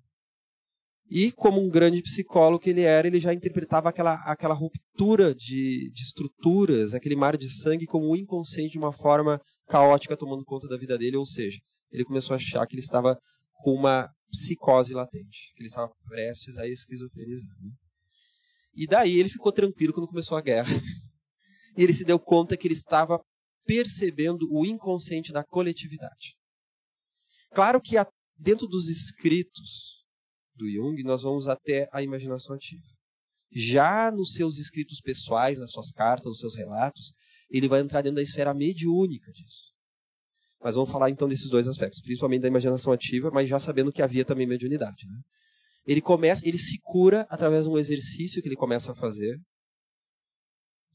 E, 1.08 1.30
como 1.30 1.60
um 1.60 1.68
grande 1.68 2.02
psicólogo 2.02 2.58
que 2.58 2.70
ele 2.70 2.80
era, 2.80 3.06
ele 3.06 3.20
já 3.20 3.32
interpretava 3.32 3.88
aquela, 3.88 4.14
aquela 4.24 4.54
ruptura 4.54 5.32
de, 5.32 5.88
de 5.92 6.02
estruturas, 6.02 6.94
aquele 6.94 7.14
mar 7.14 7.36
de 7.36 7.48
sangue, 7.48 7.86
como 7.86 8.10
o 8.10 8.16
inconsciente 8.16 8.72
de 8.72 8.78
uma 8.78 8.92
forma 8.92 9.40
caótica 9.68 10.16
tomando 10.16 10.44
conta 10.44 10.66
da 10.66 10.76
vida 10.76 10.98
dele. 10.98 11.16
Ou 11.16 11.24
seja, 11.24 11.58
ele 11.92 12.04
começou 12.04 12.34
a 12.34 12.38
achar 12.38 12.66
que 12.66 12.74
ele 12.74 12.82
estava 12.82 13.16
com 13.62 13.72
uma 13.72 14.08
psicose 14.30 14.92
latente, 14.92 15.52
que 15.54 15.62
ele 15.62 15.68
estava 15.68 15.92
prestes 16.06 16.58
a 16.58 16.66
esquizofrenizar. 16.66 17.56
Né? 17.60 17.70
E 18.74 18.86
daí 18.86 19.16
ele 19.16 19.28
ficou 19.28 19.52
tranquilo 19.52 19.92
quando 19.92 20.08
começou 20.08 20.36
a 20.36 20.42
guerra. 20.42 20.72
E 21.76 21.82
ele 21.82 21.92
se 21.92 22.04
deu 22.04 22.18
conta 22.18 22.56
que 22.56 22.66
ele 22.66 22.74
estava 22.74 23.22
percebendo 23.66 24.48
o 24.50 24.64
inconsciente 24.64 25.32
da 25.32 25.44
coletividade. 25.44 26.34
Claro 27.50 27.80
que 27.80 27.96
dentro 28.38 28.66
dos 28.66 28.88
escritos 28.88 30.04
do 30.54 30.68
Jung, 30.70 31.02
nós 31.02 31.22
vamos 31.22 31.48
até 31.48 31.88
a 31.92 32.02
imaginação 32.02 32.54
ativa. 32.54 32.82
Já 33.52 34.10
nos 34.10 34.32
seus 34.32 34.58
escritos 34.58 35.00
pessoais, 35.00 35.58
nas 35.58 35.70
suas 35.70 35.90
cartas, 35.90 36.26
nos 36.26 36.40
seus 36.40 36.56
relatos, 36.56 37.12
ele 37.50 37.68
vai 37.68 37.80
entrar 37.80 38.02
dentro 38.02 38.16
da 38.16 38.22
esfera 38.22 38.54
mediúnica 38.54 39.30
disso. 39.32 39.75
Mas 40.62 40.74
vamos 40.74 40.90
falar 40.90 41.10
então 41.10 41.28
desses 41.28 41.48
dois 41.48 41.68
aspectos, 41.68 42.00
principalmente 42.00 42.42
da 42.42 42.48
imaginação 42.48 42.92
ativa, 42.92 43.30
mas 43.30 43.48
já 43.48 43.58
sabendo 43.58 43.92
que 43.92 44.02
havia 44.02 44.24
também 44.24 44.46
mediunidade. 44.46 45.06
Né? 45.06 45.20
Ele 45.86 46.00
começa, 46.00 46.46
ele 46.46 46.58
se 46.58 46.78
cura 46.82 47.26
através 47.30 47.64
de 47.64 47.70
um 47.70 47.78
exercício 47.78 48.42
que 48.42 48.48
ele 48.48 48.56
começa 48.56 48.92
a 48.92 48.94
fazer, 48.94 49.38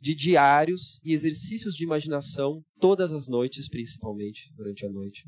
de 0.01 0.15
diários 0.15 0.99
e 1.03 1.13
exercícios 1.13 1.75
de 1.75 1.83
imaginação 1.83 2.63
todas 2.79 3.11
as 3.11 3.27
noites, 3.27 3.69
principalmente 3.69 4.51
durante 4.55 4.83
a 4.83 4.89
noite, 4.89 5.23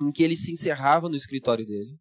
em 0.00 0.12
que 0.12 0.22
ele 0.22 0.36
se 0.36 0.52
encerrava 0.52 1.08
no 1.08 1.16
escritório 1.16 1.66
dele. 1.66 1.98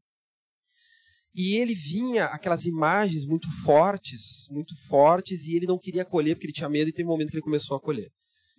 E 1.33 1.57
ele 1.57 1.73
vinha 1.73 2.25
aquelas 2.25 2.65
imagens 2.65 3.25
muito 3.25 3.49
fortes, 3.63 4.47
muito 4.51 4.75
fortes, 4.87 5.45
e 5.45 5.55
ele 5.55 5.65
não 5.65 5.79
queria 5.79 6.03
acolher 6.03 6.35
porque 6.35 6.47
ele 6.47 6.53
tinha 6.53 6.69
medo, 6.69 6.89
e 6.89 6.93
tem 6.93 7.05
um 7.05 7.09
momento 7.09 7.29
que 7.29 7.35
ele 7.35 7.43
começou 7.43 7.75
a 7.75 7.77
acolher. 7.77 8.11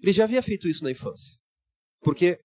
Ele 0.03 0.13
já 0.13 0.25
havia 0.25 0.43
feito 0.43 0.69
isso 0.69 0.83
na 0.83 0.91
infância. 0.91 1.39
Porque 2.01 2.39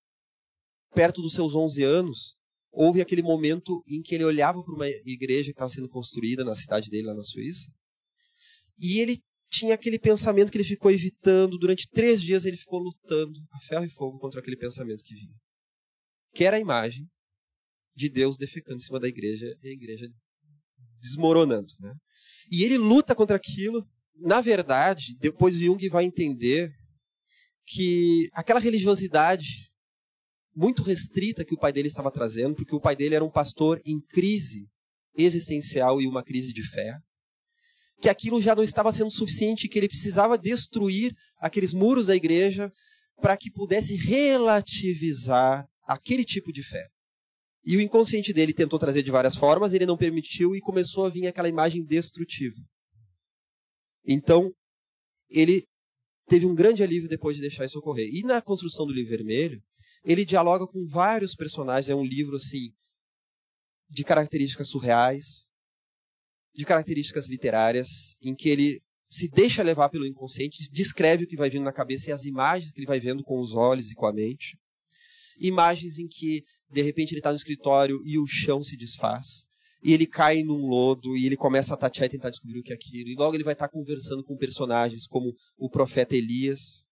perto 0.95 1.21
dos 1.21 1.33
seus 1.33 1.53
11 1.53 1.83
anos, 1.83 2.35
houve 2.71 3.01
aquele 3.01 3.21
momento 3.21 3.83
em 3.87 4.01
que 4.01 4.15
ele 4.15 4.23
olhava 4.23 4.63
para 4.63 4.73
uma 4.73 4.87
igreja 4.87 5.45
que 5.45 5.51
estava 5.51 5.69
sendo 5.69 5.89
construída 5.89 6.43
na 6.43 6.55
cidade 6.55 6.89
dele, 6.89 7.07
lá 7.07 7.13
na 7.13 7.23
Suíça, 7.23 7.69
e 8.79 8.99
ele 8.99 9.21
tinha 9.49 9.75
aquele 9.75 9.99
pensamento 9.99 10.51
que 10.51 10.57
ele 10.57 10.65
ficou 10.65 10.91
evitando. 10.91 11.57
Durante 11.57 11.89
três 11.89 12.21
dias 12.21 12.45
ele 12.45 12.57
ficou 12.57 12.79
lutando 12.79 13.39
a 13.53 13.59
ferro 13.59 13.85
e 13.85 13.89
fogo 13.89 14.19
contra 14.19 14.39
aquele 14.39 14.57
pensamento 14.57 15.03
que 15.03 15.13
vinha. 15.13 15.35
Que 16.33 16.43
era 16.43 16.57
a 16.57 16.59
imagem 16.59 17.07
de 17.95 18.09
Deus 18.09 18.37
defecando 18.37 18.77
em 18.77 18.83
cima 18.83 18.99
da 18.99 19.07
igreja 19.07 19.47
e 19.61 19.69
a 19.69 19.71
igreja 19.71 20.09
desmoronando. 20.99 21.71
Né? 21.79 21.93
E 22.51 22.63
ele 22.63 22.77
luta 22.77 23.15
contra 23.15 23.37
aquilo. 23.37 23.87
Na 24.15 24.41
verdade, 24.41 25.15
depois 25.19 25.55
Jung 25.55 25.87
vai 25.89 26.03
entender 26.03 26.73
que 27.65 28.29
aquela 28.33 28.59
religiosidade 28.59 29.69
muito 30.55 30.81
restrita 30.81 31.43
que 31.43 31.53
o 31.53 31.59
pai 31.59 31.73
dele 31.73 31.87
estava 31.87 32.11
trazendo, 32.11 32.55
porque 32.55 32.75
o 32.75 32.79
pai 32.79 32.95
dele 32.95 33.15
era 33.15 33.25
um 33.25 33.29
pastor 33.29 33.81
em 33.85 33.99
crise 33.99 34.67
existencial 35.17 36.01
e 36.01 36.07
uma 36.07 36.23
crise 36.23 36.53
de 36.53 36.63
fé, 36.63 36.97
que 38.01 38.09
aquilo 38.09 38.41
já 38.41 38.55
não 38.55 38.63
estava 38.63 38.91
sendo 38.91 39.11
suficiente, 39.11 39.67
que 39.67 39.77
ele 39.77 39.87
precisava 39.87 40.37
destruir 40.37 41.13
aqueles 41.39 41.73
muros 41.73 42.07
da 42.07 42.15
igreja 42.15 42.71
para 43.21 43.37
que 43.37 43.51
pudesse 43.51 43.95
relativizar 43.95 45.67
aquele 45.87 46.23
tipo 46.23 46.51
de 46.51 46.63
fé. 46.63 46.87
E 47.65 47.77
o 47.77 47.81
inconsciente 47.81 48.31
dele 48.31 48.53
tentou 48.53 48.77
trazer 48.77 49.01
de 49.01 49.09
várias 49.09 49.35
formas, 49.35 49.73
ele 49.73 49.85
não 49.85 49.97
permitiu 49.97 50.55
e 50.55 50.61
começou 50.61 51.05
a 51.05 51.09
vir 51.09 51.27
aquela 51.27 51.49
imagem 51.49 51.83
destrutiva. 51.83 52.61
Então, 54.05 54.51
ele 55.29 55.65
teve 56.27 56.45
um 56.45 56.53
grande 56.53 56.83
alívio 56.83 57.09
depois 57.09 57.35
de 57.35 57.41
deixar 57.41 57.65
isso 57.65 57.79
ocorrer. 57.79 58.07
E 58.13 58.21
na 58.21 58.41
construção 58.41 58.85
do 58.85 58.93
livro 58.93 59.09
vermelho, 59.09 59.61
ele 60.05 60.25
dialoga 60.25 60.67
com 60.67 60.85
vários 60.85 61.35
personagens. 61.35 61.89
É 61.89 61.95
um 61.95 62.05
livro 62.05 62.35
assim 62.35 62.71
de 63.89 64.03
características 64.03 64.69
surreais, 64.69 65.49
de 66.53 66.65
características 66.65 67.27
literárias, 67.27 68.15
em 68.21 68.33
que 68.35 68.49
ele 68.49 68.81
se 69.09 69.29
deixa 69.29 69.63
levar 69.63 69.89
pelo 69.89 70.05
inconsciente, 70.05 70.69
descreve 70.71 71.23
o 71.23 71.27
que 71.27 71.35
vai 71.35 71.49
vindo 71.49 71.63
na 71.63 71.73
cabeça 71.73 72.09
e 72.09 72.13
as 72.13 72.25
imagens 72.25 72.71
que 72.71 72.79
ele 72.79 72.87
vai 72.87 72.99
vendo 72.99 73.23
com 73.23 73.39
os 73.39 73.53
olhos 73.53 73.89
e 73.89 73.95
com 73.95 74.05
a 74.05 74.13
mente. 74.13 74.57
Imagens 75.39 75.99
em 75.99 76.07
que, 76.07 76.43
de 76.69 76.81
repente, 76.81 77.11
ele 77.11 77.19
está 77.19 77.29
no 77.29 77.35
escritório 77.35 78.01
e 78.05 78.17
o 78.17 78.25
chão 78.25 78.63
se 78.63 78.77
desfaz 78.77 79.47
e 79.85 79.93
ele 79.93 80.07
cai 80.07 80.41
num 80.41 80.65
lodo 80.65 81.15
e 81.15 81.27
ele 81.27 81.37
começa 81.37 81.75
a 81.75 81.77
tatear 81.77 82.07
e 82.07 82.09
tentar 82.09 82.31
descobrir 82.31 82.59
o 82.59 82.63
que 82.63 82.71
é 82.71 82.75
aquilo. 82.75 83.07
E 83.07 83.13
logo 83.13 83.35
ele 83.35 83.43
vai 83.43 83.53
estar 83.53 83.69
conversando 83.69 84.23
com 84.23 84.35
personagens 84.35 85.05
como 85.05 85.31
o 85.55 85.69
profeta 85.69 86.15
Elias, 86.15 86.87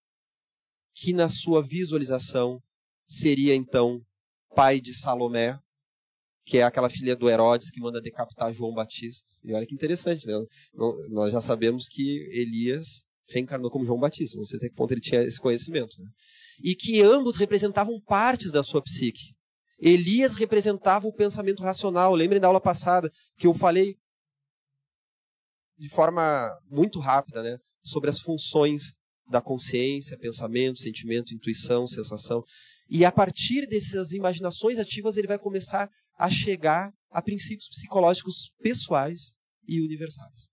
que 0.94 1.12
na 1.12 1.28
sua 1.28 1.64
visualização 1.64 2.62
seria 3.14 3.54
então 3.54 4.02
pai 4.56 4.82
de 4.82 4.94
Salomé, 4.94 5.60
que 6.46 6.58
é 6.58 6.64
aquela 6.64 6.90
filha 6.90 7.16
do 7.16 7.30
Herodes 7.30 7.70
que 7.70 7.80
manda 7.80 8.02
decapitar 8.02 8.54
João 8.54 8.74
Batista. 8.74 9.28
E 9.44 9.54
olha 9.54 9.66
que 9.66 9.74
interessante, 9.76 10.26
né? 10.26 10.34
Nós 11.10 11.32
já 11.32 11.40
sabemos 11.40 11.88
que 11.88 12.28
Elias 12.32 13.06
reencarnou 13.30 13.70
como 13.72 13.86
João 13.86 14.00
Batista, 14.00 14.38
não 14.38 14.46
sei 14.46 14.58
até 14.58 14.68
que 14.68 14.76
ponto 14.76 14.92
ele 14.92 15.00
tinha 15.00 15.22
esse 15.22 15.40
conhecimento. 15.40 15.96
Né? 16.02 16.08
E 16.64 16.76
que 16.76 17.02
ambos 17.02 17.38
representavam 17.38 18.02
partes 18.02 18.52
da 18.52 18.64
sua 18.64 18.82
psique. 18.82 19.34
Elias 19.80 20.34
representava 20.34 21.08
o 21.08 21.14
pensamento 21.14 21.62
racional. 21.62 22.16
Lembrem 22.16 22.42
da 22.42 22.48
aula 22.48 22.62
passada 22.62 23.12
que 23.38 23.48
eu 23.48 23.54
falei 23.54 23.96
de 25.78 25.90
forma 25.90 26.50
muito 26.70 27.00
rápida, 27.00 27.42
né, 27.44 27.58
sobre 27.84 28.10
as 28.10 28.20
funções 28.20 28.94
da 29.30 29.42
consciência, 29.42 30.18
pensamento, 30.18 30.80
sentimento, 30.80 31.34
intuição, 31.34 31.88
sensação. 31.88 32.44
E 32.90 33.06
a 33.06 33.12
partir 33.12 33.68
dessas 33.68 34.12
imaginações 34.12 34.78
ativas, 34.78 35.18
ele 35.18 35.28
vai 35.28 35.40
começar 35.40 35.90
a 36.18 36.30
chegar 36.30 36.92
a 37.10 37.22
princípios 37.22 37.70
psicológicos 37.70 38.52
pessoais 38.62 39.36
e 39.68 39.82
universais. 39.82 40.50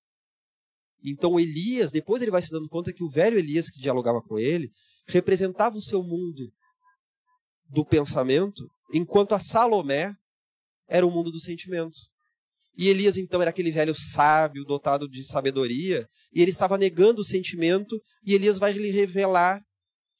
Então 1.04 1.40
Elias, 1.40 1.90
depois 1.90 2.22
ele 2.22 2.30
vai 2.30 2.42
se 2.42 2.50
dando 2.50 2.68
conta 2.68 2.92
que 2.92 3.02
o 3.02 3.08
velho 3.08 3.38
Elias 3.38 3.70
que 3.70 3.80
dialogava 3.80 4.20
com 4.20 4.38
ele, 4.38 4.70
representava 5.06 5.76
o 5.76 5.80
seu 5.80 6.02
mundo 6.02 6.52
do 7.68 7.84
pensamento 7.84 8.68
enquanto 8.92 9.34
a 9.34 9.38
Salomé 9.38 10.14
era 10.88 11.06
o 11.06 11.10
mundo 11.10 11.30
do 11.30 11.40
sentimento. 11.40 11.96
E 12.76 12.88
Elias 12.88 13.16
então 13.16 13.40
era 13.40 13.50
aquele 13.50 13.70
velho 13.70 13.94
sábio, 13.94 14.64
dotado 14.64 15.08
de 15.08 15.24
sabedoria, 15.24 16.08
e 16.32 16.40
ele 16.40 16.50
estava 16.50 16.78
negando 16.78 17.20
o 17.20 17.24
sentimento, 17.24 18.00
e 18.24 18.34
Elias 18.34 18.58
vai 18.58 18.72
lhe 18.72 18.90
revelar 18.90 19.62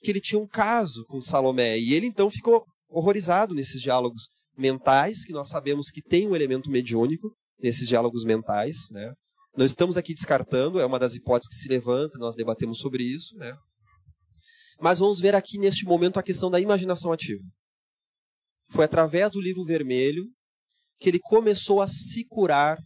que 0.03 0.11
ele 0.11 0.21
tinha 0.21 0.41
um 0.41 0.47
caso 0.47 1.05
com 1.07 1.21
Salomé. 1.21 1.79
E 1.79 1.95
ele 1.95 2.07
então 2.07 2.31
ficou 2.31 2.65
horrorizado 2.89 3.55
nesses 3.55 3.81
diálogos 3.81 4.29
mentais, 4.57 5.25
que 5.25 5.33
nós 5.33 5.49
sabemos 5.49 5.91
que 5.91 6.03
tem 6.03 6.29
um 6.29 6.35
elemento 6.35 6.71
mediúnico 6.71 7.33
nesses 7.59 7.87
diálogos 7.87 8.25
mentais, 8.25 8.89
né? 8.91 9.13
Não 9.57 9.67
estamos 9.67 9.97
aqui 9.97 10.15
descartando, 10.15 10.81
é 10.81 10.87
uma 10.87 10.99
das 10.99 11.15
hipóteses 11.15 11.49
que 11.49 11.61
se 11.61 11.69
levanta, 11.69 12.19
nós 12.19 12.35
debatemos 12.35 12.79
sobre 12.79 13.03
isso, 13.03 13.35
né? 13.37 13.53
Mas 14.81 14.99
vamos 14.99 15.21
ver 15.21 15.35
aqui 15.35 15.59
neste 15.59 15.85
momento 15.85 16.19
a 16.19 16.23
questão 16.23 16.51
da 16.51 16.61
imaginação 16.61 17.13
ativa. 17.13 17.43
Foi 18.71 18.85
através 18.85 19.33
do 19.33 19.41
livro 19.41 19.65
vermelho 19.65 20.25
que 20.99 21.09
ele 21.09 21.19
começou 21.19 21.81
a 21.83 21.87
se 21.87 22.25
curar 22.27 22.79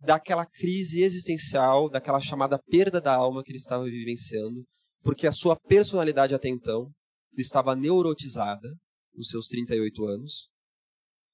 daquela 0.00 0.46
crise 0.46 1.02
existencial, 1.02 1.90
daquela 1.90 2.20
chamada 2.20 2.58
perda 2.70 3.00
da 3.00 3.14
alma 3.14 3.42
que 3.42 3.50
ele 3.50 3.58
estava 3.58 3.84
vivenciando, 3.84 4.64
porque 5.02 5.26
a 5.26 5.32
sua 5.32 5.56
personalidade 5.56 6.34
até 6.34 6.48
então 6.48 6.90
estava 7.36 7.74
neurotizada 7.74 8.68
nos 9.14 9.28
seus 9.28 9.46
38 9.46 10.04
anos. 10.04 10.48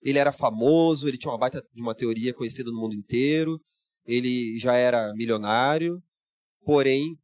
Ele 0.03 0.19
era 0.19 0.33
famoso, 0.33 1.09
ele 1.09 1.19
tinha 1.19 1.31
uma 1.33 1.39
baita 1.39 1.63
de 1.73 1.81
uma 1.81 1.95
teoria 1.95 2.33
conhecida 2.33 2.71
no 2.71 2.81
mundo 2.81 2.95
inteiro, 2.95 3.59
ele 4.05 4.59
já 4.59 4.75
era 4.75 5.13
milionário, 5.15 6.01
porém 6.65 7.17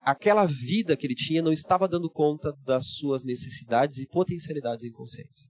aquela 0.00 0.46
vida 0.46 0.96
que 0.96 1.06
ele 1.06 1.14
tinha 1.14 1.42
não 1.42 1.52
estava 1.52 1.88
dando 1.88 2.10
conta 2.10 2.52
das 2.64 2.88
suas 2.94 3.24
necessidades 3.24 3.98
e 3.98 4.06
potencialidades 4.06 4.84
inconscientes. 4.84 5.48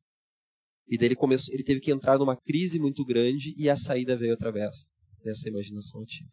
E 0.86 0.96
daí 0.96 1.08
ele, 1.08 1.16
começou, 1.16 1.52
ele 1.54 1.64
teve 1.64 1.80
que 1.80 1.90
entrar 1.90 2.18
numa 2.18 2.36
crise 2.36 2.78
muito 2.78 3.04
grande 3.04 3.54
e 3.56 3.68
a 3.68 3.76
saída 3.76 4.16
veio 4.16 4.32
através 4.32 4.86
dessa 5.22 5.48
imaginação 5.48 6.02
ativa. 6.02 6.30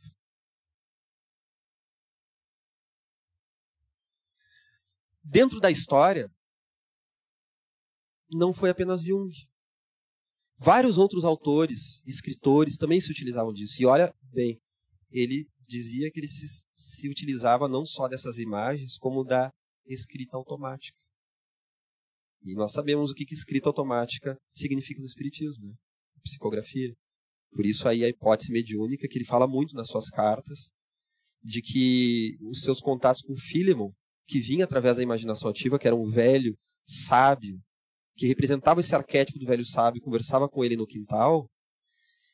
Dentro 5.27 5.59
da 5.59 5.71
história, 5.71 6.31
não 8.31 8.53
foi 8.53 8.69
apenas 8.69 9.03
Jung. 9.03 9.33
Vários 10.57 10.97
outros 10.97 11.25
autores, 11.25 12.01
escritores 12.05 12.77
também 12.77 13.01
se 13.01 13.11
utilizavam 13.11 13.51
disso. 13.51 13.81
E 13.81 13.85
olha 13.85 14.13
bem, 14.31 14.61
ele 15.11 15.49
dizia 15.67 16.11
que 16.11 16.19
ele 16.19 16.27
se, 16.27 16.63
se 16.75 17.09
utilizava 17.09 17.67
não 17.67 17.85
só 17.85 18.07
dessas 18.07 18.37
imagens, 18.37 18.97
como 18.97 19.23
da 19.23 19.51
escrita 19.87 20.37
automática. 20.37 20.97
E 22.43 22.53
nós 22.55 22.71
sabemos 22.71 23.09
o 23.09 23.15
que, 23.15 23.25
que 23.25 23.33
escrita 23.33 23.67
automática 23.67 24.37
significa 24.53 24.99
no 24.99 25.07
Espiritismo, 25.07 25.67
né? 25.67 25.73
psicografia. 26.23 26.93
Por 27.51 27.65
isso 27.65 27.87
aí 27.87 28.03
a 28.03 28.09
hipótese 28.09 28.51
mediúnica, 28.51 29.07
que 29.07 29.17
ele 29.17 29.25
fala 29.25 29.47
muito 29.47 29.75
nas 29.75 29.87
suas 29.87 30.09
cartas, 30.09 30.69
de 31.41 31.61
que 31.61 32.37
os 32.41 32.61
seus 32.61 32.79
contatos 32.79 33.21
com 33.21 33.35
Philemon, 33.35 33.91
que 34.27 34.39
vinha 34.39 34.65
através 34.65 34.97
da 34.97 35.03
imaginação 35.03 35.49
ativa, 35.49 35.77
que 35.77 35.87
era 35.87 35.95
um 35.95 36.09
velho 36.09 36.57
sábio, 36.87 37.59
que 38.15 38.27
representava 38.27 38.79
esse 38.79 38.95
arquétipo 38.95 39.39
do 39.39 39.45
velho 39.45 39.65
sábio, 39.65 40.01
conversava 40.01 40.47
com 40.47 40.63
ele 40.63 40.75
no 40.75 40.87
quintal, 40.87 41.49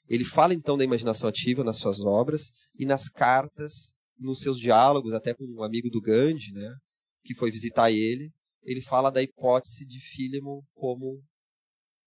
ele 0.07 0.25
fala 0.25 0.53
então 0.53 0.77
da 0.77 0.83
imaginação 0.83 1.29
ativa 1.29 1.63
nas 1.63 1.77
suas 1.77 1.99
obras 2.01 2.51
e 2.77 2.85
nas 2.85 3.07
cartas 3.07 3.91
nos 4.19 4.41
seus 4.41 4.59
diálogos, 4.59 5.13
até 5.13 5.33
com 5.33 5.43
um 5.45 5.63
amigo 5.63 5.89
do 5.89 5.99
Gandhi, 5.99 6.51
né, 6.53 6.75
que 7.23 7.33
foi 7.33 7.49
visitar 7.49 7.91
ele, 7.91 8.29
ele 8.63 8.81
fala 8.81 9.09
da 9.09 9.21
hipótese 9.21 9.85
de 9.85 9.99
Philemon 9.99 10.61
como 10.75 11.19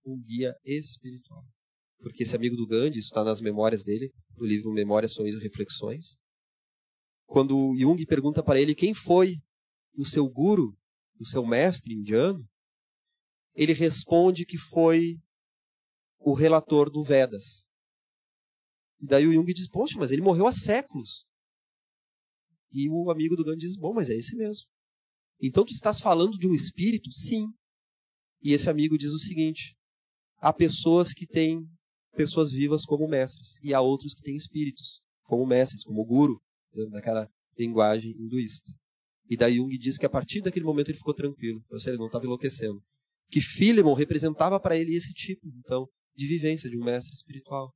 um 0.05 0.21
guia 0.21 0.55
espiritual. 0.65 1.43
Porque 1.99 2.23
esse 2.23 2.37
amigo 2.37 2.57
do 2.57 2.67
Gandhi, 2.67 2.99
isso 2.99 3.09
está 3.09 3.25
nas 3.25 3.41
memórias 3.41 3.83
dele, 3.83 4.13
no 4.37 4.47
livro 4.47 4.73
Memórias, 4.73 5.13
Sonhos 5.13 5.35
e 5.35 5.43
Reflexões. 5.43 6.19
Quando 7.27 7.75
Jung 7.77 8.05
pergunta 8.07 8.43
para 8.43 8.61
ele 8.61 8.75
quem 8.75 8.95
foi 8.95 9.39
o 9.97 10.05
seu 10.05 10.29
guru, 10.29 10.77
o 11.19 11.25
seu 11.25 11.47
mestre 11.47 11.95
indiano, 11.95 12.47
ele 13.55 13.73
responde 13.73 14.45
que 14.45 14.59
foi 14.59 15.21
o 16.19 16.35
relator 16.35 16.91
do 16.91 17.03
Vedas. 17.03 17.69
E 19.01 19.07
daí 19.07 19.27
o 19.27 19.33
Jung 19.33 19.53
diz: 19.53 19.69
Poxa, 19.69 19.99
mas 19.99 20.11
ele 20.11 20.23
morreu 20.23 20.47
há 20.47 20.53
séculos. 20.53 21.27
E 22.73 22.89
o 22.89 23.11
amigo 23.11 23.37
do 23.37 23.45
Gandhi 23.45 23.61
diz: 23.61 23.77
Bom, 23.77 23.93
mas 23.93 24.11
é 24.11 24.15
esse 24.15 24.35
mesmo. 24.35 24.67
Então 25.41 25.65
tu 25.65 25.73
estás 25.73 26.01
falando 26.01 26.39
de 26.39 26.47
um 26.47 26.55
espírito? 26.55 27.11
Sim. 27.13 27.47
E 28.43 28.53
esse 28.53 28.69
amigo 28.69 28.99
diz 28.99 29.13
o 29.13 29.19
seguinte: 29.19 29.77
há 30.39 30.53
pessoas 30.53 31.13
que 31.13 31.27
têm 31.27 31.69
pessoas 32.17 32.51
vivas 32.51 32.85
como 32.85 33.09
mestres 33.09 33.59
e 33.63 33.75
há 33.75 33.81
outros 33.81 34.15
que 34.15 34.23
têm 34.23 34.37
espíritos 34.37 35.03
como 35.25 35.47
mestres, 35.47 35.83
como 35.83 36.05
guru, 36.05 36.41
daquela 36.91 37.29
linguagem 37.59 38.13
hinduísta. 38.13 38.71
E 39.29 39.37
daí 39.37 39.57
Jung 39.57 39.77
diz 39.79 39.97
que 39.97 40.07
a 40.07 40.11
partir 40.11 40.43
daquele 40.43 40.65
momento 40.65 40.91
ele 40.91 40.99
ficou 40.99 41.15
tranquilo, 41.15 41.63
ou 41.71 41.79
seja, 41.79 41.91
ele 41.91 41.99
não 41.99 42.07
estava 42.07 42.25
enlouquecendo. 42.25 42.81
Que 43.31 43.41
Philemon 43.41 43.95
representava 43.95 44.61
para 44.61 44.77
ele 44.77 44.95
esse 44.95 45.13
tipo, 45.13 45.47
então, 45.59 45.87
de 46.15 46.27
vivência 46.27 46.69
de 46.69 46.77
um 46.77 46.85
mestre 46.85 47.15
espiritual. 47.15 47.73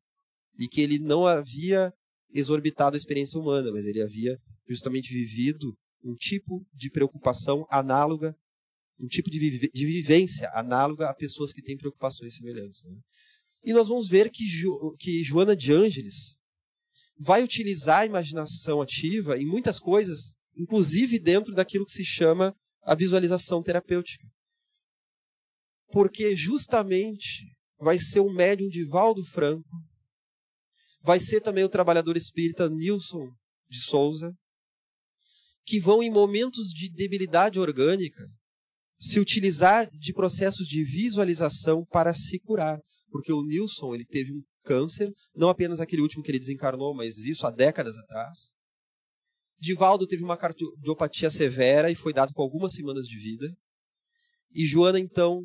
E 0.59 0.69
que 0.69 0.81
ele 0.81 0.99
não 0.99 1.27
havia 1.27 1.93
exorbitado 2.31 2.95
a 2.95 2.99
experiência 2.99 3.39
humana, 3.41 3.71
mas 3.73 3.87
ele 3.87 4.03
havia 4.03 4.37
justamente 4.69 5.13
vivido 5.13 5.75
um 6.05 6.15
tipo 6.15 6.65
de 6.73 6.91
preocupação 6.91 7.67
análoga, 7.71 8.35
um 9.01 9.07
tipo 9.07 9.31
de, 9.31 9.71
de 9.73 9.87
vivência 9.87 10.51
análoga 10.53 11.09
a 11.09 11.15
pessoas 11.15 11.53
que 11.53 11.63
têm 11.63 11.77
preocupações 11.77 12.35
semelhantes. 12.35 12.85
Né? 12.85 12.97
E 13.65 13.73
nós 13.73 13.89
vamos 13.89 14.09
ver 14.09 14.31
que, 14.31 14.47
jo, 14.47 14.95
que 14.99 15.23
Joana 15.23 15.57
de 15.57 15.73
Ângeles 15.73 16.39
vai 17.19 17.43
utilizar 17.43 18.01
a 18.01 18.07
imaginação 18.07 18.81
ativa 18.81 19.39
em 19.39 19.47
muitas 19.47 19.81
coisas, 19.81 20.35
inclusive 20.59 21.19
dentro 21.19 21.55
daquilo 21.55 21.87
que 21.87 21.93
se 21.93 22.05
chama 22.05 22.55
a 22.83 22.95
visualização 22.95 23.63
terapêutica. 23.63 24.27
Porque 25.91 26.37
justamente 26.37 27.45
vai 27.79 27.99
ser 27.99 28.21
o 28.21 28.33
médium 28.33 28.69
de 28.69 28.85
Valdo 28.85 29.25
Franco, 29.25 29.69
vai 31.01 31.21
ser 31.21 31.41
também 31.41 31.65
o 31.65 31.69
trabalhador 31.69 32.17
espírita 32.17 32.69
Nilson 32.69 33.31
de 33.69 33.81
Souza, 33.81 34.33
que 35.65 35.79
vão, 35.79 36.03
em 36.03 36.11
momentos 36.11 36.69
de 36.69 36.91
debilidade 36.91 37.59
orgânica, 37.59 38.27
se 38.99 39.21
utilizar 39.21 39.89
de 39.91 40.13
processos 40.13 40.67
de 40.67 40.83
visualização 40.83 41.85
para 41.85 42.15
se 42.15 42.41
curar. 42.41 42.81
Porque 43.11 43.33
o 43.33 43.45
Nilson 43.45 43.95
ele 43.95 44.05
teve 44.05 44.33
um 44.33 44.43
câncer, 44.65 45.11
não 45.35 45.49
apenas 45.49 45.81
aquele 45.81 46.03
último 46.03 46.23
que 46.23 46.31
ele 46.31 46.39
desencarnou, 46.39 46.95
mas 46.95 47.19
isso 47.19 47.47
há 47.47 47.51
décadas 47.51 47.97
atrás. 47.97 48.53
Divaldo 49.59 50.07
teve 50.07 50.23
uma 50.23 50.37
cardiopatia 50.37 51.31
severa 51.31 51.91
e 51.91 51.95
foi 51.95 52.13
dado 52.13 52.33
com 52.33 52.43
algumas 52.43 52.73
semanas 52.73 53.07
de 53.07 53.19
vida. 53.19 53.53
E 54.55 54.67
Joana, 54.67 54.99
então, 54.99 55.43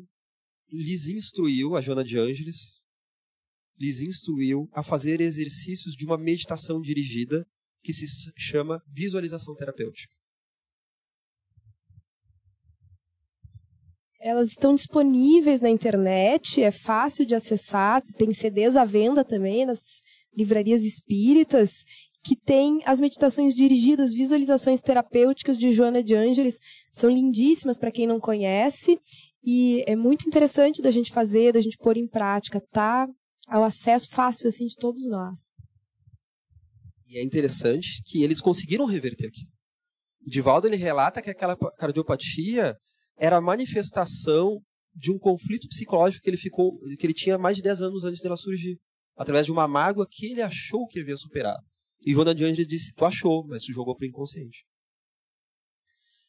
lhes 0.70 1.08
instruiu, 1.08 1.74
a 1.76 1.80
Joana 1.80 2.04
de 2.04 2.18
Ângeles, 2.18 2.80
lhes 3.78 4.00
instruiu 4.00 4.68
a 4.72 4.82
fazer 4.82 5.20
exercícios 5.20 5.94
de 5.94 6.06
uma 6.06 6.16
meditação 6.16 6.80
dirigida 6.80 7.44
que 7.82 7.92
se 7.92 8.06
chama 8.36 8.80
visualização 8.88 9.54
terapêutica. 9.54 10.14
Elas 14.20 14.50
estão 14.50 14.74
disponíveis 14.74 15.60
na 15.60 15.68
internet, 15.68 16.62
é 16.62 16.70
fácil 16.70 17.26
de 17.26 17.34
acessar, 17.34 18.00
tem 18.16 18.32
CDs 18.32 18.74
à 18.74 18.84
venda 18.84 19.22
também 19.22 19.66
nas 19.66 20.00
livrarias 20.34 20.82
espíritas, 20.82 21.84
que 22.24 22.34
tem 22.34 22.80
as 22.86 22.98
meditações 22.98 23.54
dirigidas, 23.54 24.14
visualizações 24.14 24.80
terapêuticas 24.80 25.58
de 25.58 25.72
Joana 25.72 26.02
de 26.02 26.14
Ângeles, 26.14 26.58
são 26.90 27.10
lindíssimas 27.10 27.76
para 27.76 27.92
quem 27.92 28.06
não 28.06 28.18
conhece, 28.18 28.98
e 29.44 29.84
é 29.86 29.94
muito 29.94 30.26
interessante 30.26 30.80
da 30.80 30.90
gente 30.90 31.12
fazer, 31.12 31.52
da 31.52 31.60
gente 31.60 31.76
pôr 31.76 31.98
em 31.98 32.08
prática, 32.08 32.62
tá 32.72 33.06
ao 33.46 33.62
acesso 33.62 34.08
fácil 34.08 34.48
assim 34.48 34.66
de 34.66 34.74
todos 34.74 35.06
nós. 35.06 35.52
E 37.06 37.18
é 37.18 37.22
interessante 37.22 38.02
que 38.06 38.22
eles 38.22 38.40
conseguiram 38.40 38.86
reverter 38.86 39.26
aqui. 39.26 39.44
O 40.26 40.30
Divaldo 40.30 40.66
ele 40.66 40.76
relata 40.76 41.20
que 41.20 41.28
aquela 41.28 41.54
cardiopatia 41.76 42.74
era 43.18 43.36
a 43.36 43.40
manifestação 43.42 44.58
de 44.94 45.12
um 45.12 45.18
conflito 45.18 45.68
psicológico 45.68 46.22
que 46.22 46.30
ele 46.30 46.38
ficou, 46.38 46.78
que 46.98 47.04
ele 47.04 47.12
tinha 47.12 47.36
mais 47.36 47.56
de 47.56 47.62
10 47.62 47.82
anos 47.82 48.04
antes 48.04 48.22
dela 48.22 48.36
surgir, 48.36 48.78
através 49.14 49.44
de 49.44 49.52
uma 49.52 49.68
mágoa 49.68 50.06
que 50.10 50.32
ele 50.32 50.40
achou 50.40 50.86
que 50.86 51.00
havia 51.00 51.16
superado. 51.16 51.62
E 52.04 52.12
Joana 52.12 52.34
de 52.34 52.44
Angelis 52.44 52.68
disse: 52.68 52.92
"Tu 52.92 53.04
achou, 53.04 53.46
mas 53.46 53.62
tu 53.62 53.72
jogou 53.72 53.96
para 53.96 54.04
o 54.04 54.08
inconsciente". 54.08 54.64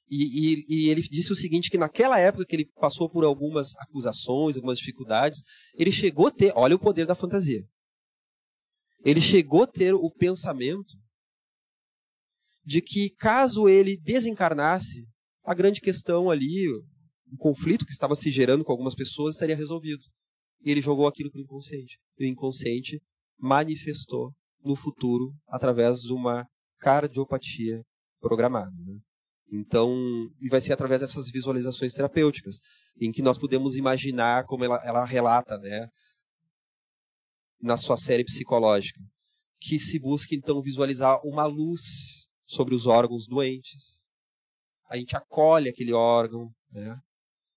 E, 0.09 0.17
e, 0.17 0.65
e, 0.69 0.89
ele 0.89 1.01
disse 1.01 1.32
o 1.32 1.36
seguinte, 1.36 1.69
que 1.69 1.80
naquela 1.80 2.19
época 2.19 2.45
que 2.45 2.55
ele 2.55 2.69
passou 2.76 3.09
por 3.09 3.23
algumas 3.23 3.76
acusações, 3.78 4.55
algumas 4.55 4.78
dificuldades, 4.78 5.41
ele 5.73 5.91
chegou 5.91 6.28
a 6.28 6.32
ter, 6.32 6.53
olha 6.55 6.76
o 6.76 6.80
poder 6.80 7.07
da 7.07 7.15
fantasia 7.15 7.65
ele 9.05 9.21
chegou 9.21 9.61
a 9.61 9.67
ter 9.67 9.93
o 9.93 10.09
pensamento 10.09 10.97
de 12.65 12.82
que 12.82 13.11
caso 13.11 13.69
ele 13.69 13.95
desencarnasse, 13.95 15.05
a 15.43 15.53
grande 15.53 15.80
questão 15.80 16.32
ali, 16.32 16.67
o 16.67 17.38
conflito 17.38 17.86
que 17.86 17.91
estava 17.91 18.15
se 18.15 18.32
gerando 18.32 18.65
com 18.65 18.71
algumas 18.71 18.95
pessoas 18.95 19.36
estaria 19.36 19.55
resolvido. 19.55 20.03
E 20.63 20.71
ele 20.71 20.82
jogou 20.82 21.05
aquilo 21.05 21.30
para 21.30 21.38
o 21.38 21.43
inconsciente. 21.43 21.99
E 22.17 22.26
o 22.26 22.28
inconsciente 22.28 22.99
manifestou 23.38 24.34
no 24.66 24.76
futuro 24.76 25.32
através 25.47 26.01
de 26.01 26.11
uma 26.11 26.45
cardiopatia 26.80 27.82
programada. 28.20 28.76
Né? 28.86 28.99
Então, 29.51 29.95
e 30.41 30.49
vai 30.49 30.59
ser 30.59 30.74
através 30.74 31.01
dessas 31.01 31.30
visualizações 31.30 31.93
terapêuticas, 31.93 32.59
em 32.99 33.11
que 33.11 33.22
nós 33.22 33.38
podemos 33.38 33.78
imaginar, 33.78 34.45
como 34.45 34.66
ela, 34.66 34.82
ela 34.84 35.05
relata, 35.05 35.57
né, 35.59 35.88
na 37.61 37.78
sua 37.78 37.97
série 37.97 38.24
psicológica, 38.24 38.99
que 39.59 39.80
se 39.80 39.99
busca 39.99 40.36
então 40.36 40.61
visualizar 40.61 41.20
uma 41.24 41.45
luz 41.45 42.28
sobre 42.47 42.76
os 42.76 42.86
órgãos 42.86 43.28
doentes. 43.28 44.05
A 44.89 44.97
gente 44.97 45.16
acolhe 45.16 45.70
aquele 45.70 45.93
órgão, 45.93 46.51
né? 46.72 46.97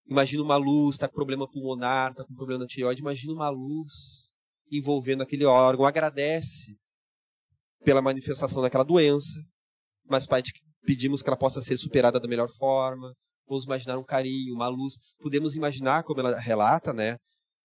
Imagina 0.07 0.43
uma 0.43 0.57
luz, 0.57 0.95
está 0.95 1.07
com 1.07 1.15
problema 1.15 1.47
pulmonar, 1.47 2.13
está 2.13 2.25
com 2.25 2.35
problema 2.35 2.61
na 2.61 2.67
tireoide, 2.67 3.03
imagina 3.03 3.35
uma 3.35 3.51
luz 3.51 4.33
envolvendo 4.71 5.23
aquele 5.23 5.45
órgão, 5.45 5.85
agradece 5.85 6.75
pela 7.85 8.03
manifestação 8.03 8.61
daquela 8.63 8.85
doença, 8.85 9.41
mas 10.09 10.27
Pai, 10.27 10.43
pedimos 10.85 11.23
que 11.23 11.29
ela 11.29 11.37
possa 11.37 11.61
ser 11.61 11.77
superada 11.77 12.19
da 12.19 12.29
melhor 12.29 12.49
forma. 12.51 13.15
Vamos 13.47 13.65
imaginar 13.65 13.99
um 13.99 14.05
carinho, 14.05 14.55
uma 14.55 14.69
luz. 14.69 14.95
Podemos 15.19 15.55
imaginar, 15.55 16.03
como 16.03 16.21
ela 16.21 16.39
relata, 16.39 16.93
né? 16.93 17.17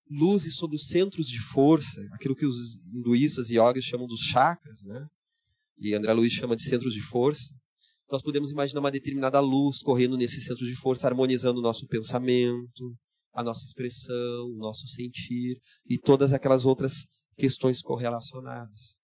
luzes 0.10 0.56
sobre 0.56 0.76
os 0.76 0.88
centros 0.88 1.28
de 1.28 1.40
força, 1.40 2.02
aquilo 2.14 2.36
que 2.36 2.46
os 2.46 2.76
hinduístas 2.94 3.50
e 3.50 3.56
yogis 3.56 3.86
chamam 3.86 4.08
dos 4.08 4.20
chakras, 4.20 4.84
né? 4.84 5.08
E 5.78 5.94
André 5.94 6.14
Luiz 6.14 6.34
chama 6.34 6.56
de 6.56 6.64
centros 6.64 6.94
de 6.94 7.02
força. 7.02 7.54
Nós 8.12 8.22
podemos 8.22 8.52
imaginar 8.52 8.80
uma 8.80 8.92
determinada 8.92 9.40
luz 9.40 9.82
correndo 9.82 10.18
nesse 10.18 10.40
centro 10.40 10.66
de 10.66 10.76
força, 10.76 11.08
harmonizando 11.08 11.60
o 11.60 11.64
nosso 11.64 11.88
pensamento, 11.88 12.96
a 13.34 13.44
nossa 13.44 13.66
expressão, 13.66 14.46
o 14.46 14.58
nosso 14.58 14.88
sentir 14.88 15.58
e 15.90 15.98
todas 15.98 16.32
aquelas 16.32 16.64
outras 16.64 17.06
questões 17.36 17.82
correlacionadas. 17.82 19.03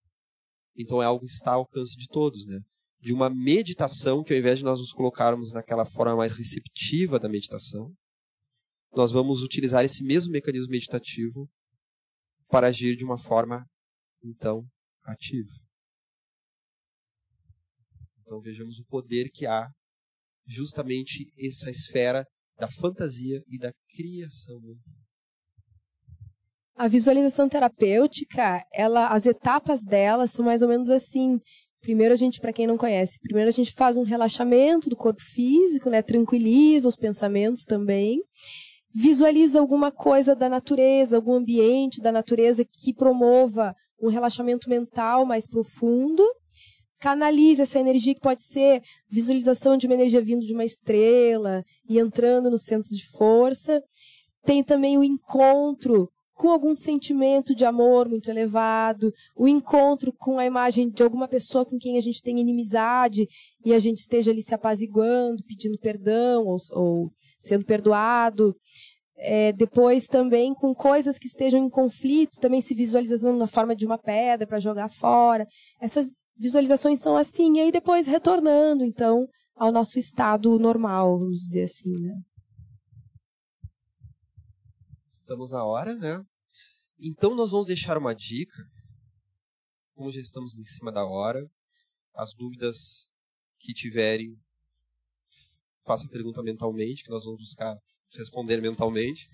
Então 0.79 1.03
é 1.03 1.05
algo 1.05 1.25
que 1.25 1.31
está 1.31 1.51
ao 1.51 1.59
alcance 1.59 1.93
de 1.97 2.07
todos, 2.07 2.45
né? 2.45 2.57
De 3.01 3.13
uma 3.13 3.29
meditação 3.29 4.23
que 4.23 4.31
ao 4.31 4.39
invés 4.39 4.59
de 4.59 4.63
nós 4.63 4.79
nos 4.79 4.93
colocarmos 4.93 5.51
naquela 5.51 5.85
forma 5.85 6.15
mais 6.15 6.31
receptiva 6.31 7.19
da 7.19 7.27
meditação, 7.27 7.93
nós 8.93 9.11
vamos 9.11 9.43
utilizar 9.43 9.83
esse 9.83 10.01
mesmo 10.01 10.31
mecanismo 10.31 10.71
meditativo 10.71 11.49
para 12.47 12.67
agir 12.67 12.95
de 12.95 13.03
uma 13.03 13.17
forma, 13.17 13.65
então, 14.23 14.65
ativa. 15.03 15.51
Então 18.21 18.39
vejamos 18.39 18.79
o 18.79 18.85
poder 18.85 19.29
que 19.31 19.45
há 19.45 19.69
justamente 20.47 21.31
essa 21.37 21.69
esfera 21.69 22.25
da 22.57 22.71
fantasia 22.71 23.43
e 23.47 23.59
da 23.59 23.71
criação. 23.89 24.59
A 26.79 26.87
visualização 26.87 27.49
terapêutica, 27.49 28.63
ela, 28.73 29.09
as 29.09 29.25
etapas 29.25 29.83
dela 29.83 30.25
são 30.25 30.45
mais 30.45 30.61
ou 30.61 30.69
menos 30.69 30.89
assim. 30.89 31.39
Primeiro 31.81 32.13
a 32.13 32.17
gente, 32.17 32.39
para 32.39 32.53
quem 32.53 32.65
não 32.65 32.77
conhece, 32.77 33.19
primeiro 33.19 33.49
a 33.49 33.51
gente 33.51 33.73
faz 33.73 33.97
um 33.97 34.03
relaxamento 34.03 34.89
do 34.89 34.95
corpo 34.95 35.21
físico, 35.21 35.89
né, 35.89 36.01
tranquiliza 36.01 36.87
os 36.87 36.95
pensamentos 36.95 37.63
também 37.63 38.21
visualiza 38.93 39.59
alguma 39.59 39.91
coisa 39.91 40.35
da 40.35 40.49
natureza, 40.49 41.15
algum 41.15 41.33
ambiente 41.33 42.01
da 42.01 42.11
natureza 42.11 42.65
que 42.65 42.93
promova 42.93 43.75
um 44.01 44.09
relaxamento 44.09 44.69
mental 44.69 45.25
mais 45.25 45.47
profundo. 45.47 46.23
canalize 47.01 47.61
essa 47.61 47.79
energia 47.79 48.13
que 48.13 48.19
pode 48.19 48.43
ser 48.43 48.81
visualização 49.09 49.77
de 49.77 49.87
uma 49.87 49.93
energia 49.93 50.21
vindo 50.21 50.45
de 50.45 50.53
uma 50.53 50.65
estrela 50.65 51.63
e 51.87 51.97
entrando 51.97 52.49
nos 52.49 52.63
centros 52.63 52.91
de 52.91 53.07
força. 53.07 53.81
Tem 54.43 54.61
também 54.61 54.97
o 54.97 55.03
encontro 55.03 56.09
com 56.39 56.49
algum 56.49 56.73
sentimento 56.73 57.53
de 57.53 57.65
amor 57.65 58.07
muito 58.07 58.29
elevado, 58.29 59.13
o 59.35 59.45
encontro 59.45 60.13
com 60.13 60.39
a 60.39 60.45
imagem 60.45 60.89
de 60.89 61.03
alguma 61.03 61.27
pessoa 61.27 61.65
com 61.65 61.77
quem 61.77 61.97
a 61.97 61.99
gente 61.99 62.23
tem 62.23 62.39
inimizade 62.39 63.27
e 63.65 63.73
a 63.73 63.77
gente 63.77 63.97
esteja 63.97 64.31
ali 64.31 64.41
se 64.41 64.55
apaziguando, 64.55 65.43
pedindo 65.43 65.77
perdão 65.77 66.45
ou, 66.45 66.55
ou 66.71 67.11
sendo 67.37 67.65
perdoado. 67.65 68.55
É, 69.17 69.51
depois 69.51 70.07
também 70.07 70.53
com 70.53 70.73
coisas 70.73 71.19
que 71.19 71.27
estejam 71.27 71.59
em 71.59 71.69
conflito, 71.69 72.39
também 72.39 72.61
se 72.61 72.73
visualizando 72.73 73.37
na 73.37 73.45
forma 73.45 73.75
de 73.75 73.85
uma 73.85 73.97
pedra 73.97 74.47
para 74.47 74.61
jogar 74.61 74.87
fora. 74.87 75.45
Essas 75.81 76.21
visualizações 76.37 77.01
são 77.01 77.17
assim, 77.17 77.57
e 77.57 77.59
aí 77.59 77.69
depois 77.69 78.07
retornando, 78.07 78.85
então, 78.85 79.27
ao 79.57 79.73
nosso 79.73 79.99
estado 79.99 80.57
normal, 80.57 81.19
vamos 81.19 81.41
dizer 81.41 81.63
assim, 81.63 81.91
né? 81.99 82.15
Estamos 85.29 85.51
na 85.51 85.63
hora, 85.63 85.93
né? 85.95 86.25
Então 86.99 87.35
nós 87.35 87.51
vamos 87.51 87.67
deixar 87.67 87.99
uma 87.99 88.15
dica. 88.15 88.65
Como 89.93 90.11
já 90.11 90.19
estamos 90.19 90.57
em 90.57 90.63
cima 90.63 90.91
da 90.91 91.05
hora, 91.05 91.47
as 92.15 92.33
dúvidas 92.33 93.11
que 93.59 93.71
tiverem, 93.71 94.35
faça 95.85 96.07
a 96.07 96.09
pergunta 96.09 96.41
mentalmente, 96.41 97.03
que 97.03 97.11
nós 97.11 97.25
vamos 97.25 97.41
buscar 97.41 97.77
responder 98.13 98.59
mentalmente. 98.59 99.29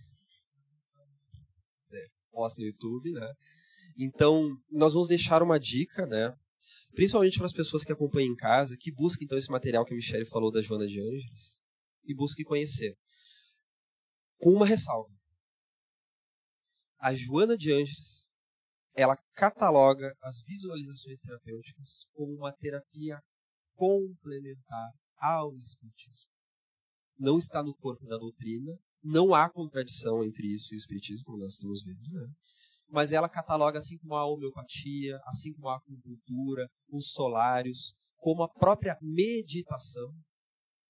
É, 1.93 2.07
posta 2.29 2.59
no 2.59 2.67
YouTube, 2.67 3.13
né? 3.13 3.33
Então, 3.97 4.53
nós 4.69 4.91
vamos 4.91 5.07
deixar 5.07 5.41
uma 5.41 5.57
dica, 5.57 6.05
né? 6.05 6.35
Principalmente 6.93 7.37
para 7.37 7.45
as 7.45 7.53
pessoas 7.53 7.85
que 7.85 7.93
acompanham 7.93 8.33
em 8.33 8.35
casa, 8.35 8.75
que 8.77 8.91
busquem 8.91 9.23
então 9.23 9.37
esse 9.37 9.49
material 9.49 9.85
que 9.85 9.93
a 9.93 9.95
Michelle 9.95 10.25
falou 10.25 10.51
da 10.51 10.61
Joana 10.61 10.87
de 10.87 10.99
Ângeles 10.99 11.61
e 12.03 12.13
busquem 12.13 12.43
conhecer. 12.43 12.97
Com 14.39 14.51
uma 14.51 14.65
ressalva. 14.65 15.14
A 16.99 17.13
Joana 17.13 17.57
de 17.57 17.71
Ângeles, 17.71 18.33
ela 18.95 19.17
cataloga 19.33 20.15
as 20.21 20.41
visualizações 20.41 21.19
terapêuticas 21.19 22.05
como 22.13 22.33
uma 22.33 22.53
terapia 22.53 23.19
complementar 23.75 24.91
ao 25.17 25.55
espiritismo 25.57 26.35
não 27.17 27.37
está 27.37 27.63
no 27.63 27.73
corpo 27.75 28.05
da 28.05 28.17
doutrina, 28.17 28.77
não 29.03 29.33
há 29.33 29.49
contradição 29.49 30.23
entre 30.23 30.47
isso 30.47 30.73
e 30.73 30.75
o 30.75 30.77
espiritismo, 30.77 31.25
como 31.25 31.37
nós 31.37 31.53
estamos 31.53 31.83
vendo, 31.83 32.09
né? 32.11 32.27
Mas 32.89 33.11
ela 33.11 33.29
cataloga 33.29 33.79
assim 33.79 33.97
como 33.97 34.15
a 34.15 34.25
homeopatia, 34.25 35.19
assim 35.25 35.53
como 35.53 35.69
a 35.69 35.77
acupuntura, 35.77 36.67
os 36.89 37.11
solários, 37.11 37.93
como 38.17 38.43
a 38.43 38.49
própria 38.49 38.97
meditação, 39.01 40.13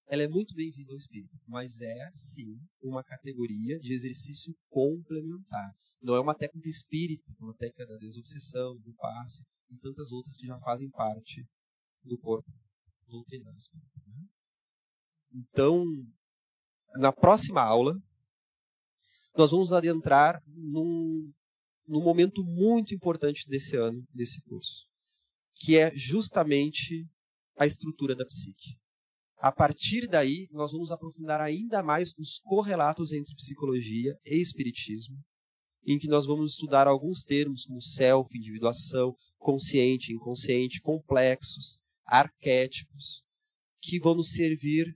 ela 0.08 0.22
é 0.22 0.28
muito 0.28 0.54
bem-vinda 0.54 0.92
ao 0.92 0.98
espírito, 0.98 1.36
mas 1.48 1.80
é 1.80 2.10
sim 2.14 2.58
uma 2.80 3.02
categoria 3.02 3.78
de 3.80 3.92
exercício 3.92 4.54
complementar. 4.68 5.74
Não 6.00 6.14
é 6.14 6.20
uma 6.20 6.34
técnica 6.34 6.68
espírita, 6.68 7.24
é 7.28 7.42
uma 7.42 7.54
técnica 7.54 7.86
da 7.86 7.96
desobsessão, 7.96 8.76
do 8.78 8.94
passe 8.94 9.42
e 9.68 9.76
tantas 9.78 10.12
outras 10.12 10.36
que 10.36 10.46
já 10.46 10.58
fazem 10.60 10.88
parte 10.90 11.44
do 12.04 12.16
corpo 12.18 12.48
doutrinário. 13.08 13.58
Né? 14.06 14.26
Então, 15.32 15.84
na 16.94 17.12
próxima 17.12 17.60
aula, 17.60 18.00
nós 19.36 19.50
vamos 19.50 19.72
adentrar 19.72 20.40
num, 20.46 21.32
num 21.86 22.02
momento 22.02 22.44
muito 22.44 22.94
importante 22.94 23.44
desse 23.48 23.76
ano, 23.76 24.06
desse 24.14 24.40
curso, 24.42 24.86
que 25.56 25.76
é 25.76 25.92
justamente 25.94 27.04
a 27.58 27.66
estrutura 27.66 28.14
da 28.14 28.24
psique. 28.24 28.78
A 29.46 29.52
partir 29.52 30.08
daí, 30.08 30.48
nós 30.50 30.72
vamos 30.72 30.90
aprofundar 30.90 31.40
ainda 31.40 31.80
mais 31.80 32.12
os 32.18 32.40
correlatos 32.40 33.12
entre 33.12 33.32
psicologia 33.36 34.18
e 34.26 34.40
espiritismo, 34.42 35.16
em 35.86 36.00
que 36.00 36.08
nós 36.08 36.26
vamos 36.26 36.54
estudar 36.54 36.88
alguns 36.88 37.22
termos 37.22 37.64
como 37.64 37.80
self, 37.80 38.36
individuação, 38.36 39.14
consciente, 39.38 40.12
inconsciente, 40.12 40.80
complexos, 40.80 41.78
arquétipos, 42.04 43.22
que 43.80 44.00
vão 44.00 44.16
nos 44.16 44.30
servir 44.30 44.92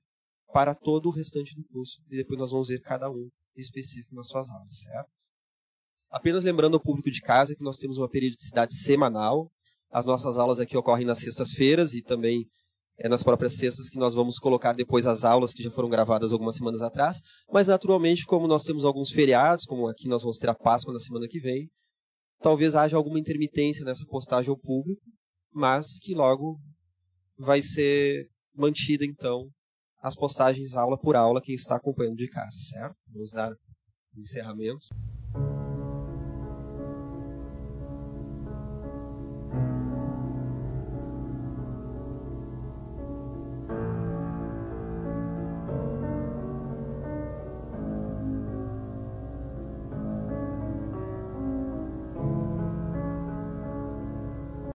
para 0.52 0.74
todo 0.74 1.06
o 1.06 1.12
restante 1.12 1.54
do 1.54 1.62
curso. 1.68 2.02
E 2.10 2.16
depois 2.16 2.36
nós 2.36 2.50
vamos 2.50 2.70
ver 2.70 2.80
cada 2.80 3.08
um 3.08 3.30
específico 3.54 4.16
nas 4.16 4.26
suas 4.26 4.50
aulas, 4.50 4.78
certo? 4.80 5.12
Apenas 6.10 6.42
lembrando 6.42 6.74
ao 6.74 6.82
público 6.82 7.08
de 7.08 7.20
casa 7.20 7.54
que 7.54 7.62
nós 7.62 7.76
temos 7.76 7.98
uma 7.98 8.10
periodicidade 8.10 8.74
semanal. 8.74 9.48
As 9.92 10.04
nossas 10.04 10.36
aulas 10.36 10.58
aqui 10.58 10.76
ocorrem 10.76 11.06
nas 11.06 11.18
sextas-feiras 11.20 11.94
e 11.94 12.02
também 12.02 12.50
é 13.02 13.08
nas 13.08 13.22
próprias 13.22 13.54
sextas 13.54 13.88
que 13.88 13.98
nós 13.98 14.12
vamos 14.14 14.38
colocar 14.38 14.74
depois 14.74 15.06
as 15.06 15.24
aulas 15.24 15.54
que 15.54 15.62
já 15.62 15.70
foram 15.70 15.88
gravadas 15.88 16.32
algumas 16.32 16.54
semanas 16.54 16.82
atrás. 16.82 17.20
Mas, 17.50 17.66
naturalmente, 17.66 18.26
como 18.26 18.46
nós 18.46 18.62
temos 18.62 18.84
alguns 18.84 19.10
feriados, 19.10 19.64
como 19.64 19.88
aqui 19.88 20.06
nós 20.06 20.22
vamos 20.22 20.38
ter 20.38 20.50
a 20.50 20.54
Páscoa 20.54 20.92
na 20.92 21.00
semana 21.00 21.26
que 21.26 21.40
vem, 21.40 21.66
talvez 22.42 22.74
haja 22.74 22.96
alguma 22.96 23.18
intermitência 23.18 23.84
nessa 23.84 24.04
postagem 24.04 24.50
ao 24.50 24.58
público, 24.58 25.00
mas 25.50 25.98
que 25.98 26.14
logo 26.14 26.58
vai 27.38 27.62
ser 27.62 28.28
mantida, 28.54 29.04
então, 29.04 29.48
as 30.02 30.14
postagens 30.14 30.74
aula 30.74 30.98
por 30.98 31.16
aula, 31.16 31.40
quem 31.40 31.54
está 31.54 31.76
acompanhando 31.76 32.16
de 32.16 32.28
casa, 32.28 32.58
certo? 32.70 32.96
Vamos 33.10 33.30
dar 33.30 33.50
encerramento. 34.14 34.86